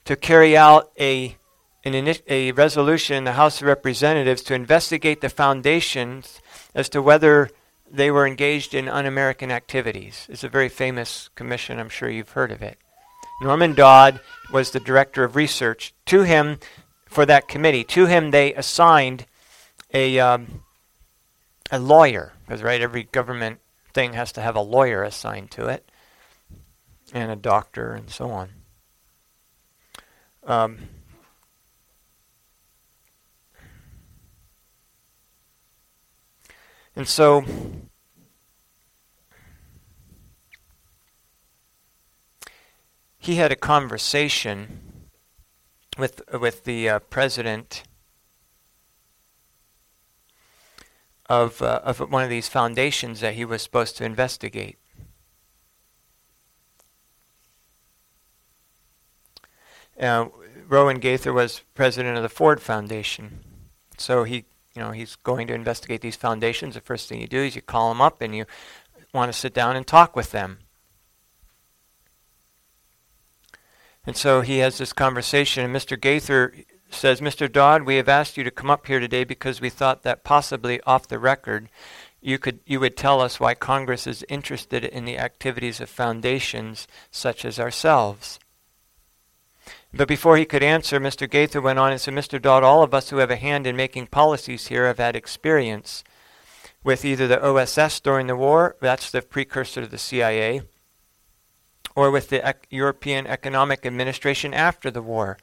to 0.04 0.16
carry 0.16 0.56
out 0.56 0.90
a, 0.98 1.36
an, 1.84 2.14
a 2.28 2.52
resolution 2.52 3.16
in 3.16 3.24
the 3.24 3.32
House 3.32 3.60
of 3.60 3.66
Representatives 3.66 4.42
to 4.42 4.54
investigate 4.54 5.20
the 5.20 5.28
foundations 5.28 6.40
as 6.74 6.88
to 6.90 7.02
whether 7.02 7.50
they 7.90 8.10
were 8.10 8.26
engaged 8.26 8.74
in 8.74 8.88
un 8.88 9.06
American 9.06 9.50
activities. 9.50 10.26
It's 10.28 10.44
a 10.44 10.48
very 10.48 10.68
famous 10.68 11.30
commission, 11.34 11.78
I'm 11.78 11.88
sure 11.88 12.08
you've 12.08 12.30
heard 12.30 12.52
of 12.52 12.62
it. 12.62 12.78
Norman 13.40 13.74
Dodd 13.74 14.20
was 14.52 14.70
the 14.70 14.80
director 14.80 15.24
of 15.24 15.36
research. 15.36 15.94
To 16.06 16.22
him, 16.22 16.58
for 17.06 17.24
that 17.26 17.48
committee, 17.48 17.84
to 17.84 18.06
him 18.06 18.30
they 18.30 18.52
assigned 18.54 19.26
a, 19.94 20.18
um, 20.18 20.62
a 21.70 21.78
lawyer, 21.78 22.32
because, 22.44 22.62
right, 22.62 22.80
every 22.80 23.04
government 23.04 23.60
thing 23.94 24.12
has 24.12 24.32
to 24.32 24.40
have 24.40 24.56
a 24.56 24.60
lawyer 24.60 25.02
assigned 25.02 25.50
to 25.52 25.66
it, 25.66 25.90
and 27.12 27.30
a 27.30 27.36
doctor, 27.36 27.92
and 27.92 28.10
so 28.10 28.30
on. 28.30 28.50
Um, 30.44 30.78
and 36.98 37.06
so 37.06 37.44
he 43.16 43.36
had 43.36 43.52
a 43.52 43.56
conversation 43.56 44.80
with 45.96 46.20
with 46.40 46.64
the 46.64 46.88
uh, 46.88 46.98
president 46.98 47.84
of 51.26 51.62
uh, 51.62 51.80
of 51.84 52.00
one 52.00 52.24
of 52.24 52.30
these 52.30 52.48
foundations 52.48 53.20
that 53.20 53.34
he 53.34 53.44
was 53.44 53.62
supposed 53.62 53.96
to 53.98 54.04
investigate. 54.04 54.76
Uh, 60.00 60.26
Rowan 60.66 60.98
Gaither 60.98 61.32
was 61.32 61.62
president 61.76 62.16
of 62.16 62.24
the 62.24 62.28
Ford 62.28 62.60
Foundation, 62.60 63.44
so 63.96 64.24
he 64.24 64.46
you 64.78 64.84
know 64.84 64.92
he's 64.92 65.16
going 65.16 65.48
to 65.48 65.54
investigate 65.54 66.02
these 66.02 66.14
foundations. 66.14 66.74
The 66.74 66.80
first 66.80 67.08
thing 67.08 67.20
you 67.20 67.26
do 67.26 67.42
is 67.42 67.56
you 67.56 67.62
call 67.62 67.88
them 67.88 68.00
up 68.00 68.22
and 68.22 68.32
you 68.32 68.44
want 69.12 69.32
to 69.32 69.36
sit 69.36 69.52
down 69.52 69.74
and 69.74 69.84
talk 69.84 70.14
with 70.14 70.30
them. 70.30 70.58
And 74.06 74.16
so 74.16 74.40
he 74.40 74.58
has 74.58 74.78
this 74.78 74.92
conversation, 74.92 75.64
and 75.64 75.74
Mr. 75.74 76.00
Gaither 76.00 76.54
says, 76.90 77.20
Mr. 77.20 77.50
Dodd, 77.50 77.82
we 77.82 77.96
have 77.96 78.08
asked 78.08 78.36
you 78.36 78.44
to 78.44 78.52
come 78.52 78.70
up 78.70 78.86
here 78.86 79.00
today 79.00 79.24
because 79.24 79.60
we 79.60 79.68
thought 79.68 80.04
that 80.04 80.22
possibly 80.22 80.80
off 80.82 81.08
the 81.08 81.18
record 81.18 81.68
you 82.20 82.38
could 82.38 82.60
you 82.64 82.78
would 82.78 82.96
tell 82.96 83.20
us 83.20 83.40
why 83.40 83.54
Congress 83.54 84.06
is 84.06 84.24
interested 84.28 84.84
in 84.84 85.04
the 85.04 85.18
activities 85.18 85.80
of 85.80 85.90
foundations 85.90 86.86
such 87.10 87.44
as 87.44 87.58
ourselves. 87.58 88.38
But 89.92 90.08
before 90.08 90.36
he 90.36 90.44
could 90.44 90.62
answer, 90.62 91.00
Mr. 91.00 91.28
Gaither 91.28 91.62
went 91.62 91.78
on 91.78 91.92
and 91.92 92.00
said, 92.00 92.14
Mr. 92.14 92.40
Dodd, 92.40 92.62
all 92.62 92.82
of 92.82 92.92
us 92.92 93.08
who 93.08 93.18
have 93.18 93.30
a 93.30 93.36
hand 93.36 93.66
in 93.66 93.74
making 93.74 94.08
policies 94.08 94.66
here 94.66 94.86
have 94.86 94.98
had 94.98 95.16
experience 95.16 96.04
with 96.84 97.04
either 97.04 97.26
the 97.26 97.42
OSS 97.42 98.00
during 98.00 98.26
the 98.26 98.36
war, 98.36 98.76
that's 98.80 99.10
the 99.10 99.22
precursor 99.22 99.82
to 99.82 99.86
the 99.86 99.98
CIA, 99.98 100.62
or 101.96 102.10
with 102.10 102.28
the 102.28 102.54
European 102.70 103.26
Economic 103.26 103.84
Administration 103.84 104.54
after 104.54 104.90
the 104.90 105.02
war. 105.02 105.38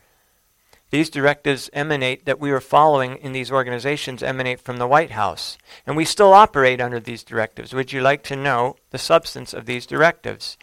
These 0.91 1.09
directives 1.09 1.69
emanate 1.73 2.25
that 2.25 2.39
we 2.39 2.51
are 2.51 2.61
following 2.61 3.17
in 3.17 3.31
these 3.31 3.51
organizations 3.51 4.23
emanate 4.23 4.61
from 4.61 4.77
the 4.77 4.87
White 4.87 5.11
House, 5.11 5.57
and 5.85 5.97
we 5.97 6.05
still 6.05 6.33
operate 6.33 6.79
under 6.79 6.99
these 6.99 7.23
directives. 7.23 7.73
Would 7.73 7.91
you 7.91 8.01
like 8.01 8.23
to 8.23 8.35
know 8.35 8.75
the 8.91 8.97
substance 8.97 9.53
of 9.53 9.65
these 9.65 9.85
directives? 9.85 10.57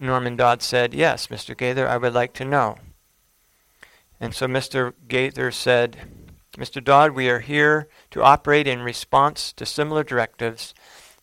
Norman 0.00 0.36
Dodd 0.36 0.62
said, 0.62 0.94
Yes, 0.94 1.26
Mr. 1.26 1.56
Gaither, 1.56 1.86
I 1.88 1.96
would 1.96 2.14
like 2.14 2.32
to 2.34 2.44
know. 2.44 2.76
And 4.22 4.36
so 4.36 4.46
Mr. 4.46 4.92
Gaither 5.08 5.50
said, 5.50 5.98
Mr. 6.56 6.82
Dodd, 6.82 7.10
we 7.10 7.28
are 7.28 7.40
here 7.40 7.88
to 8.12 8.22
operate 8.22 8.68
in 8.68 8.80
response 8.82 9.52
to 9.54 9.66
similar 9.66 10.04
directives, 10.04 10.74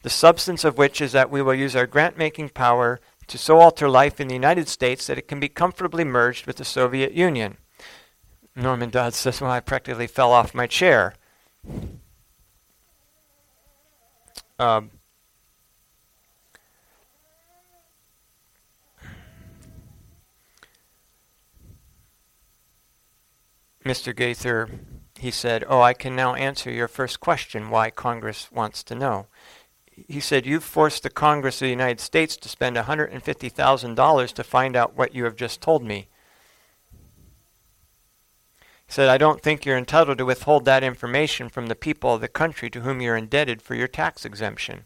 the 0.02 0.10
substance 0.10 0.66
of 0.66 0.78
which 0.78 1.00
is 1.00 1.14
that 1.14 1.32
we 1.32 1.42
will 1.42 1.54
use 1.54 1.78
our 1.78 1.88
grant 1.88 2.18
making 2.18 2.50
power 2.50 3.00
to 3.28 3.38
so 3.38 3.60
alter 3.60 3.88
life 3.88 4.20
in 4.20 4.28
the 4.28 4.34
United 4.34 4.68
States 4.68 5.08
that 5.08 5.18
it 5.18 5.30
can 5.30 5.40
be 5.40 5.48
comfortably 5.48 6.04
merged 6.04 6.46
with 6.46 6.58
the 6.58 6.66
Soviet 6.66 7.14
Union. 7.14 7.56
Norman 8.54 8.90
Dodd 8.90 9.14
says, 9.14 9.40
Well, 9.40 9.50
I 9.50 9.62
practically 9.62 10.08
fell 10.08 10.34
off 10.34 10.54
my 10.54 10.68
chair. 10.68 11.14
Um, 14.60 14.92
Mr. 23.90 24.16
Gaither, 24.16 24.70
he 25.20 25.32
said, 25.32 25.64
Oh, 25.68 25.82
I 25.82 25.94
can 25.94 26.16
now 26.16 26.36
answer 26.36 26.72
your 26.72 26.88
first 26.88 27.20
question 27.20 27.70
why 27.70 27.90
Congress 27.90 28.52
wants 28.52 28.84
to 28.84 28.96
know 28.96 29.28
he 30.08 30.20
said, 30.20 30.46
You've 30.46 30.64
forced 30.64 31.04
the 31.04 31.10
Congress 31.10 31.58
of 31.58 31.66
the 31.66 31.70
United 31.70 32.00
States 32.00 32.38
to 32.38 32.50
spend 32.50 32.76
$150,000 32.76 34.34
to 34.34 34.44
find 34.44 34.76
out 34.76 34.96
what 34.96 35.16
you 35.16 35.24
have 35.26 35.36
just 35.36 35.62
told 35.62 35.84
me. 35.84 36.08
He 38.88 38.94
said, 38.94 39.10
I 39.10 39.18
don't 39.18 39.42
think 39.42 39.66
you're 39.66 39.78
entitled 39.78 40.18
to 40.18 40.26
withhold 40.26 40.66
that 40.66 40.84
information 40.84 41.50
from 41.50 41.68
the 41.68 41.76
people 41.76 42.14
of 42.14 42.22
the 42.22 42.28
country 42.28 42.70
to 42.72 42.82
whom 42.82 43.02
you're 43.02 43.18
indebted 43.18 43.62
for 43.62 43.76
your 43.76 43.88
tax 43.88 44.26
exemption. 44.26 44.86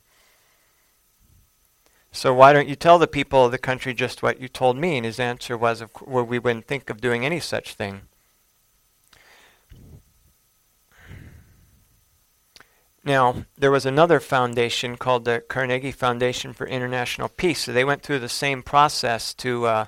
So 2.11 2.33
why 2.33 2.53
don't 2.53 2.67
you 2.67 2.75
tell 2.75 2.99
the 2.99 3.07
people 3.07 3.45
of 3.45 3.51
the 3.51 3.57
country 3.57 3.93
just 3.93 4.21
what 4.21 4.39
you 4.39 4.47
told 4.47 4.77
me? 4.77 4.97
And 4.97 5.05
his 5.05 5.19
answer 5.19 5.57
was, 5.57 5.83
well, 6.01 6.25
we 6.25 6.37
wouldn't 6.37 6.67
think 6.67 6.89
of 6.89 7.01
doing 7.01 7.25
any 7.25 7.39
such 7.39 7.73
thing. 7.73 8.01
Now, 13.03 13.45
there 13.57 13.71
was 13.71 13.85
another 13.85 14.21
foundation 14.21 14.95
called 14.95 15.25
the 15.25 15.43
Carnegie 15.49 15.91
Foundation 15.91 16.53
for 16.53 16.65
International 16.65 17.27
Peace. 17.27 17.63
So 17.63 17.73
they 17.73 17.83
went 17.83 18.01
through 18.01 18.19
the 18.19 18.29
same 18.29 18.63
process 18.63 19.33
to, 19.35 19.65
uh, 19.65 19.85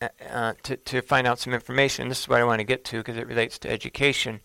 uh, 0.00 0.54
to, 0.62 0.76
to 0.76 1.02
find 1.02 1.26
out 1.26 1.38
some 1.38 1.52
information. 1.52 2.08
This 2.08 2.20
is 2.20 2.28
what 2.28 2.40
I 2.40 2.44
want 2.44 2.60
to 2.60 2.64
get 2.64 2.82
to 2.86 2.98
because 2.98 3.18
it 3.18 3.26
relates 3.26 3.58
to 3.58 3.70
education. 3.70 4.40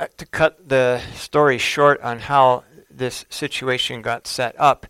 Uh, 0.00 0.08
to 0.16 0.26
cut 0.26 0.68
the 0.68 1.00
story 1.14 1.58
short 1.58 2.00
on 2.02 2.18
how 2.18 2.64
this 2.90 3.24
situation 3.28 4.02
got 4.02 4.26
set 4.26 4.54
up, 4.58 4.86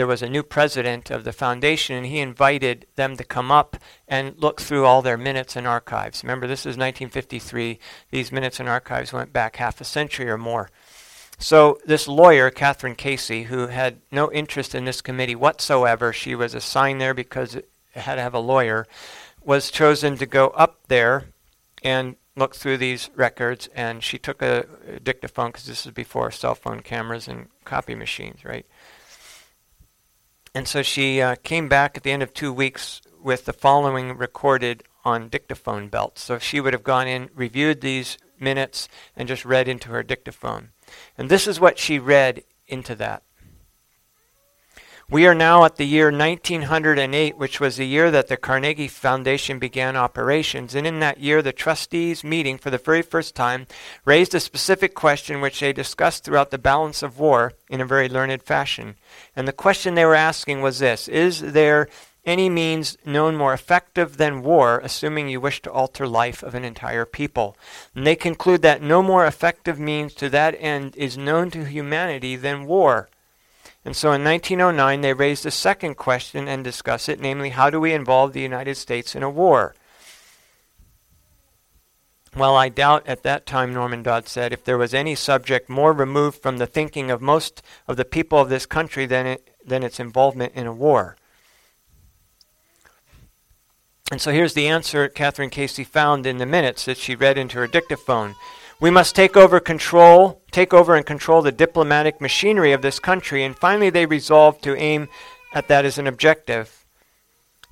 there 0.00 0.06
was 0.06 0.22
a 0.22 0.30
new 0.30 0.42
president 0.42 1.10
of 1.10 1.24
the 1.24 1.32
foundation, 1.32 1.94
and 1.94 2.06
he 2.06 2.20
invited 2.20 2.86
them 2.96 3.18
to 3.18 3.22
come 3.22 3.52
up 3.52 3.76
and 4.08 4.34
look 4.38 4.58
through 4.58 4.86
all 4.86 5.02
their 5.02 5.18
minutes 5.18 5.56
and 5.56 5.66
archives. 5.66 6.24
Remember, 6.24 6.46
this 6.46 6.60
is 6.60 6.78
1953. 6.78 7.78
These 8.10 8.32
minutes 8.32 8.58
and 8.58 8.66
archives 8.66 9.12
went 9.12 9.34
back 9.34 9.56
half 9.56 9.78
a 9.78 9.84
century 9.84 10.30
or 10.30 10.38
more. 10.38 10.70
So, 11.38 11.78
this 11.84 12.08
lawyer, 12.08 12.48
Catherine 12.50 12.94
Casey, 12.94 13.42
who 13.42 13.66
had 13.66 14.00
no 14.10 14.32
interest 14.32 14.74
in 14.74 14.86
this 14.86 15.02
committee 15.02 15.34
whatsoever, 15.34 16.14
she 16.14 16.34
was 16.34 16.54
assigned 16.54 16.98
there 16.98 17.12
because 17.12 17.54
it 17.54 17.68
had 17.92 18.14
to 18.14 18.22
have 18.22 18.32
a 18.32 18.38
lawyer, 18.38 18.86
was 19.44 19.70
chosen 19.70 20.16
to 20.16 20.24
go 20.24 20.46
up 20.48 20.80
there 20.88 21.26
and 21.82 22.16
look 22.36 22.56
through 22.56 22.78
these 22.78 23.10
records. 23.16 23.68
And 23.74 24.02
she 24.02 24.16
took 24.16 24.40
a, 24.40 24.64
dictaphone 25.04 25.48
because 25.48 25.66
this 25.66 25.84
is 25.84 25.92
before 25.92 26.30
cell 26.30 26.54
phone 26.54 26.80
cameras 26.80 27.28
and 27.28 27.48
copy 27.66 27.94
machines, 27.94 28.46
right? 28.46 28.64
And 30.54 30.66
so 30.66 30.82
she 30.82 31.20
uh, 31.20 31.36
came 31.42 31.68
back 31.68 31.96
at 31.96 32.02
the 32.02 32.10
end 32.10 32.22
of 32.22 32.34
two 32.34 32.52
weeks 32.52 33.00
with 33.22 33.44
the 33.44 33.52
following 33.52 34.16
recorded 34.16 34.82
on 35.04 35.28
dictaphone 35.28 35.88
belts. 35.88 36.22
So 36.22 36.38
she 36.38 36.60
would 36.60 36.72
have 36.72 36.82
gone 36.82 37.06
in, 37.06 37.30
reviewed 37.34 37.80
these 37.80 38.18
minutes, 38.38 38.88
and 39.16 39.28
just 39.28 39.44
read 39.44 39.68
into 39.68 39.90
her 39.90 40.02
dictaphone. 40.02 40.70
And 41.16 41.28
this 41.28 41.46
is 41.46 41.60
what 41.60 41.78
she 41.78 41.98
read 41.98 42.42
into 42.66 42.94
that. 42.96 43.22
We 45.10 45.26
are 45.26 45.34
now 45.34 45.64
at 45.64 45.74
the 45.74 45.88
year 45.88 46.12
1908, 46.12 47.36
which 47.36 47.58
was 47.58 47.76
the 47.76 47.84
year 47.84 48.12
that 48.12 48.28
the 48.28 48.36
Carnegie 48.36 48.86
Foundation 48.86 49.58
began 49.58 49.96
operations. 49.96 50.76
And 50.76 50.86
in 50.86 51.00
that 51.00 51.18
year, 51.18 51.42
the 51.42 51.52
trustees 51.52 52.22
meeting 52.22 52.58
for 52.58 52.70
the 52.70 52.78
very 52.78 53.02
first 53.02 53.34
time 53.34 53.66
raised 54.04 54.36
a 54.36 54.38
specific 54.40 54.94
question 54.94 55.40
which 55.40 55.58
they 55.58 55.72
discussed 55.72 56.22
throughout 56.22 56.52
the 56.52 56.58
balance 56.58 57.02
of 57.02 57.18
war 57.18 57.54
in 57.68 57.80
a 57.80 57.84
very 57.84 58.08
learned 58.08 58.44
fashion. 58.44 58.94
And 59.34 59.48
the 59.48 59.52
question 59.52 59.96
they 59.96 60.04
were 60.04 60.14
asking 60.14 60.60
was 60.60 60.78
this 60.78 61.08
Is 61.08 61.40
there 61.40 61.88
any 62.24 62.48
means 62.48 62.96
known 63.04 63.34
more 63.34 63.52
effective 63.52 64.16
than 64.16 64.44
war, 64.44 64.78
assuming 64.78 65.28
you 65.28 65.40
wish 65.40 65.60
to 65.62 65.72
alter 65.72 66.06
life 66.06 66.44
of 66.44 66.54
an 66.54 66.64
entire 66.64 67.04
people? 67.04 67.56
And 67.96 68.06
they 68.06 68.14
conclude 68.14 68.62
that 68.62 68.80
no 68.80 69.02
more 69.02 69.26
effective 69.26 69.76
means 69.76 70.14
to 70.14 70.28
that 70.28 70.54
end 70.60 70.94
is 70.94 71.18
known 71.18 71.50
to 71.50 71.64
humanity 71.64 72.36
than 72.36 72.64
war. 72.64 73.08
And 73.84 73.96
so 73.96 74.12
in 74.12 74.22
1909, 74.22 75.00
they 75.00 75.14
raised 75.14 75.46
a 75.46 75.50
second 75.50 75.94
question 75.96 76.46
and 76.48 76.62
discussed 76.62 77.08
it, 77.08 77.20
namely, 77.20 77.50
how 77.50 77.70
do 77.70 77.80
we 77.80 77.94
involve 77.94 78.32
the 78.32 78.42
United 78.42 78.76
States 78.76 79.14
in 79.14 79.22
a 79.22 79.30
war? 79.30 79.74
Well, 82.36 82.56
I 82.56 82.68
doubt 82.68 83.06
at 83.08 83.22
that 83.24 83.46
time, 83.46 83.72
Norman 83.72 84.02
Dodd 84.02 84.28
said, 84.28 84.52
if 84.52 84.64
there 84.64 84.78
was 84.78 84.94
any 84.94 85.14
subject 85.14 85.68
more 85.68 85.92
removed 85.92 86.40
from 86.40 86.58
the 86.58 86.66
thinking 86.66 87.10
of 87.10 87.20
most 87.20 87.62
of 87.88 87.96
the 87.96 88.04
people 88.04 88.38
of 88.38 88.48
this 88.48 88.66
country 88.66 89.06
than, 89.06 89.26
it, 89.26 89.56
than 89.64 89.82
its 89.82 89.98
involvement 89.98 90.54
in 90.54 90.66
a 90.66 90.72
war. 90.72 91.16
And 94.12 94.20
so 94.20 94.32
here's 94.32 94.54
the 94.54 94.68
answer 94.68 95.08
Catherine 95.08 95.50
Casey 95.50 95.84
found 95.84 96.26
in 96.26 96.38
the 96.38 96.46
minutes 96.46 96.84
that 96.84 96.98
she 96.98 97.14
read 97.14 97.38
into 97.38 97.58
her 97.58 97.66
dictaphone. 97.66 98.34
We 98.80 98.90
must 98.90 99.14
take 99.14 99.36
over 99.36 99.60
control, 99.60 100.40
take 100.50 100.72
over 100.72 100.96
and 100.96 101.04
control 101.04 101.42
the 101.42 101.52
diplomatic 101.52 102.18
machinery 102.18 102.72
of 102.72 102.80
this 102.80 102.98
country. 102.98 103.44
And 103.44 103.54
finally, 103.54 103.90
they 103.90 104.06
resolved 104.06 104.62
to 104.64 104.74
aim 104.74 105.08
at 105.52 105.68
that 105.68 105.84
as 105.84 105.98
an 105.98 106.06
objective. 106.06 106.86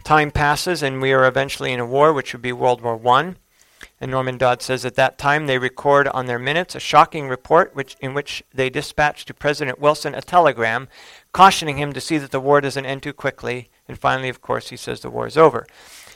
Time 0.05 0.31
passes, 0.31 0.83
and 0.83 1.01
we 1.01 1.13
are 1.15 1.27
eventually 1.27 1.73
in 1.73 1.81
a 1.81 1.87
war, 1.87 2.13
which 2.13 2.35
would 2.35 2.43
be 2.43 2.53
World 2.53 2.83
War 2.83 3.01
I. 3.09 3.37
And 4.01 4.11
Norman 4.11 4.37
Dodd 4.37 4.61
says 4.61 4.85
at 4.85 4.97
that 4.97 5.17
time 5.17 5.47
they 5.47 5.57
record 5.57 6.09
on 6.09 6.27
their 6.27 6.39
minutes 6.39 6.75
a 6.75 6.81
shocking 6.81 7.29
report 7.29 7.75
which, 7.75 7.97
in 8.01 8.13
which 8.13 8.43
they 8.53 8.69
dispatch 8.69 9.25
to 9.25 9.35
President 9.35 9.81
Wilson 9.81 10.15
a 10.15 10.21
telegram 10.21 10.89
cautioning 11.33 11.79
him 11.79 11.93
to 11.93 12.01
see 12.01 12.19
that 12.19 12.33
the 12.33 12.41
war 12.41 12.61
doesn't 12.61 12.87
end 12.87 13.03
too 13.03 13.13
quickly. 13.13 13.71
And 13.89 13.99
finally, 13.99 14.29
of 14.29 14.43
course, 14.43 14.69
he 14.69 14.77
says 14.77 15.01
the 15.01 15.11
war 15.11 15.27
is 15.27 15.39
over. 15.39 15.67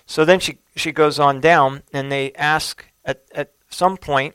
So 0.07 0.25
then 0.25 0.39
she, 0.39 0.59
she 0.77 0.93
goes 0.93 1.19
on 1.19 1.41
down, 1.41 1.83
and 1.93 2.13
they 2.13 2.33
ask 2.35 2.85
at, 3.05 3.23
at 3.35 3.53
some 3.71 3.97
point, 3.97 4.35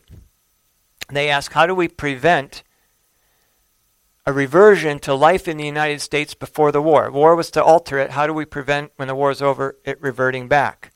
they 1.16 1.30
ask, 1.30 1.54
how 1.54 1.66
do 1.66 1.74
we 1.74 1.88
prevent 1.88 2.64
a 4.26 4.34
reversion 4.34 5.00
to 5.00 5.14
life 5.14 5.48
in 5.48 5.58
the 5.58 5.66
United 5.66 6.02
States 6.02 6.34
before 6.34 6.72
the 6.72 6.82
war? 6.82 7.10
War 7.10 7.36
was 7.36 7.50
to 7.52 7.64
alter 7.64 7.98
it. 7.98 8.12
How 8.12 8.28
do 8.28 8.34
we 8.34 8.44
prevent, 8.44 8.92
when 8.98 9.08
the 9.08 9.16
war 9.16 9.32
is 9.32 9.42
over, 9.42 9.78
it 9.86 10.02
reverting 10.02 10.48
back? 10.48 10.92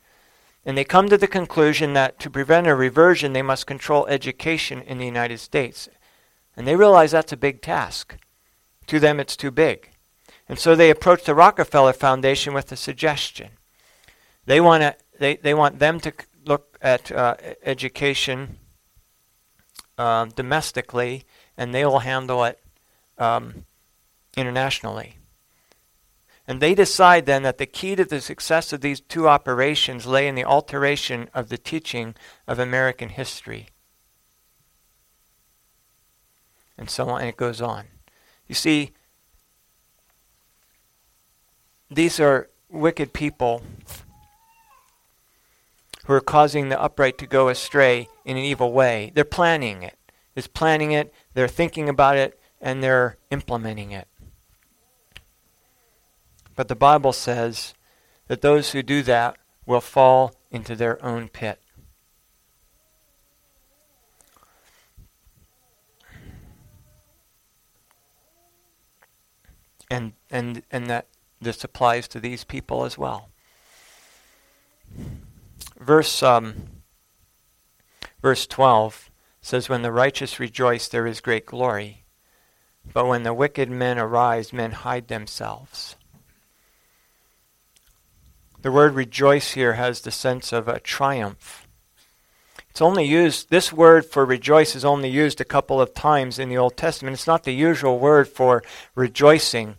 And 0.66 0.78
they 0.78 0.84
come 0.84 1.10
to 1.10 1.18
the 1.18 1.28
conclusion 1.28 1.94
that 1.94 2.20
to 2.20 2.30
prevent 2.30 2.68
a 2.68 2.76
reversion, 2.76 3.34
they 3.34 3.42
must 3.42 3.66
control 3.66 4.06
education 4.08 4.82
in 4.82 4.98
the 4.98 5.06
United 5.06 5.40
States. 5.40 5.90
And 6.56 6.68
they 6.68 6.76
realize 6.76 7.12
that's 7.12 7.32
a 7.32 7.38
big 7.38 7.62
task. 7.62 8.18
To 8.88 9.00
them, 9.00 9.20
it's 9.20 9.38
too 9.38 9.52
big. 9.52 9.92
And 10.50 10.60
so 10.60 10.76
they 10.76 10.90
approach 10.90 11.24
the 11.24 11.34
Rockefeller 11.34 11.94
Foundation 11.94 12.54
with 12.54 12.72
a 12.72 12.76
suggestion. 12.76 13.52
They 14.46 14.60
want, 14.60 14.96
they, 15.18 15.38
they 15.38 15.54
want 15.54 15.80
them 15.80 16.00
to 16.02 16.14
look 16.46 16.78
at 16.82 17.12
uh, 17.12 17.36
education 17.64 18.58
uh, 20.02 20.26
domestically, 20.26 21.26
and 21.56 21.76
they 21.76 21.86
will 21.86 22.00
handle 22.00 22.44
it 22.44 22.60
um, 23.20 23.66
internationally. 24.36 25.18
And 26.48 26.60
they 26.60 26.74
decide 26.74 27.28
then 27.28 27.44
that 27.44 27.60
the 27.60 27.68
key 27.68 27.96
to 27.96 28.04
the 28.04 28.20
success 28.20 28.74
of 28.74 28.82
these 28.82 29.00
two 29.00 29.28
operations 29.28 30.08
lay 30.08 30.28
in 30.28 30.34
the 30.34 30.44
alteration 30.44 31.30
of 31.36 31.50
the 31.50 31.58
teaching 31.60 32.16
of 32.48 32.58
American 32.58 33.10
history. 33.10 33.68
And 36.80 36.90
so 36.90 37.08
on, 37.10 37.22
and 37.22 37.30
it 37.30 37.38
goes 37.38 37.62
on. 37.62 37.86
You 38.48 38.56
see, 38.56 38.90
these 41.92 42.20
are 42.20 42.50
wicked 42.72 43.14
people 43.14 43.62
who 46.06 46.14
are 46.14 46.22
causing 46.22 46.70
the 46.70 46.82
upright 46.82 47.18
to 47.20 47.28
go 47.28 47.50
astray 47.50 48.08
in 48.26 48.38
an 48.38 48.44
evil 48.44 48.72
way. 48.72 49.12
They're 49.14 49.24
planning 49.24 49.84
it. 49.84 49.98
It's 50.36 50.48
planning 50.48 50.92
it, 50.92 51.14
they're 51.34 51.48
thinking 51.48 51.90
about 51.90 52.16
it, 52.16 52.40
and 52.62 52.82
they're 52.82 53.18
implementing 53.32 53.92
it. 53.92 54.08
But 56.56 56.68
the 56.68 56.76
Bible 56.76 57.12
says 57.12 57.74
that 58.28 58.42
those 58.42 58.72
who 58.72 58.82
do 58.82 59.02
that 59.04 59.38
will 59.66 59.82
fall 59.82 60.36
into 60.50 60.76
their 60.76 61.04
own 61.04 61.28
pit. 61.28 61.62
And, 69.90 70.14
and, 70.30 70.64
and 70.72 70.88
that 70.88 71.08
this 71.42 71.64
applies 71.66 72.08
to 72.10 72.20
these 72.22 72.46
people 72.46 72.86
as 72.86 72.98
well. 72.98 73.30
Verse, 75.82 76.22
um, 76.22 76.54
verse 78.22 78.46
12 78.46 79.10
says, 79.42 79.68
When 79.68 79.82
the 79.82 79.92
righteous 79.92 80.40
rejoice, 80.40 80.88
there 80.88 81.08
is 81.08 81.20
great 81.22 81.48
glory. 81.48 82.04
But 82.94 83.08
when 83.08 83.24
the 83.24 83.34
wicked 83.34 83.70
men 83.70 83.98
arise, 83.98 84.54
men 84.54 84.72
hide 84.72 85.08
themselves. 85.08 85.96
The 88.62 88.72
word 88.72 88.94
rejoice 88.94 89.54
here 89.54 89.74
has 89.74 90.02
the 90.02 90.12
sense 90.12 90.54
of 90.54 90.68
a 90.68 90.80
triumph. 90.80 91.68
It's 92.70 92.82
only 92.82 93.04
used, 93.04 93.50
this 93.50 93.74
word 93.74 94.06
for 94.06 94.24
rejoice 94.24 94.76
is 94.76 94.86
only 94.86 95.10
used 95.10 95.42
a 95.42 95.46
couple 95.46 95.82
of 95.82 95.96
times 95.96 96.38
in 96.38 96.48
the 96.48 96.60
Old 96.60 96.78
Testament. 96.78 97.16
It's 97.16 97.28
not 97.28 97.44
the 97.44 97.54
usual 97.54 97.98
word 97.98 98.28
for 98.28 98.64
rejoicing 98.94 99.78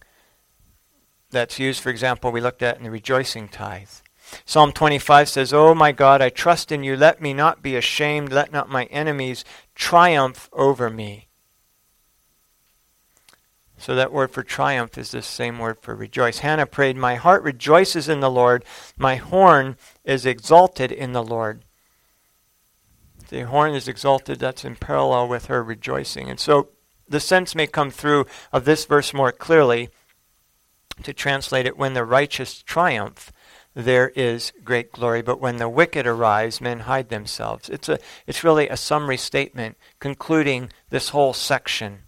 that's 1.30 1.58
used, 1.58 1.80
for 1.80 1.90
example, 1.90 2.30
we 2.32 2.40
looked 2.40 2.62
at 2.62 2.76
in 2.76 2.82
the 2.82 2.90
rejoicing 2.90 3.48
tithe. 3.48 4.01
Psalm 4.44 4.72
25 4.72 5.28
says, 5.28 5.52
Oh 5.52 5.74
my 5.74 5.92
God, 5.92 6.22
I 6.22 6.28
trust 6.28 6.72
in 6.72 6.82
you. 6.82 6.96
Let 6.96 7.20
me 7.20 7.32
not 7.32 7.62
be 7.62 7.76
ashamed. 7.76 8.32
Let 8.32 8.52
not 8.52 8.68
my 8.68 8.84
enemies 8.84 9.44
triumph 9.74 10.48
over 10.52 10.90
me. 10.90 11.28
So 13.76 13.96
that 13.96 14.12
word 14.12 14.30
for 14.30 14.44
triumph 14.44 14.96
is 14.96 15.10
the 15.10 15.22
same 15.22 15.58
word 15.58 15.78
for 15.80 15.96
rejoice. 15.96 16.38
Hannah 16.38 16.66
prayed, 16.66 16.96
My 16.96 17.16
heart 17.16 17.42
rejoices 17.42 18.08
in 18.08 18.20
the 18.20 18.30
Lord. 18.30 18.64
My 18.96 19.16
horn 19.16 19.76
is 20.04 20.24
exalted 20.24 20.92
in 20.92 21.12
the 21.12 21.24
Lord. 21.24 21.64
The 23.28 23.46
horn 23.46 23.74
is 23.74 23.88
exalted, 23.88 24.38
that's 24.38 24.64
in 24.64 24.76
parallel 24.76 25.26
with 25.26 25.46
her 25.46 25.64
rejoicing. 25.64 26.30
And 26.30 26.38
so 26.38 26.68
the 27.08 27.18
sense 27.18 27.56
may 27.56 27.66
come 27.66 27.90
through 27.90 28.26
of 28.52 28.64
this 28.64 28.84
verse 28.84 29.12
more 29.12 29.32
clearly 29.32 29.88
to 31.02 31.12
translate 31.12 31.66
it 31.66 31.76
when 31.76 31.94
the 31.94 32.04
righteous 32.04 32.62
triumph 32.62 33.31
there 33.74 34.10
is 34.10 34.52
great 34.64 34.92
glory 34.92 35.22
but 35.22 35.40
when 35.40 35.56
the 35.56 35.68
wicked 35.68 36.06
arise 36.06 36.60
men 36.60 36.80
hide 36.80 37.08
themselves 37.08 37.68
it's 37.68 37.88
a 37.88 37.98
it's 38.26 38.44
really 38.44 38.68
a 38.68 38.76
summary 38.76 39.16
statement 39.16 39.76
concluding 39.98 40.70
this 40.90 41.10
whole 41.10 41.32
section 41.32 42.00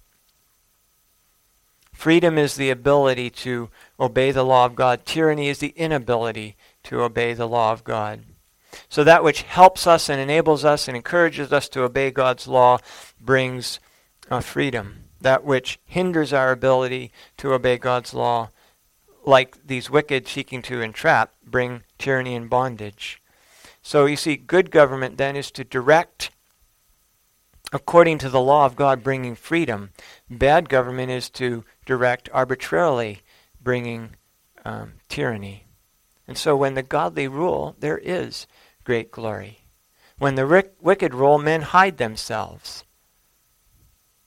Freedom 1.94 2.36
is 2.36 2.56
the 2.56 2.70
ability 2.70 3.30
to 3.30 3.70
obey 3.98 4.32
the 4.32 4.42
law 4.42 4.66
of 4.66 4.74
God. 4.74 5.06
Tyranny 5.06 5.48
is 5.48 5.58
the 5.58 5.72
inability 5.76 6.56
to 6.82 7.00
obey 7.00 7.32
the 7.32 7.48
law 7.48 7.72
of 7.72 7.84
God. 7.84 8.24
So 8.88 9.04
that 9.04 9.22
which 9.22 9.42
helps 9.42 9.86
us 9.86 10.08
and 10.08 10.20
enables 10.20 10.64
us 10.64 10.88
and 10.88 10.96
encourages 10.96 11.52
us 11.52 11.68
to 11.70 11.84
obey 11.84 12.10
God's 12.10 12.48
law 12.48 12.78
brings 13.20 13.78
uh, 14.28 14.40
freedom. 14.40 15.04
That 15.20 15.44
which 15.44 15.78
hinders 15.86 16.32
our 16.32 16.50
ability 16.50 17.12
to 17.38 17.54
obey 17.54 17.78
God's 17.78 18.12
law, 18.12 18.50
like 19.24 19.66
these 19.66 19.90
wicked 19.90 20.28
seeking 20.28 20.62
to 20.62 20.82
entrap, 20.82 21.32
bring 21.44 21.82
tyranny 21.98 22.34
and 22.34 22.50
bondage. 22.50 23.20
So 23.82 24.06
you 24.06 24.16
see, 24.16 24.36
good 24.36 24.70
government 24.70 25.18
then 25.18 25.36
is 25.36 25.50
to 25.52 25.64
direct 25.64 26.30
according 27.72 28.18
to 28.18 28.28
the 28.28 28.40
law 28.40 28.64
of 28.64 28.76
God, 28.76 29.02
bringing 29.02 29.34
freedom. 29.34 29.90
Bad 30.30 30.68
government 30.68 31.10
is 31.10 31.28
to 31.30 31.64
direct 31.84 32.28
arbitrarily, 32.32 33.20
bringing 33.60 34.10
um, 34.64 34.94
tyranny. 35.08 35.66
And 36.28 36.38
so 36.38 36.56
when 36.56 36.74
the 36.74 36.82
godly 36.82 37.26
rule, 37.26 37.74
there 37.80 37.98
is 37.98 38.46
great 38.84 39.10
glory. 39.10 39.58
When 40.18 40.36
the 40.36 40.46
ric- 40.46 40.74
wicked 40.80 41.14
rule, 41.14 41.38
men 41.38 41.62
hide 41.62 41.98
themselves. 41.98 42.84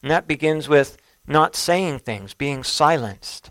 And 0.02 0.12
that 0.12 0.28
begins 0.28 0.68
with 0.68 0.98
not 1.26 1.56
saying 1.56 2.00
things, 2.00 2.34
being 2.34 2.64
silenced. 2.64 3.50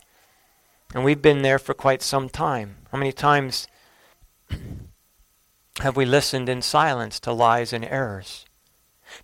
And 0.96 1.04
we've 1.04 1.20
been 1.20 1.42
there 1.42 1.58
for 1.58 1.74
quite 1.74 2.00
some 2.00 2.30
time. 2.30 2.76
How 2.90 2.96
many 2.96 3.12
times 3.12 3.68
have 5.80 5.94
we 5.94 6.06
listened 6.06 6.48
in 6.48 6.62
silence 6.62 7.20
to 7.20 7.34
lies 7.34 7.74
and 7.74 7.84
errors? 7.84 8.46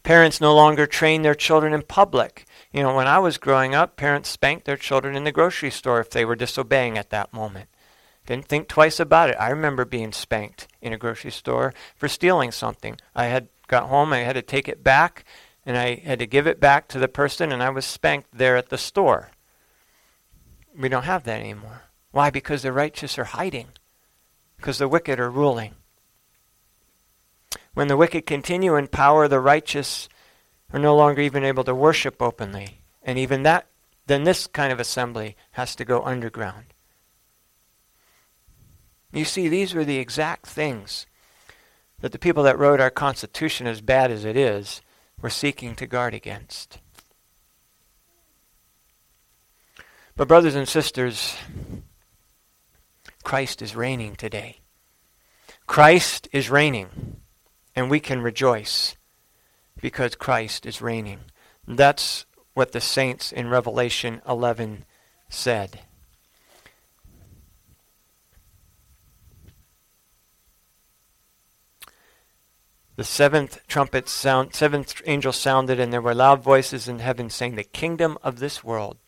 Parents 0.02 0.38
no 0.38 0.54
longer 0.54 0.86
train 0.86 1.22
their 1.22 1.34
children 1.34 1.72
in 1.72 1.80
public. 1.80 2.44
You 2.74 2.82
know, 2.82 2.94
when 2.94 3.06
I 3.06 3.20
was 3.20 3.38
growing 3.38 3.74
up, 3.74 3.96
parents 3.96 4.28
spanked 4.28 4.66
their 4.66 4.76
children 4.76 5.16
in 5.16 5.24
the 5.24 5.32
grocery 5.32 5.70
store 5.70 5.98
if 5.98 6.10
they 6.10 6.26
were 6.26 6.36
disobeying 6.36 6.98
at 6.98 7.08
that 7.08 7.32
moment. 7.32 7.70
Didn't 8.26 8.48
think 8.48 8.68
twice 8.68 9.00
about 9.00 9.30
it. 9.30 9.36
I 9.40 9.48
remember 9.48 9.86
being 9.86 10.12
spanked 10.12 10.68
in 10.82 10.92
a 10.92 10.98
grocery 10.98 11.30
store 11.30 11.72
for 11.96 12.06
stealing 12.06 12.52
something. 12.52 12.98
I 13.14 13.28
had 13.28 13.48
got 13.66 13.88
home, 13.88 14.12
I 14.12 14.18
had 14.18 14.34
to 14.34 14.42
take 14.42 14.68
it 14.68 14.84
back, 14.84 15.24
and 15.64 15.78
I 15.78 15.94
had 15.94 16.18
to 16.18 16.26
give 16.26 16.46
it 16.46 16.60
back 16.60 16.86
to 16.88 16.98
the 16.98 17.08
person, 17.08 17.50
and 17.50 17.62
I 17.62 17.70
was 17.70 17.86
spanked 17.86 18.28
there 18.30 18.58
at 18.58 18.68
the 18.68 18.76
store. 18.76 19.30
We 20.78 20.88
don't 20.88 21.04
have 21.04 21.24
that 21.24 21.40
anymore. 21.40 21.82
Why? 22.10 22.30
Because 22.30 22.62
the 22.62 22.72
righteous 22.72 23.18
are 23.18 23.24
hiding, 23.24 23.68
because 24.56 24.78
the 24.78 24.88
wicked 24.88 25.18
are 25.20 25.30
ruling. 25.30 25.74
When 27.74 27.88
the 27.88 27.96
wicked 27.96 28.26
continue 28.26 28.76
in 28.76 28.88
power, 28.88 29.28
the 29.28 29.40
righteous 29.40 30.08
are 30.72 30.78
no 30.78 30.96
longer 30.96 31.20
even 31.20 31.44
able 31.44 31.64
to 31.64 31.74
worship 31.74 32.20
openly. 32.20 32.82
And 33.02 33.18
even 33.18 33.42
that, 33.42 33.66
then 34.06 34.24
this 34.24 34.46
kind 34.46 34.72
of 34.72 34.80
assembly 34.80 35.36
has 35.52 35.74
to 35.76 35.84
go 35.84 36.02
underground. 36.02 36.66
You 39.12 39.24
see, 39.24 39.48
these 39.48 39.74
were 39.74 39.84
the 39.84 39.98
exact 39.98 40.46
things 40.46 41.06
that 42.00 42.12
the 42.12 42.18
people 42.18 42.42
that 42.42 42.58
wrote 42.58 42.80
our 42.80 42.90
Constitution, 42.90 43.66
as 43.66 43.80
bad 43.80 44.10
as 44.10 44.24
it 44.24 44.36
is, 44.36 44.82
were 45.20 45.30
seeking 45.30 45.74
to 45.76 45.86
guard 45.86 46.14
against. 46.14 46.78
But, 50.22 50.28
brothers 50.28 50.54
and 50.54 50.68
sisters, 50.68 51.36
Christ 53.24 53.60
is 53.60 53.74
reigning 53.74 54.14
today. 54.14 54.60
Christ 55.66 56.28
is 56.30 56.48
reigning 56.48 57.16
and 57.74 57.90
we 57.90 57.98
can 57.98 58.22
rejoice 58.22 58.94
because 59.80 60.14
Christ 60.14 60.64
is 60.64 60.80
reigning. 60.80 61.22
That's 61.66 62.24
what 62.54 62.70
the 62.70 62.80
saints 62.80 63.32
in 63.32 63.48
Revelation 63.48 64.22
11 64.28 64.84
said. 65.28 65.80
The 72.94 73.02
seventh 73.02 73.66
trumpet 73.66 74.08
sound, 74.08 74.54
seventh 74.54 75.02
angel 75.04 75.32
sounded, 75.32 75.80
and 75.80 75.92
there 75.92 76.00
were 76.00 76.14
loud 76.14 76.44
voices 76.44 76.86
in 76.86 77.00
heaven 77.00 77.28
saying, 77.28 77.56
The 77.56 77.64
kingdom 77.64 78.16
of 78.22 78.38
this 78.38 78.62
world 78.62 78.98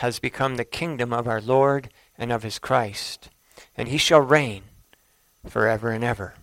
has 0.00 0.18
become 0.18 0.56
the 0.56 0.64
kingdom 0.64 1.12
of 1.12 1.28
our 1.28 1.42
Lord 1.42 1.90
and 2.16 2.32
of 2.32 2.42
his 2.42 2.58
Christ, 2.58 3.28
and 3.76 3.88
he 3.88 3.98
shall 3.98 4.20
reign 4.20 4.62
forever 5.46 5.90
and 5.90 6.02
ever. 6.02 6.34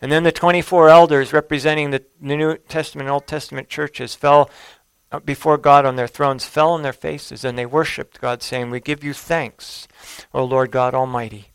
And 0.00 0.12
then 0.12 0.22
the 0.22 0.30
24 0.30 0.88
elders 0.88 1.32
representing 1.32 1.90
the 1.90 2.04
New 2.20 2.56
Testament 2.56 3.08
and 3.08 3.12
Old 3.12 3.26
Testament 3.26 3.68
churches 3.68 4.14
fell 4.14 4.48
uh, 5.10 5.18
before 5.18 5.58
God 5.58 5.84
on 5.84 5.96
their 5.96 6.06
thrones, 6.06 6.44
fell 6.44 6.70
on 6.70 6.82
their 6.82 6.92
faces, 6.92 7.44
and 7.44 7.58
they 7.58 7.66
worshiped 7.66 8.20
God, 8.20 8.40
saying, 8.40 8.70
We 8.70 8.78
give 8.78 9.02
you 9.02 9.14
thanks, 9.14 9.88
O 10.32 10.44
Lord 10.44 10.70
God 10.70 10.94
Almighty, 10.94 11.50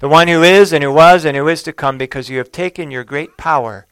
the 0.00 0.08
one 0.08 0.26
who 0.26 0.42
is, 0.42 0.72
and 0.72 0.82
who 0.82 0.92
was, 0.92 1.24
and 1.24 1.36
who 1.36 1.46
is 1.46 1.62
to 1.62 1.72
come, 1.72 1.98
because 1.98 2.28
you 2.28 2.38
have 2.38 2.50
taken 2.50 2.90
your 2.90 3.04
great 3.04 3.36
power 3.36 3.86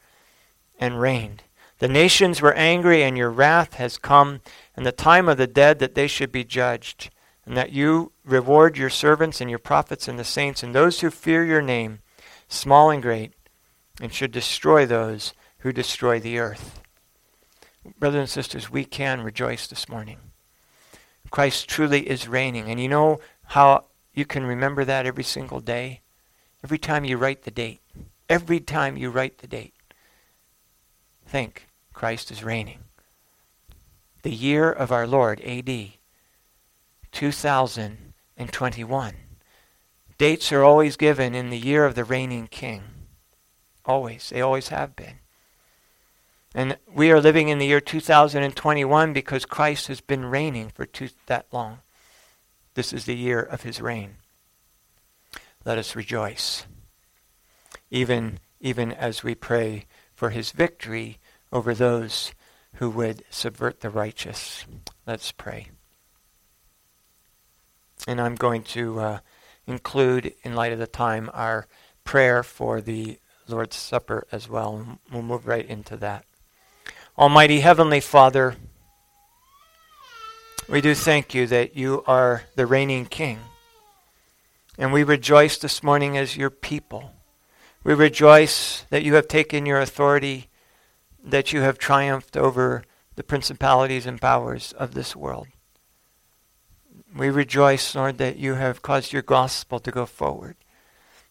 and 0.77 0.99
reigned. 0.99 1.43
The 1.79 1.87
nations 1.87 2.41
were 2.41 2.53
angry, 2.53 3.03
and 3.03 3.17
your 3.17 3.29
wrath 3.29 3.75
has 3.75 3.97
come, 3.97 4.41
and 4.75 4.85
the 4.85 4.91
time 4.91 5.27
of 5.29 5.37
the 5.37 5.47
dead 5.47 5.79
that 5.79 5.95
they 5.95 6.07
should 6.07 6.31
be 6.31 6.43
judged, 6.43 7.09
and 7.45 7.55
that 7.55 7.71
you 7.71 8.11
reward 8.23 8.77
your 8.77 8.89
servants 8.89 9.39
and 9.39 9.49
your 9.49 9.59
prophets 9.59 10.07
and 10.07 10.17
the 10.17 10.23
saints, 10.23 10.63
and 10.63 10.73
those 10.73 11.01
who 11.01 11.09
fear 11.09 11.45
your 11.45 11.61
name, 11.61 11.99
small 12.47 12.89
and 12.89 13.01
great 13.01 13.33
and 14.01 14.13
should 14.13 14.31
destroy 14.31 14.85
those 14.85 15.33
who 15.59 15.71
destroy 15.71 16.19
the 16.19 16.39
earth. 16.39 16.81
Brothers 17.99 18.19
and 18.19 18.29
sisters, 18.29 18.69
we 18.69 18.85
can 18.85 19.21
rejoice 19.21 19.67
this 19.67 19.87
morning. 19.87 20.17
Christ 21.31 21.69
truly 21.69 22.09
is 22.09 22.27
reigning. 22.27 22.69
And 22.69 22.79
you 22.79 22.89
know 22.89 23.19
how 23.45 23.85
you 24.13 24.25
can 24.25 24.45
remember 24.45 24.85
that 24.85 25.05
every 25.05 25.23
single 25.23 25.59
day? 25.59 26.01
Every 26.63 26.77
time 26.77 27.05
you 27.05 27.17
write 27.17 27.43
the 27.43 27.51
date. 27.51 27.81
Every 28.27 28.59
time 28.59 28.97
you 28.97 29.09
write 29.09 29.39
the 29.39 29.47
date. 29.47 29.73
Think, 31.27 31.67
Christ 31.93 32.31
is 32.31 32.43
reigning. 32.43 32.79
The 34.25 34.33
year 34.33 34.71
of 34.71 34.91
our 34.91 35.05
Lord, 35.05 35.39
AD 35.41 35.69
2021. 37.11 39.13
Dates 40.17 40.51
are 40.51 40.63
always 40.63 40.97
given 40.97 41.35
in 41.35 41.51
the 41.51 41.59
year 41.59 41.85
of 41.85 41.93
the 41.93 42.03
reigning 42.03 42.47
king. 42.47 42.81
Always. 43.85 44.29
They 44.29 44.41
always 44.41 44.69
have 44.69 44.95
been. 44.95 45.19
And 46.55 46.79
we 46.91 47.11
are 47.11 47.21
living 47.21 47.49
in 47.49 47.59
the 47.59 47.67
year 47.67 47.79
2021 47.79 49.13
because 49.13 49.45
Christ 49.45 49.89
has 49.89 50.01
been 50.01 50.25
reigning 50.25 50.71
for 50.73 50.87
two, 50.87 51.09
that 51.27 51.45
long. 51.51 51.81
This 52.73 52.93
is 52.93 53.05
the 53.05 53.15
year 53.15 53.41
of 53.41 53.61
his 53.61 53.79
reign. 53.79 54.15
Let 55.65 55.77
us 55.77 55.95
rejoice, 55.95 56.65
even, 57.91 58.39
even 58.59 58.91
as 58.91 59.23
we 59.23 59.35
pray 59.35 59.85
for 60.15 60.31
his 60.31 60.49
victory 60.49 61.19
over 61.51 61.75
those 61.75 62.31
who 62.75 62.89
would 62.89 63.23
subvert 63.29 63.81
the 63.81 63.89
righteous. 63.89 64.65
Let's 65.05 65.31
pray. 65.31 65.69
And 68.07 68.19
I'm 68.21 68.35
going 68.35 68.63
to 68.63 68.99
uh, 68.99 69.19
include, 69.65 70.33
in 70.43 70.55
light 70.55 70.73
of 70.73 70.79
the 70.79 70.87
time, 70.87 71.29
our 71.33 71.67
prayer 72.03 72.43
for 72.43 72.81
the 72.81 73.17
Lord's 73.47 73.75
Supper 73.75 74.27
as 74.31 74.49
well. 74.49 74.99
We'll 75.11 75.21
move 75.21 75.47
right 75.47 75.65
into 75.65 75.97
that. 75.97 76.25
Almighty 77.17 77.61
Heavenly 77.61 78.01
Father, 78.01 78.55
we 80.67 80.81
do 80.81 80.93
thank 80.93 81.33
you 81.33 81.47
that 81.47 81.75
you 81.75 82.03
are 82.07 82.43
the 82.55 82.65
reigning 82.65 83.05
King. 83.05 83.39
And 84.77 84.91
we 84.91 85.03
rejoice 85.03 85.57
this 85.57 85.81
morning 85.81 86.17
as 86.17 86.35
your 86.35 86.49
people. 86.49 87.13
We 87.83 87.93
rejoice 87.93 88.83
that 88.89 89.03
you 89.03 89.13
have 89.13 89.27
taken 89.27 89.65
your 89.65 89.79
authority, 89.79 90.49
that 91.25 91.51
you 91.51 91.61
have 91.61 91.77
triumphed 91.77 92.37
over 92.37 92.83
the 93.15 93.23
principalities 93.23 94.05
and 94.05 94.21
powers 94.21 94.73
of 94.73 94.93
this 94.93 95.15
world. 95.15 95.47
We 97.15 97.29
rejoice, 97.29 97.95
Lord, 97.95 98.17
that 98.17 98.37
you 98.37 98.55
have 98.55 98.81
caused 98.81 99.13
your 99.13 99.21
gospel 99.21 99.79
to 99.79 99.91
go 99.91 100.05
forward 100.05 100.57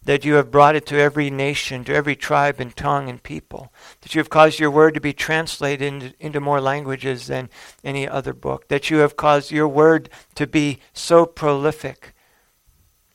that 0.05 0.24
you 0.24 0.34
have 0.34 0.51
brought 0.51 0.76
it 0.76 0.86
to 0.86 0.99
every 0.99 1.30
nation, 1.30 1.84
to 1.84 1.95
every 1.95 2.14
tribe 2.14 2.61
and 2.61 2.76
tongue 2.76 3.09
and 3.09 3.22
people, 3.22 3.72
that 4.03 4.14
you 4.14 4.18
have 4.18 4.30
caused 4.30 4.61
your 4.61 4.70
word 4.70 4.95
to 4.95 5.01
be 5.01 5.12
translated 5.12 5.82
into, 5.82 6.14
into, 6.20 6.40
more 6.40 6.61
languages 6.61 7.26
than 7.26 7.49
any 7.82 8.07
other 8.07 8.34
book, 8.34 8.68
that 8.68 8.90
you 8.90 8.99
have 8.99 9.16
caused 9.16 9.51
your 9.51 9.68
word 9.68 10.11
to 10.34 10.47
be 10.47 10.78
so 10.92 11.24
prolific 11.24 12.14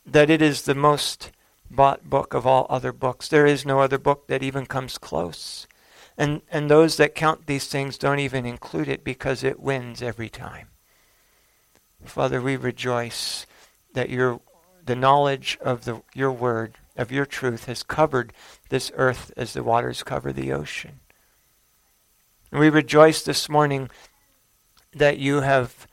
that 0.04 0.30
it 0.30 0.42
is 0.42 0.62
the 0.62 0.74
most 0.74 1.30
bought 1.70 2.10
book 2.10 2.34
of 2.34 2.46
all 2.46 2.66
other 2.68 2.92
books. 2.92 3.28
There 3.28 3.46
is 3.46 3.64
no 3.64 3.80
other 3.80 3.98
book 3.98 4.26
that 4.26 4.42
even 4.42 4.66
comes 4.66 4.98
close. 4.98 5.68
And, 6.20 6.42
and 6.50 6.68
those 6.68 6.98
that 6.98 7.14
count 7.14 7.46
these 7.46 7.66
things 7.66 7.96
don't 7.96 8.18
even 8.18 8.44
include 8.44 8.88
it 8.88 9.02
because 9.02 9.42
it 9.42 9.58
wins 9.58 10.02
every 10.02 10.28
time. 10.28 10.68
Father, 12.04 12.42
we 12.42 12.56
rejoice 12.56 13.46
that 13.94 14.10
your 14.10 14.42
the 14.84 14.94
knowledge 14.94 15.56
of 15.62 15.86
the, 15.86 16.02
your 16.12 16.30
word, 16.30 16.76
of 16.94 17.10
your 17.10 17.24
truth, 17.24 17.64
has 17.64 17.82
covered 17.82 18.34
this 18.68 18.92
earth 18.96 19.32
as 19.34 19.54
the 19.54 19.62
waters 19.62 20.02
cover 20.02 20.30
the 20.30 20.52
ocean. 20.52 21.00
And 22.52 22.60
we 22.60 22.68
rejoice 22.68 23.22
this 23.22 23.48
morning 23.48 23.88
that 24.92 25.16
you 25.16 25.40
have 25.40 25.86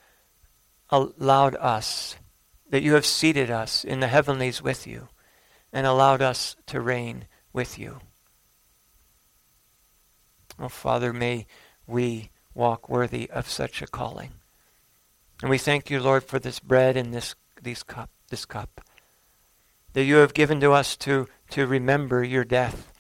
allowed 0.90 1.56
us, 1.56 2.18
that 2.70 2.84
you 2.84 2.96
have 2.96 3.06
seated 3.06 3.50
us 3.50 3.86
in 3.86 4.02
the 4.02 4.08
heavenlies 4.08 4.62
with 4.62 4.86
you, 4.86 5.08
and 5.72 5.88
allowed 5.88 6.22
us 6.22 6.58
to 6.66 6.82
reign 6.82 7.28
with 7.54 7.80
you. 7.80 8.02
Oh, 10.60 10.70
Father, 10.70 11.14
may 11.14 11.46
we 11.86 12.30
walk 12.54 12.90
worthy 12.90 13.30
of 13.30 13.50
such 13.50 13.82
a 13.82 13.88
calling. 13.88 14.32
And 15.42 15.50
we 15.50 15.58
thank 15.58 15.90
you, 15.90 16.00
Lord, 16.00 16.24
for 16.24 16.40
this 16.40 16.60
bread 16.60 16.98
and 16.98 17.14
this, 17.14 17.36
these 17.62 17.84
cup, 17.84 18.10
this 18.30 18.46
cup 18.46 18.82
that 19.94 20.04
you 20.04 20.18
have 20.18 20.34
given 20.34 20.60
to 20.60 20.72
us 20.72 20.96
to, 20.96 21.28
to 21.50 21.66
remember 21.66 22.24
your 22.24 22.44
death, 22.44 22.92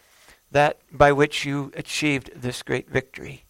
that 0.52 0.80
by 0.92 1.12
which 1.12 1.46
you 1.46 1.72
achieved 1.76 2.32
this 2.36 2.64
great 2.64 2.90
victory. 2.90 3.44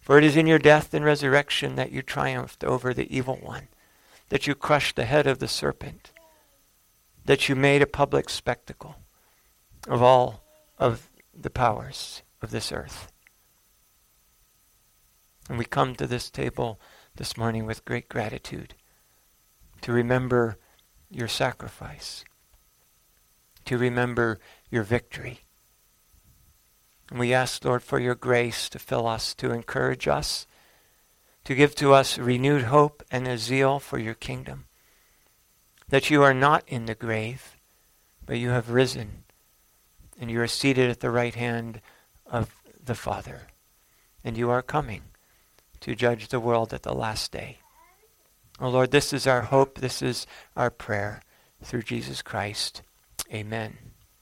For 0.00 0.16
it 0.16 0.24
is 0.24 0.36
in 0.36 0.46
your 0.46 0.58
death 0.58 0.94
and 0.94 1.04
resurrection 1.04 1.74
that 1.76 1.92
you 1.92 2.00
triumphed 2.00 2.64
over 2.64 2.94
the 2.94 3.14
evil 3.14 3.36
one, 3.42 3.68
that 4.28 4.46
you 4.46 4.54
crushed 4.54 4.96
the 4.96 5.04
head 5.04 5.26
of 5.26 5.40
the 5.40 5.48
serpent, 5.48 6.12
that 7.24 7.48
you 7.48 7.54
made 7.54 7.82
a 7.82 7.86
public 7.86 8.30
spectacle 8.30 8.96
of 9.88 10.02
all 10.02 10.42
of 10.78 11.10
the 11.38 11.50
powers 11.50 12.22
of 12.40 12.50
this 12.50 12.72
earth. 12.72 13.12
And 15.48 15.58
we 15.58 15.64
come 15.64 15.94
to 15.96 16.06
this 16.06 16.30
table 16.30 16.80
this 17.16 17.36
morning 17.36 17.66
with 17.66 17.84
great 17.84 18.08
gratitude 18.08 18.74
to 19.82 19.92
remember 19.92 20.58
your 21.10 21.28
sacrifice 21.28 22.24
to 23.66 23.76
remember 23.76 24.38
your 24.70 24.82
victory. 24.82 25.40
And 27.10 27.18
we 27.18 27.34
ask, 27.34 27.64
Lord, 27.64 27.82
for 27.82 28.00
your 28.00 28.14
grace 28.14 28.68
to 28.70 28.78
fill 28.78 29.06
us, 29.06 29.34
to 29.34 29.52
encourage 29.52 30.08
us, 30.08 30.46
to 31.44 31.54
give 31.54 31.74
to 31.76 31.92
us 31.92 32.18
renewed 32.18 32.62
hope 32.62 33.04
and 33.10 33.28
a 33.28 33.38
zeal 33.38 33.78
for 33.78 33.98
your 33.98 34.14
kingdom. 34.14 34.64
That 35.88 36.10
you 36.10 36.22
are 36.22 36.34
not 36.34 36.64
in 36.66 36.86
the 36.86 36.96
grave, 36.96 37.56
but 38.24 38.38
you 38.38 38.50
have 38.50 38.70
risen, 38.70 39.24
and 40.20 40.30
you 40.30 40.40
are 40.40 40.48
seated 40.48 40.90
at 40.90 40.98
the 40.98 41.10
right 41.10 41.34
hand 41.34 41.80
of 42.24 42.56
the 42.82 42.96
Father, 42.96 43.48
and 44.24 44.36
you 44.36 44.50
are 44.50 44.62
coming 44.62 45.02
to 45.80 45.94
judge 45.94 46.28
the 46.28 46.40
world 46.40 46.72
at 46.72 46.82
the 46.82 46.94
last 46.94 47.32
day. 47.32 47.58
Oh 48.60 48.68
Lord, 48.68 48.90
this 48.90 49.12
is 49.12 49.26
our 49.26 49.42
hope, 49.42 49.78
this 49.78 50.00
is 50.00 50.26
our 50.56 50.70
prayer 50.70 51.22
through 51.62 51.82
Jesus 51.82 52.22
Christ. 52.22 52.82
Amen. 53.32 53.85